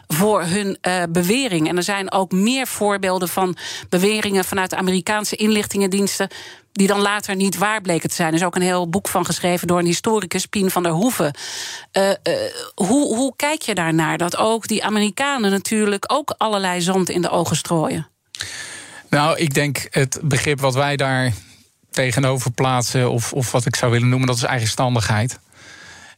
voor 0.06 0.42
hun 0.42 0.78
bewering. 1.08 1.68
En 1.68 1.76
er 1.76 1.82
zijn 1.82 2.12
ook 2.12 2.32
meer 2.32 2.66
voorbeelden 2.66 3.28
van 3.28 3.56
beweringen 3.88 4.44
vanuit 4.44 4.70
de 4.70 4.76
Amerikaanse 4.76 5.36
inlichtingendiensten 5.36 6.28
die 6.76 6.86
dan 6.86 7.00
later 7.00 7.36
niet 7.36 7.58
waar 7.58 7.80
bleken 7.80 8.08
te 8.08 8.14
zijn. 8.14 8.28
Er 8.28 8.34
is 8.34 8.44
ook 8.44 8.54
een 8.54 8.62
heel 8.62 8.88
boek 8.88 9.08
van 9.08 9.24
geschreven 9.24 9.66
door 9.66 9.78
een 9.78 9.86
historicus, 9.86 10.46
Pien 10.46 10.70
van 10.70 10.82
der 10.82 10.92
Hoeven. 10.92 11.34
Uh, 11.92 12.08
uh, 12.08 12.14
hoe, 12.74 13.16
hoe 13.16 13.32
kijk 13.36 13.62
je 13.62 13.74
daarnaar? 13.74 14.18
Dat 14.18 14.36
ook 14.36 14.68
die 14.68 14.84
Amerikanen 14.84 15.50
natuurlijk 15.50 16.04
ook 16.06 16.34
allerlei 16.38 16.80
zand 16.80 17.08
in 17.08 17.22
de 17.22 17.30
ogen 17.30 17.56
strooien. 17.56 18.08
Nou, 19.10 19.38
ik 19.38 19.54
denk 19.54 19.86
het 19.90 20.18
begrip 20.22 20.60
wat 20.60 20.74
wij 20.74 20.96
daar 20.96 21.32
tegenover 21.90 22.50
plaatsen, 22.50 23.10
of, 23.10 23.32
of 23.32 23.52
wat 23.52 23.66
ik 23.66 23.76
zou 23.76 23.92
willen 23.92 24.08
noemen, 24.08 24.26
dat 24.26 24.36
is 24.36 24.42
eigenstandigheid. 24.42 25.38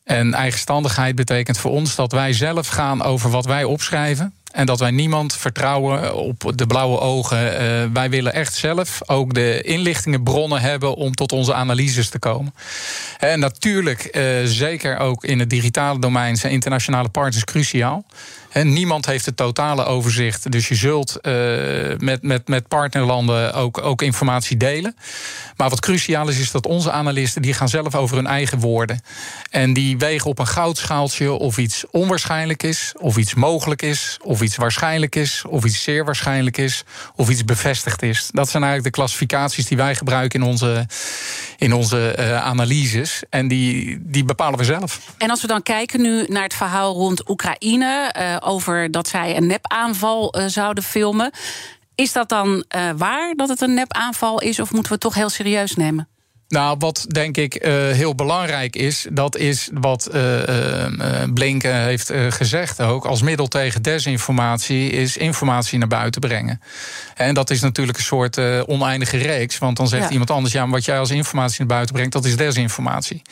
En 0.05 0.35
eigenstandigheid 0.35 1.15
betekent 1.15 1.59
voor 1.59 1.71
ons 1.71 1.95
dat 1.95 2.13
wij 2.13 2.33
zelf 2.33 2.69
gaan 2.69 3.03
over 3.03 3.31
wat 3.31 3.45
wij 3.45 3.65
opschrijven. 3.65 4.35
En 4.59 4.67
dat 4.67 4.79
wij 4.79 4.91
niemand 4.91 5.37
vertrouwen 5.37 6.15
op 6.15 6.53
de 6.55 6.67
blauwe 6.67 7.01
ogen. 7.01 7.39
Uh, 7.39 7.85
wij 7.93 8.11
willen 8.11 8.33
echt 8.33 8.55
zelf 8.55 9.01
ook 9.07 9.35
de 9.35 9.63
inlichtingenbronnen 9.63 10.61
hebben 10.61 10.95
om 10.95 11.15
tot 11.15 11.33
onze 11.33 11.55
analyses 11.55 12.09
te 12.09 12.19
komen. 12.19 12.55
En 13.19 13.41
natuurlijk, 13.41 14.19
zeker 14.45 14.99
ook 14.99 15.25
in 15.25 15.39
het 15.39 15.51
digitale 15.51 15.99
domein, 15.99 16.37
zijn 16.37 16.53
internationale 16.53 17.09
partners 17.09 17.45
cruciaal. 17.45 18.05
Niemand 18.53 19.07
heeft 19.07 19.27
het 19.27 19.37
totale 19.37 19.85
overzicht. 19.85 20.53
Dus 20.53 20.69
je 20.69 20.75
zult 20.75 21.19
uh, 21.23 21.33
met, 21.99 22.23
met, 22.23 22.49
met 22.49 22.69
partnerlanden 22.69 23.55
ook, 23.55 23.79
ook 23.79 24.03
informatie 24.03 24.57
delen. 24.57 24.97
Maar 25.57 25.69
wat 25.69 25.81
cruciaal 25.81 26.29
is, 26.29 26.39
is 26.39 26.51
dat 26.51 26.67
onze 26.67 26.91
analisten 26.91 27.43
die 27.43 27.55
gaan 27.55 27.69
zelf 27.69 27.95
over 27.95 28.17
hun 28.17 28.27
eigen 28.27 28.59
woorden. 28.59 29.01
En 29.51 29.73
die 29.73 29.99
wegen 29.99 30.31
op 30.31 30.39
een 30.39 30.47
goudschaaltje 30.47 31.33
of 31.33 31.59
iets 31.59 31.85
onwaarschijnlijk 31.91 32.63
is, 32.63 32.93
of 32.99 33.17
iets 33.17 33.35
mogelijk 33.35 33.83
is, 33.83 34.19
of 34.23 34.41
iets 34.41 34.57
waarschijnlijk 34.57 35.17
is, 35.17 35.45
of 35.49 35.65
iets 35.65 35.83
zeer 35.83 36.05
waarschijnlijk 36.05 36.57
is, 36.57 36.85
of 37.17 37.31
iets 37.31 37.45
bevestigd 37.45 38.03
is. 38.03 38.29
Dat 38.33 38.49
zijn 38.49 38.63
eigenlijk 38.63 38.95
de 38.95 39.01
klassificaties 39.01 39.67
die 39.67 39.77
wij 39.77 39.95
gebruiken 39.95 40.41
in 40.41 40.47
onze, 40.47 40.87
in 41.57 41.73
onze 41.73 42.17
uh, 42.19 42.43
analyses. 42.43 43.23
En 43.31 43.49
die, 43.49 43.99
die 44.01 44.25
bepalen 44.25 44.59
we 44.59 44.65
zelf. 44.65 45.01
En 45.19 45.31
als 45.31 45.41
we 45.41 45.47
dan 45.47 45.63
kijken 45.63 46.01
nu 46.01 46.25
naar 46.29 46.43
het 46.43 46.55
verhaal 46.55 46.93
rond 46.93 47.29
Oekraïne. 47.29 48.15
Uh, 48.19 48.37
over 48.43 48.91
dat 48.91 49.09
zij 49.09 49.37
een 49.37 49.47
nepaanval 49.47 50.39
uh, 50.39 50.45
zouden 50.47 50.85
filmen. 50.85 51.31
Is 51.95 52.13
dat 52.13 52.29
dan 52.29 52.65
uh, 52.77 52.91
waar 52.97 53.35
dat 53.35 53.49
het 53.49 53.61
een 53.61 53.75
nepaanval 53.75 54.41
is, 54.41 54.61
of 54.61 54.73
moeten 54.73 54.89
we 54.89 54.93
het 54.93 55.01
toch 55.01 55.15
heel 55.15 55.29
serieus 55.29 55.75
nemen? 55.77 56.09
Nou, 56.49 56.77
wat 56.79 57.07
denk 57.09 57.37
ik 57.37 57.67
uh, 57.67 57.73
heel 57.73 58.15
belangrijk 58.15 58.77
is, 58.77 59.07
dat 59.13 59.37
is 59.37 59.69
wat 59.73 60.09
uh, 60.15 60.47
uh, 60.47 61.25
Blinken 61.35 61.83
heeft 61.83 62.13
gezegd 62.29 62.81
ook. 62.81 63.05
Als 63.07 63.23
middel 63.23 63.47
tegen 63.47 63.83
desinformatie 63.83 64.91
is 64.91 65.17
informatie 65.17 65.79
naar 65.79 65.89
buiten 65.89 66.21
brengen. 66.21 66.61
En 67.15 67.35
dat 67.35 67.51
is 67.51 67.61
natuurlijk 67.61 67.99
een 67.99 68.05
soort 68.05 68.39
oneindige 68.67 69.17
reeks. 69.17 69.59
Want 69.59 69.77
dan 69.77 69.89
zegt 69.89 70.05
ja. 70.05 70.11
iemand 70.11 70.31
anders, 70.31 70.53
ja, 70.53 70.63
maar 70.63 70.75
wat 70.75 70.85
jij 70.85 70.99
als 70.99 71.11
informatie 71.11 71.59
naar 71.59 71.67
buiten 71.67 71.95
brengt, 71.95 72.13
dat 72.13 72.25
is 72.25 72.37
desinformatie. 72.37 73.23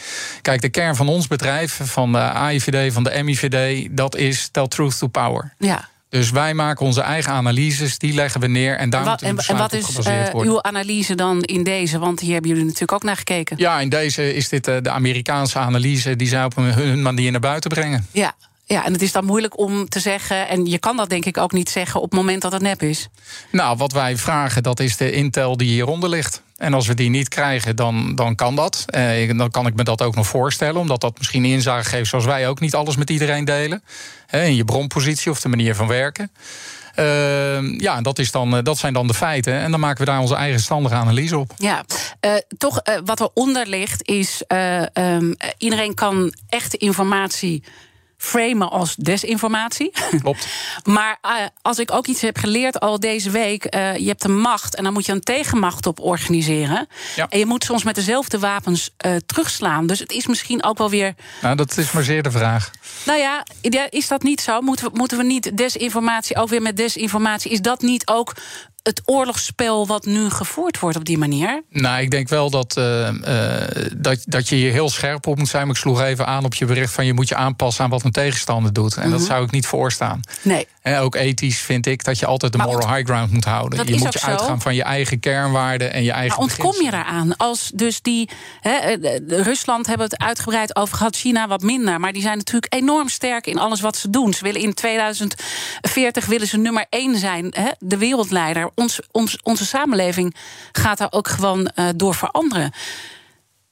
Kijk, 0.42 0.60
de 0.60 0.68
kern 0.68 0.96
van 0.96 1.08
ons 1.08 1.26
bedrijf, 1.26 1.80
van 1.82 2.12
de 2.12 2.18
AIVD, 2.18 2.92
van 2.92 3.04
de 3.04 3.22
MIVD, 3.22 3.88
dat 3.90 4.16
is 4.16 4.48
tell 4.52 4.68
truth 4.68 4.98
to 4.98 5.06
power. 5.06 5.54
Ja. 5.58 5.88
Dus 6.08 6.30
wij 6.30 6.54
maken 6.54 6.86
onze 6.86 7.00
eigen 7.00 7.32
analyses, 7.32 7.98
die 7.98 8.14
leggen 8.14 8.40
we 8.40 8.46
neer 8.46 8.76
en 8.76 8.90
daar 8.90 9.00
en 9.00 9.06
wat, 9.06 9.22
moet 9.22 9.48
en, 9.48 9.56
wat 9.56 9.72
is 9.72 10.06
uh, 10.06 10.34
uw 10.34 10.62
analyse 10.62 11.14
dan 11.14 11.42
in 11.42 11.62
deze? 11.62 11.98
Want 11.98 12.20
hier 12.20 12.32
hebben 12.32 12.50
jullie 12.50 12.64
natuurlijk 12.64 12.92
ook 12.92 13.02
naar 13.02 13.16
gekeken. 13.16 13.56
Ja, 13.58 13.80
in 13.80 13.88
deze 13.88 14.34
is 14.34 14.48
dit 14.48 14.68
uh, 14.68 14.76
de 14.82 14.90
Amerikaanse 14.90 15.58
analyse 15.58 16.16
die 16.16 16.28
zij 16.28 16.44
op 16.44 16.54
hun 16.56 17.02
manier 17.02 17.30
naar 17.30 17.40
buiten 17.40 17.70
brengen. 17.70 18.06
Ja. 18.12 18.34
Ja, 18.68 18.84
en 18.84 18.92
het 18.92 19.02
is 19.02 19.12
dan 19.12 19.24
moeilijk 19.24 19.58
om 19.58 19.88
te 19.88 20.00
zeggen, 20.00 20.48
en 20.48 20.66
je 20.66 20.78
kan 20.78 20.96
dat 20.96 21.08
denk 21.08 21.24
ik 21.24 21.38
ook 21.38 21.52
niet 21.52 21.70
zeggen 21.70 22.00
op 22.00 22.10
het 22.10 22.20
moment 22.20 22.42
dat 22.42 22.52
het 22.52 22.62
nep 22.62 22.82
is. 22.82 23.08
Nou, 23.50 23.76
wat 23.76 23.92
wij 23.92 24.16
vragen, 24.16 24.62
dat 24.62 24.80
is 24.80 24.96
de 24.96 25.12
intel 25.12 25.56
die 25.56 25.68
hieronder 25.68 26.08
ligt. 26.08 26.42
En 26.56 26.74
als 26.74 26.86
we 26.86 26.94
die 26.94 27.10
niet 27.10 27.28
krijgen, 27.28 27.76
dan, 27.76 28.14
dan 28.14 28.34
kan 28.34 28.56
dat. 28.56 28.84
Eh, 28.86 29.38
dan 29.38 29.50
kan 29.50 29.66
ik 29.66 29.74
me 29.74 29.84
dat 29.84 30.02
ook 30.02 30.14
nog 30.14 30.26
voorstellen, 30.26 30.80
omdat 30.80 31.00
dat 31.00 31.18
misschien 31.18 31.44
inzage 31.44 31.88
geeft 31.88 32.08
zoals 32.08 32.24
wij 32.24 32.48
ook 32.48 32.60
niet 32.60 32.74
alles 32.74 32.96
met 32.96 33.10
iedereen 33.10 33.44
delen. 33.44 33.82
In 34.30 34.54
je 34.54 34.64
bronpositie 34.64 35.30
of 35.30 35.40
de 35.40 35.48
manier 35.48 35.74
van 35.74 35.86
werken. 35.86 36.30
Uh, 36.98 37.78
ja, 37.78 38.00
dat, 38.00 38.18
is 38.18 38.30
dan, 38.30 38.64
dat 38.64 38.78
zijn 38.78 38.92
dan 38.92 39.06
de 39.06 39.14
feiten. 39.14 39.52
En 39.52 39.70
dan 39.70 39.80
maken 39.80 39.98
we 39.98 40.10
daar 40.10 40.20
onze 40.20 40.34
eigen 40.34 40.60
standige 40.60 40.94
analyse 40.94 41.38
op. 41.38 41.52
Ja, 41.56 41.84
uh, 42.20 42.32
toch 42.58 42.80
wat 43.04 43.20
eronder 43.20 43.66
ligt 43.66 44.08
is... 44.08 44.42
Um, 44.94 45.36
iedereen 45.58 45.94
kan 45.94 46.34
echte 46.48 46.76
informatie 46.76 47.62
framen 48.16 48.70
als 48.70 48.94
desinformatie. 48.94 49.92
Klopt. 50.20 50.46
maar 50.84 51.18
uh, 51.22 51.32
als 51.62 51.78
ik 51.78 51.92
ook 51.92 52.06
iets 52.06 52.20
heb 52.20 52.38
geleerd 52.38 52.80
al 52.80 53.00
deze 53.00 53.30
week, 53.30 53.74
uh, 53.74 53.96
je 53.96 54.06
hebt 54.06 54.24
een 54.24 54.40
macht 54.40 54.74
en 54.74 54.84
dan 54.84 54.92
moet 54.92 55.06
je 55.06 55.12
een 55.12 55.20
tegenmacht 55.20 55.86
op 55.86 56.00
organiseren. 56.00 56.88
Ja. 57.16 57.26
En 57.28 57.38
je 57.38 57.46
moet 57.46 57.64
soms 57.64 57.84
met 57.84 57.94
dezelfde 57.94 58.38
wapens 58.38 58.90
uh, 59.06 59.16
terugslaan. 59.26 59.86
Dus 59.86 59.98
het 59.98 60.12
is 60.12 60.26
misschien 60.26 60.64
ook 60.64 60.78
wel 60.78 60.90
weer. 60.90 61.14
Nou, 61.42 61.56
dat 61.56 61.76
is 61.76 61.92
maar 61.92 62.02
zeer 62.02 62.22
de 62.22 62.30
vraag. 62.30 62.70
Nou 63.04 63.18
ja, 63.18 63.44
is 63.90 64.08
dat 64.08 64.22
niet 64.22 64.40
zo? 64.40 64.60
Moeten 64.60 64.90
we, 64.90 64.98
moeten 64.98 65.18
we 65.18 65.24
niet 65.24 65.56
desinformatie 65.56 66.36
ook 66.36 66.48
weer 66.48 66.62
met 66.62 66.76
desinformatie? 66.76 67.50
Is 67.50 67.60
dat 67.60 67.80
niet 67.80 68.06
ook 68.06 68.34
het 68.86 69.02
oorlogsspel 69.04 69.86
wat 69.86 70.04
nu 70.04 70.30
gevoerd 70.30 70.78
wordt 70.78 70.96
op 70.96 71.04
die 71.04 71.18
manier? 71.18 71.62
Nou, 71.70 72.00
ik 72.00 72.10
denk 72.10 72.28
wel 72.28 72.50
dat, 72.50 72.76
uh, 72.78 73.08
uh, 73.10 73.62
dat, 73.96 74.24
dat 74.24 74.48
je 74.48 74.54
hier 74.54 74.72
heel 74.72 74.88
scherp 74.88 75.26
op 75.26 75.38
moet 75.38 75.48
zijn. 75.48 75.66
Maar 75.66 75.74
ik 75.74 75.80
sloeg 75.80 76.00
even 76.00 76.26
aan 76.26 76.44
op 76.44 76.54
je 76.54 76.64
bericht 76.64 76.92
van 76.92 77.06
je 77.06 77.12
moet 77.12 77.28
je 77.28 77.34
aanpassen 77.34 77.84
aan 77.84 77.90
wat 77.90 78.04
een 78.04 78.10
tegenstander 78.10 78.72
doet. 78.72 78.94
En 78.94 78.98
mm 78.98 79.08
-hmm. 79.08 79.18
dat 79.18 79.26
zou 79.26 79.44
ik 79.44 79.50
niet 79.50 79.66
voorstaan. 79.66 80.20
Nee. 80.42 80.66
En 80.86 80.98
ook 80.98 81.14
ethisch 81.14 81.58
vind 81.58 81.86
ik 81.86 82.04
dat 82.04 82.18
je 82.18 82.26
altijd 82.26 82.52
de 82.52 82.58
moral 82.58 82.94
high 82.94 83.06
ground 83.06 83.32
moet 83.32 83.44
houden. 83.44 83.78
Dat 83.78 83.88
je 83.88 83.96
moet 83.98 84.12
je 84.12 84.18
zo. 84.18 84.26
uitgaan 84.26 84.60
van 84.60 84.74
je 84.74 84.82
eigen 84.82 85.20
kernwaarden 85.20 85.92
en 85.92 86.02
je 86.02 86.12
eigen. 86.12 86.38
Maar 86.38 86.38
ontkom 86.38 86.84
je 86.84 86.90
daaraan? 86.90 87.36
Als 87.36 87.70
dus 87.74 88.02
die. 88.02 88.28
He, 88.60 88.96
Rusland 89.28 89.86
hebben 89.86 90.06
het 90.06 90.18
uitgebreid 90.18 90.76
over 90.76 90.96
gehad, 90.96 91.16
China 91.16 91.48
wat 91.48 91.62
minder. 91.62 92.00
Maar 92.00 92.12
die 92.12 92.22
zijn 92.22 92.36
natuurlijk 92.36 92.74
enorm 92.74 93.08
sterk 93.08 93.46
in 93.46 93.58
alles 93.58 93.80
wat 93.80 93.96
ze 93.96 94.10
doen. 94.10 94.32
Ze 94.32 94.44
willen 94.44 94.60
in 94.60 94.74
2040 94.74 96.26
willen 96.26 96.46
ze 96.46 96.56
nummer 96.56 96.86
één 96.90 97.18
zijn, 97.18 97.54
de 97.78 97.96
wereldleider. 97.96 98.70
Ons, 98.74 99.00
ons, 99.10 99.38
onze 99.42 99.66
samenleving 99.66 100.34
gaat 100.72 100.98
daar 100.98 101.12
ook 101.12 101.28
gewoon 101.28 101.70
uh, 101.74 101.88
door 101.96 102.14
veranderen. 102.14 102.72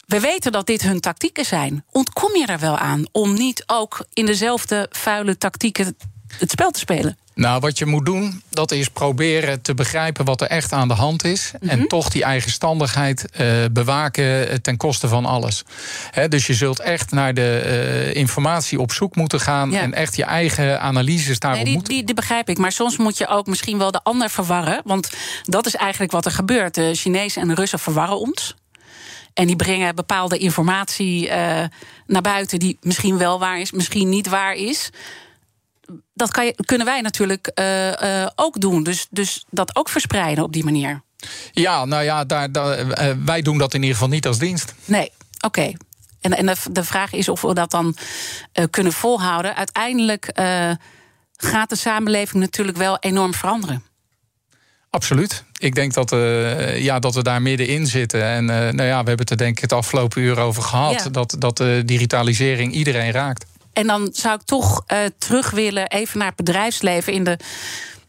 We 0.06 0.20
weten 0.20 0.52
dat 0.52 0.66
dit 0.66 0.82
hun 0.82 1.00
tactieken 1.00 1.44
zijn. 1.44 1.84
Ontkom 1.90 2.36
je 2.36 2.46
er 2.46 2.58
wel 2.58 2.78
aan 2.78 3.04
om 3.12 3.34
niet 3.34 3.62
ook 3.66 4.04
in 4.12 4.26
dezelfde 4.26 4.86
vuile 4.90 5.38
tactieken 5.38 5.96
het 6.38 6.50
spel 6.50 6.70
te 6.70 6.78
spelen? 6.78 7.16
Nou, 7.34 7.60
wat 7.60 7.78
je 7.78 7.86
moet 7.86 8.04
doen, 8.04 8.42
dat 8.50 8.70
is 8.70 8.88
proberen 8.88 9.62
te 9.62 9.74
begrijpen 9.74 10.24
wat 10.24 10.40
er 10.40 10.46
echt 10.46 10.72
aan 10.72 10.88
de 10.88 10.94
hand 10.94 11.24
is. 11.24 11.50
Mm 11.52 11.68
-hmm. 11.68 11.78
En 11.78 11.88
toch 11.88 12.08
die 12.08 12.24
eigenstandigheid 12.24 13.24
uh, 13.40 13.64
bewaken 13.72 14.62
ten 14.62 14.76
koste 14.76 15.08
van 15.08 15.24
alles. 15.24 15.64
He, 16.10 16.28
dus 16.28 16.46
je 16.46 16.54
zult 16.54 16.80
echt 16.80 17.10
naar 17.10 17.34
de 17.34 17.62
uh, 17.66 18.14
informatie 18.14 18.80
op 18.80 18.92
zoek 18.92 19.16
moeten 19.16 19.40
gaan. 19.40 19.70
Ja. 19.70 19.80
En 19.80 19.94
echt 19.94 20.16
je 20.16 20.24
eigen 20.24 20.80
analyses 20.80 21.38
daarop 21.38 21.58
nee, 21.58 21.68
die, 21.68 21.74
moeten. 21.74 21.94
Die, 21.94 22.04
die 22.04 22.14
begrijp 22.14 22.48
ik. 22.48 22.58
Maar 22.58 22.72
soms 22.72 22.96
moet 22.96 23.18
je 23.18 23.26
ook 23.26 23.46
misschien 23.46 23.78
wel 23.78 23.90
de 23.90 24.02
ander 24.02 24.30
verwarren. 24.30 24.80
Want 24.84 25.10
dat 25.42 25.66
is 25.66 25.74
eigenlijk 25.74 26.12
wat 26.12 26.24
er 26.24 26.32
gebeurt. 26.32 26.74
De 26.74 26.94
Chinezen 26.94 27.42
en 27.42 27.48
de 27.48 27.54
Russen 27.54 27.78
verwarren 27.78 28.18
ons. 28.18 28.54
En 29.34 29.46
die 29.46 29.56
brengen 29.56 29.94
bepaalde 29.94 30.38
informatie 30.38 31.26
uh, 31.26 31.32
naar 32.06 32.22
buiten 32.22 32.58
die 32.58 32.78
misschien 32.80 33.18
wel 33.18 33.38
waar 33.38 33.60
is, 33.60 33.72
misschien 33.72 34.08
niet 34.08 34.28
waar 34.28 34.54
is 34.54 34.90
dat 36.14 36.30
kan 36.30 36.44
je, 36.44 36.54
kunnen 36.64 36.86
wij 36.86 37.00
natuurlijk 37.00 37.50
uh, 37.54 37.92
uh, 37.92 38.26
ook 38.34 38.60
doen. 38.60 38.82
Dus, 38.82 39.06
dus 39.10 39.44
dat 39.50 39.76
ook 39.76 39.88
verspreiden 39.88 40.44
op 40.44 40.52
die 40.52 40.64
manier. 40.64 41.02
Ja, 41.52 41.84
nou 41.84 42.02
ja, 42.04 42.24
daar, 42.24 42.52
daar, 42.52 42.78
uh, 42.78 43.10
wij 43.24 43.42
doen 43.42 43.58
dat 43.58 43.74
in 43.74 43.80
ieder 43.80 43.94
geval 43.94 44.10
niet 44.10 44.26
als 44.26 44.38
dienst. 44.38 44.74
Nee, 44.84 45.12
oké. 45.36 45.46
Okay. 45.46 45.76
En, 46.20 46.36
en 46.36 46.56
de, 46.70 46.84
vraag 46.84 47.12
is 47.12 47.28
of 47.28 47.40
we 47.40 47.54
dat 47.54 47.70
dan 47.70 47.96
kunnen 48.70 48.92
volhouden. 48.92 49.56
Uiteindelijk 49.56 50.30
gaat 51.36 51.68
de 51.68 51.76
samenleving 51.76 52.42
natuurlijk 52.42 52.76
wel 52.76 52.98
enorm 52.98 53.34
veranderen. 53.34 53.82
Absoluut. 54.94 55.44
Ik 55.58 55.74
denk 55.74 55.94
dat, 55.94 56.12
uh, 56.12 56.78
ja, 56.78 56.98
dat 56.98 57.14
we 57.14 57.22
daar 57.22 57.42
middenin 57.42 57.86
zitten. 57.86 58.24
En 58.24 58.42
uh, 58.42 58.48
nou 58.48 58.82
ja, 58.82 59.02
we 59.02 59.08
hebben 59.08 59.18
het 59.18 59.30
er 59.30 59.36
denk 59.36 59.56
ik 59.56 59.62
het 59.62 59.72
afgelopen 59.72 60.22
uur 60.22 60.38
over 60.38 60.62
gehad. 60.62 61.02
Ja. 61.04 61.10
Dat, 61.10 61.36
dat 61.38 61.56
de 61.56 61.82
digitalisering 61.84 62.72
iedereen 62.72 63.10
raakt. 63.10 63.46
En 63.74 63.86
dan 63.86 64.08
zou 64.12 64.34
ik 64.34 64.42
toch 64.42 64.84
uh, 64.92 64.98
terug 65.18 65.50
willen, 65.50 65.88
even 65.88 66.18
naar 66.18 66.26
het 66.26 66.36
bedrijfsleven 66.36 67.12
in 67.12 67.24
de 67.24 67.38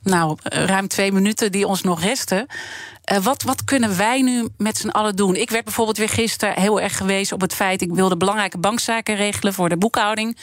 nou, 0.04 0.38
ruim 0.44 0.88
twee 0.88 1.12
minuten 1.12 1.52
die 1.52 1.68
ons 1.68 1.82
nog 1.82 2.02
resten. 2.02 2.48
Uh, 3.12 3.18
wat, 3.18 3.44
wat 3.44 3.64
kunnen 3.64 3.98
wij 3.98 4.22
nu 4.22 4.48
met 4.58 4.78
z'n 4.78 4.90
allen 4.90 5.16
doen? 5.16 5.36
Ik 5.36 5.50
werd 5.50 5.64
bijvoorbeeld 5.64 5.98
weer 5.98 6.10
gisteren 6.10 6.60
heel 6.60 6.82
erg 6.82 6.98
gewezen 6.98 7.36
op 7.36 7.42
het 7.42 7.54
feit... 7.54 7.82
ik 7.82 7.94
wilde 7.94 8.18
belangrijke 8.18 8.58
bankzaken 8.58 9.16
regelen 9.16 9.54
voor 9.54 9.70
de 9.70 9.78
boekhouding. 9.78 10.38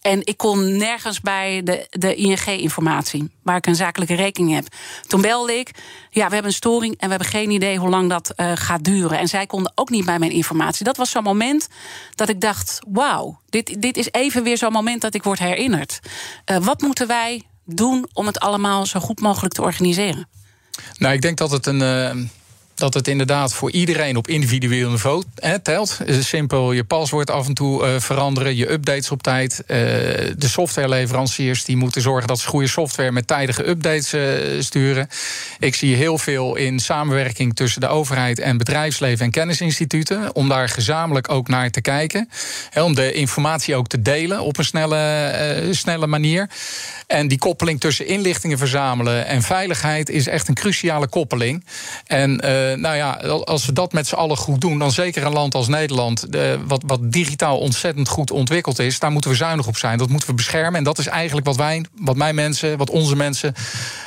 En 0.00 0.26
ik 0.26 0.36
kon 0.36 0.76
nergens 0.76 1.20
bij 1.20 1.62
de, 1.62 1.86
de 1.90 2.14
ING-informatie, 2.14 3.30
waar 3.42 3.56
ik 3.56 3.66
een 3.66 3.76
zakelijke 3.76 4.14
rekening 4.14 4.54
heb. 4.54 4.66
Toen 5.06 5.20
belde 5.20 5.58
ik, 5.58 5.70
ja, 6.10 6.26
we 6.26 6.32
hebben 6.32 6.50
een 6.50 6.56
storing 6.56 6.92
en 6.92 7.04
we 7.04 7.08
hebben 7.08 7.28
geen 7.28 7.50
idee 7.50 7.78
hoe 7.78 7.88
lang 7.88 8.08
dat 8.08 8.32
uh, 8.36 8.52
gaat 8.54 8.84
duren. 8.84 9.18
En 9.18 9.28
zij 9.28 9.46
konden 9.46 9.72
ook 9.74 9.90
niet 9.90 10.04
bij 10.04 10.18
mijn 10.18 10.30
informatie. 10.30 10.84
Dat 10.84 10.96
was 10.96 11.10
zo'n 11.10 11.22
moment 11.22 11.68
dat 12.14 12.28
ik 12.28 12.40
dacht, 12.40 12.78
wauw, 12.88 13.40
dit, 13.48 13.82
dit 13.82 13.96
is 13.96 14.08
even 14.10 14.42
weer 14.42 14.58
zo'n 14.58 14.72
moment 14.72 15.00
dat 15.00 15.14
ik 15.14 15.22
word 15.22 15.38
herinnerd. 15.38 16.00
Uh, 16.50 16.56
wat 16.56 16.80
moeten 16.80 17.06
wij 17.06 17.42
doen 17.64 18.08
om 18.12 18.26
het 18.26 18.40
allemaal 18.40 18.86
zo 18.86 19.00
goed 19.00 19.20
mogelijk 19.20 19.54
te 19.54 19.62
organiseren? 19.62 20.39
Nou, 20.98 21.14
ik 21.14 21.22
denk 21.22 21.38
dat 21.38 21.50
het 21.50 21.66
een. 21.66 22.30
Dat 22.80 22.94
het 22.94 23.08
inderdaad 23.08 23.54
voor 23.54 23.70
iedereen 23.70 24.16
op 24.16 24.28
individueel 24.28 24.90
niveau 24.90 25.22
telt. 25.62 25.98
Is 26.04 26.28
simpel, 26.28 26.72
je 26.72 26.84
paswoord 26.84 27.30
af 27.30 27.46
en 27.46 27.54
toe 27.54 27.86
uh, 27.86 27.94
veranderen, 27.98 28.56
je 28.56 28.70
updates 28.70 29.10
op 29.10 29.22
tijd. 29.22 29.62
Uh, 29.62 29.76
de 30.36 30.48
softwareleveranciers 30.48 31.64
die 31.64 31.76
moeten 31.76 32.02
zorgen 32.02 32.28
dat 32.28 32.38
ze 32.38 32.48
goede 32.48 32.68
software 32.68 33.12
met 33.12 33.26
tijdige 33.26 33.68
updates 33.68 34.14
uh, 34.14 34.60
sturen. 34.62 35.08
Ik 35.58 35.74
zie 35.74 35.94
heel 35.94 36.18
veel 36.18 36.56
in 36.56 36.78
samenwerking 36.78 37.56
tussen 37.56 37.80
de 37.80 37.88
overheid 37.88 38.38
en 38.38 38.56
bedrijfsleven 38.56 39.24
en 39.24 39.30
kennisinstituten. 39.30 40.34
Om 40.34 40.48
daar 40.48 40.68
gezamenlijk 40.68 41.30
ook 41.30 41.48
naar 41.48 41.70
te 41.70 41.80
kijken. 41.80 42.28
Om 42.74 42.94
de 42.94 43.12
informatie 43.12 43.74
ook 43.74 43.88
te 43.88 44.02
delen 44.02 44.40
op 44.40 44.58
een 44.58 44.64
snelle, 44.64 45.68
snelle 45.70 46.06
manier. 46.06 46.48
En 47.06 47.28
die 47.28 47.38
koppeling 47.38 47.80
tussen 47.80 48.06
inlichtingen 48.06 48.58
verzamelen 48.58 49.26
en 49.26 49.42
veiligheid 49.42 50.10
is 50.10 50.26
echt 50.26 50.48
een 50.48 50.54
cruciale 50.54 51.08
koppeling. 51.08 51.64
En 52.06 52.40
nou 52.76 52.96
ja, 52.96 53.12
als 53.44 53.66
we 53.66 53.72
dat 53.72 53.92
met 53.92 54.06
z'n 54.06 54.14
allen 54.14 54.36
goed 54.36 54.60
doen, 54.60 54.78
dan 54.78 54.90
zeker 54.90 55.24
een 55.26 55.32
land 55.32 55.54
als 55.54 55.68
Nederland, 55.68 56.26
uh, 56.30 56.52
wat, 56.66 56.82
wat 56.86 57.12
digitaal 57.12 57.58
ontzettend 57.58 58.08
goed 58.08 58.30
ontwikkeld 58.30 58.78
is, 58.78 58.98
daar 58.98 59.10
moeten 59.10 59.30
we 59.30 59.36
zuinig 59.36 59.66
op 59.66 59.76
zijn. 59.76 59.98
Dat 59.98 60.08
moeten 60.08 60.28
we 60.28 60.34
beschermen. 60.34 60.74
En 60.74 60.84
dat 60.84 60.98
is 60.98 61.06
eigenlijk 61.06 61.46
wat 61.46 61.56
wij, 61.56 61.84
wat 61.94 62.16
mijn 62.16 62.34
mensen, 62.34 62.78
wat 62.78 62.90
onze 62.90 63.16
mensen 63.16 63.54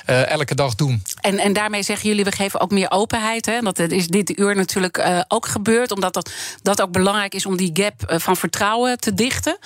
uh, 0.10 0.30
elke 0.30 0.56
dag 0.56 0.76
doen. 0.76 1.04
En, 1.22 1.38
en 1.38 1.54
daarmee 1.54 1.84
zeggen 1.84 2.10
jullie, 2.10 2.24
we 2.24 2.32
geven 2.32 2.60
ook 2.60 2.72
meer 2.72 2.92
openheid. 2.92 3.46
Hè? 3.46 3.60
Dat 3.60 3.80
is 3.80 4.08
dit 4.08 4.40
uur 4.40 4.56
natuurlijk 4.56 4.98
uh, 4.98 5.22
ook 5.28 5.46
gebeurd, 5.46 5.92
omdat 5.92 6.14
dat, 6.14 6.32
dat 6.62 6.82
ook 6.82 6.92
belangrijk 6.92 7.34
is 7.34 7.46
om 7.46 7.58
die 7.58 7.70
gap 7.74 7.94
van 8.22 8.38
vertrouwen 8.38 9.00
te 9.00 9.14
dichten. 9.14 9.58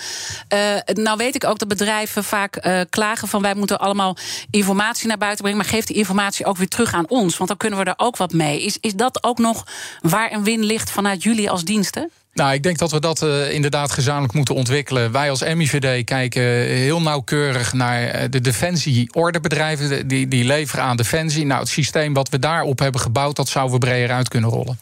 nou 0.93 1.17
weet 1.17 1.35
ik 1.35 1.43
ook 1.43 1.59
dat 1.59 1.67
bedrijven 1.67 2.23
vaak 2.23 2.85
klagen 2.89 3.27
van 3.27 3.41
wij 3.41 3.55
moeten 3.55 3.79
allemaal 3.79 4.17
informatie 4.49 5.07
naar 5.07 5.17
buiten 5.17 5.41
brengen, 5.41 5.61
maar 5.61 5.71
geef 5.71 5.85
die 5.85 5.95
informatie 5.95 6.45
ook 6.45 6.57
weer 6.57 6.67
terug 6.67 6.93
aan 6.93 7.09
ons, 7.09 7.37
want 7.37 7.49
dan 7.49 7.57
kunnen 7.57 7.79
we 7.79 7.85
er 7.85 7.93
ook 7.97 8.17
wat 8.17 8.33
mee. 8.33 8.61
Is, 8.61 8.77
is 8.81 8.93
dat 8.93 9.23
ook 9.23 9.37
nog 9.37 9.65
waar 10.01 10.31
een 10.31 10.43
win 10.43 10.63
ligt 10.63 10.89
vanuit 10.89 11.23
jullie 11.23 11.49
als 11.49 11.63
diensten? 11.63 12.11
Nou, 12.37 12.53
ik 12.53 12.63
denk 12.63 12.77
dat 12.77 12.91
we 12.91 12.99
dat 12.99 13.21
uh, 13.21 13.53
inderdaad 13.53 13.91
gezamenlijk 13.91 14.33
moeten 14.33 14.55
ontwikkelen. 14.55 15.11
Wij 15.11 15.29
als 15.29 15.43
MIVD 15.43 16.03
kijken 16.03 16.41
heel 16.65 17.01
nauwkeurig 17.01 17.73
naar 17.73 18.29
de 18.29 18.41
defensie-ordebedrijven 18.41 20.07
die, 20.07 20.27
die 20.27 20.43
leveren 20.43 20.83
aan 20.83 20.97
defensie. 20.97 21.45
Nou, 21.45 21.59
het 21.59 21.69
systeem 21.69 22.13
wat 22.13 22.29
we 22.29 22.39
daarop 22.39 22.79
hebben 22.79 23.01
gebouwd, 23.01 23.35
dat 23.35 23.47
zouden 23.47 23.73
we 23.73 23.85
breder 23.85 24.15
uit 24.15 24.27
kunnen 24.27 24.49
rollen. 24.49 24.79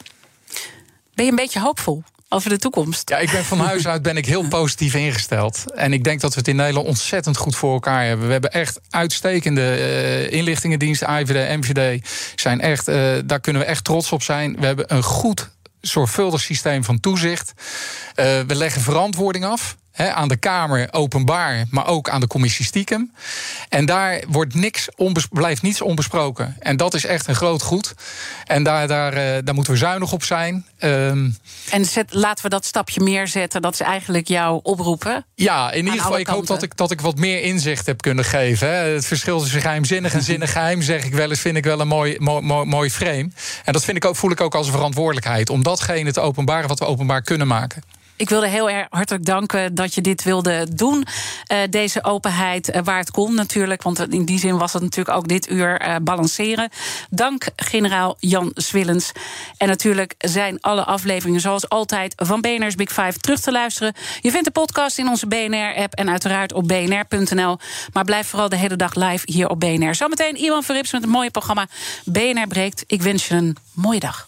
Ben 1.14 1.26
je 1.26 1.32
een 1.32 1.38
beetje 1.38 1.60
hoopvol? 1.60 2.04
over 2.30 2.50
de 2.50 2.58
toekomst. 2.58 3.10
Ja, 3.10 3.18
ik 3.18 3.32
ben 3.32 3.46
van 3.46 3.60
huis 3.60 3.88
uit 3.88 4.02
ben 4.02 4.18
ik 4.18 4.26
heel 4.26 4.48
positief 4.60 4.94
ingesteld. 4.94 5.64
En 5.76 5.94
ik 5.94 6.04
denk 6.04 6.22
dat 6.22 6.34
we 6.34 6.40
het 6.40 6.48
in 6.48 6.56
Nederland 6.56 6.88
ontzettend 6.88 7.38
goed 7.38 7.56
voor 7.56 7.74
elkaar 7.74 8.06
hebben. 8.06 8.26
We 8.26 8.32
hebben 8.32 8.52
echt 8.52 8.80
uitstekende 8.90 9.62
uh, 9.62 10.32
inlichtingendiensten, 10.32 11.20
IVD, 11.20 11.58
MVD. 11.58 12.10
Zijn 12.36 12.62
echt, 12.62 12.90
uh, 12.90 13.14
daar 13.26 13.40
kunnen 13.40 13.62
we 13.62 13.68
echt 13.68 13.84
trots 13.84 14.12
op 14.12 14.24
zijn. 14.24 14.56
We 14.60 14.66
hebben 14.66 14.94
een 14.94 15.04
goed 15.04 15.50
zorgvuldig 15.88 16.42
systeem 16.42 16.84
van 16.84 17.00
toezicht. 17.00 17.54
Uh, 17.56 18.26
we 18.48 18.56
leggen 18.56 18.82
verantwoording 18.82 19.46
af. 19.46 19.76
He, 19.96 20.14
aan 20.14 20.28
de 20.28 20.38
Kamer 20.38 20.88
openbaar, 20.92 21.66
maar 21.70 21.88
ook 21.88 22.10
aan 22.10 22.20
de 22.20 22.28
commissie 22.28 22.66
stiekem. 22.66 23.12
En 23.70 23.86
daar 23.86 24.24
wordt 24.28 24.54
niks 24.54 24.88
blijft 25.30 25.62
niets 25.62 25.82
onbesproken. 25.82 26.56
En 26.60 26.78
dat 26.78 26.94
is 26.94 27.06
echt 27.06 27.28
een 27.28 27.36
groot 27.36 27.62
goed. 27.62 27.94
En 28.46 28.64
daar, 28.64 28.88
daar, 28.88 29.14
uh, 29.14 29.38
daar 29.44 29.56
moeten 29.56 29.74
we 29.74 29.80
zuinig 29.80 30.12
op 30.12 30.24
zijn. 30.24 30.66
Um, 30.80 31.38
en 31.70 31.86
zet, 31.86 32.14
laten 32.14 32.44
we 32.44 32.50
dat 32.50 32.66
stapje 32.66 33.02
meer 33.02 33.28
zetten. 33.28 33.62
Dat 33.62 33.74
is 33.74 33.80
eigenlijk 33.80 34.28
jouw 34.28 34.60
oproepen. 34.64 35.26
Ja, 35.36 35.72
in 35.72 35.86
ieder 35.86 36.02
geval, 36.02 36.20
ik 36.20 36.28
hoop 36.28 36.48
dat 36.48 36.64
ik, 36.64 36.78
dat 36.78 36.92
ik 36.92 37.02
wat 37.02 37.18
meer 37.18 37.42
inzicht 37.42 37.86
heb 37.86 38.02
kunnen 38.02 38.26
geven. 38.26 38.68
Hè. 38.68 38.76
Het 38.76 39.06
verschil 39.06 39.40
tussen 39.40 39.62
geheimzinnig 39.62 40.14
en 40.14 40.24
zinnig 40.24 40.52
geheim, 40.52 40.82
zeg 40.82 41.06
ik 41.06 41.14
wel 41.14 41.30
eens, 41.30 41.40
vind 41.40 41.58
ik 41.58 41.64
wel 41.64 41.80
een 41.80 41.88
mooi, 41.88 42.16
mooi, 42.20 42.66
mooi 42.66 42.90
frame. 42.90 43.30
En 43.64 43.74
dat 43.74 43.84
vind 43.84 43.98
ik 43.98 44.06
ook, 44.06 44.16
voel 44.16 44.32
ik 44.32 44.42
ook 44.42 44.56
als 44.56 44.68
een 44.68 44.74
verantwoordelijkheid. 44.74 45.50
Om 45.50 45.64
datgene 45.64 46.12
te 46.12 46.20
openbaren 46.20 46.68
wat 46.68 46.80
we 46.80 46.86
openbaar 46.86 47.22
kunnen 47.22 47.48
maken. 47.48 47.84
Ik 48.18 48.30
wilde 48.30 48.48
heel 48.48 48.70
erg 48.70 48.88
hartelijk 48.90 49.26
danken 49.26 49.76
dat 49.76 49.94
je 49.94 50.02
dit 50.02 50.24
wilde 50.24 50.68
doen. 50.74 51.06
Uh, 51.52 51.58
deze 51.70 52.04
openheid, 52.04 52.76
uh, 52.76 52.82
waar 52.84 52.98
het 52.98 53.12
kon 53.12 53.36
natuurlijk. 53.36 53.84
Want 53.84 54.14
in 54.14 54.26
die 54.26 54.40
zin 54.40 54.58
was 54.58 54.74
het 54.74 54.82
natuurlijk 54.82 55.18
ook 55.18 55.28
dit 55.28 55.50
uur 55.50 55.88
uh, 55.88 55.96
balanceren. 56.02 56.70
Dank 57.10 57.48
generaal 57.56 58.16
Jan 58.20 58.52
Swillens. 58.54 59.12
En 59.58 59.68
natuurlijk 59.68 60.16
zijn 60.18 60.62
alle 60.62 60.84
afleveringen 60.84 61.42
zoals 61.42 61.70
altijd 61.70 62.14
van 62.16 62.42
BNR's 62.42 62.76
Big 62.76 62.90
Five 62.90 63.20
terug 63.20 63.40
te 63.40 63.52
luisteren. 63.52 63.94
Je 64.22 64.32
vindt 64.32 64.46
de 64.46 64.52
podcast 64.52 64.98
in 64.98 65.08
onze 65.08 65.28
BNR-app 65.28 65.94
en 65.94 66.10
uiteraard 66.10 66.54
op 66.54 66.68
bnr.nl. 66.68 67.58
Maar 67.94 68.06
blijf 68.06 68.28
vooral 68.28 68.50
de 68.50 68.56
hele 68.56 68.76
dag 68.76 68.96
live 68.96 69.32
hier 69.32 69.50
op 69.50 69.60
BNR. 69.60 69.96
Zometeen 69.96 70.36
Iwan 70.36 70.64
Verrips 70.64 70.92
met 70.92 71.04
een 71.04 71.10
mooie 71.10 71.32
programma 71.32 71.68
BNR 72.06 72.48
Breekt. 72.48 72.84
Ik 72.88 73.02
wens 73.02 73.28
je 73.28 73.36
een 73.36 73.58
mooie 73.74 74.00
dag. 74.00 74.28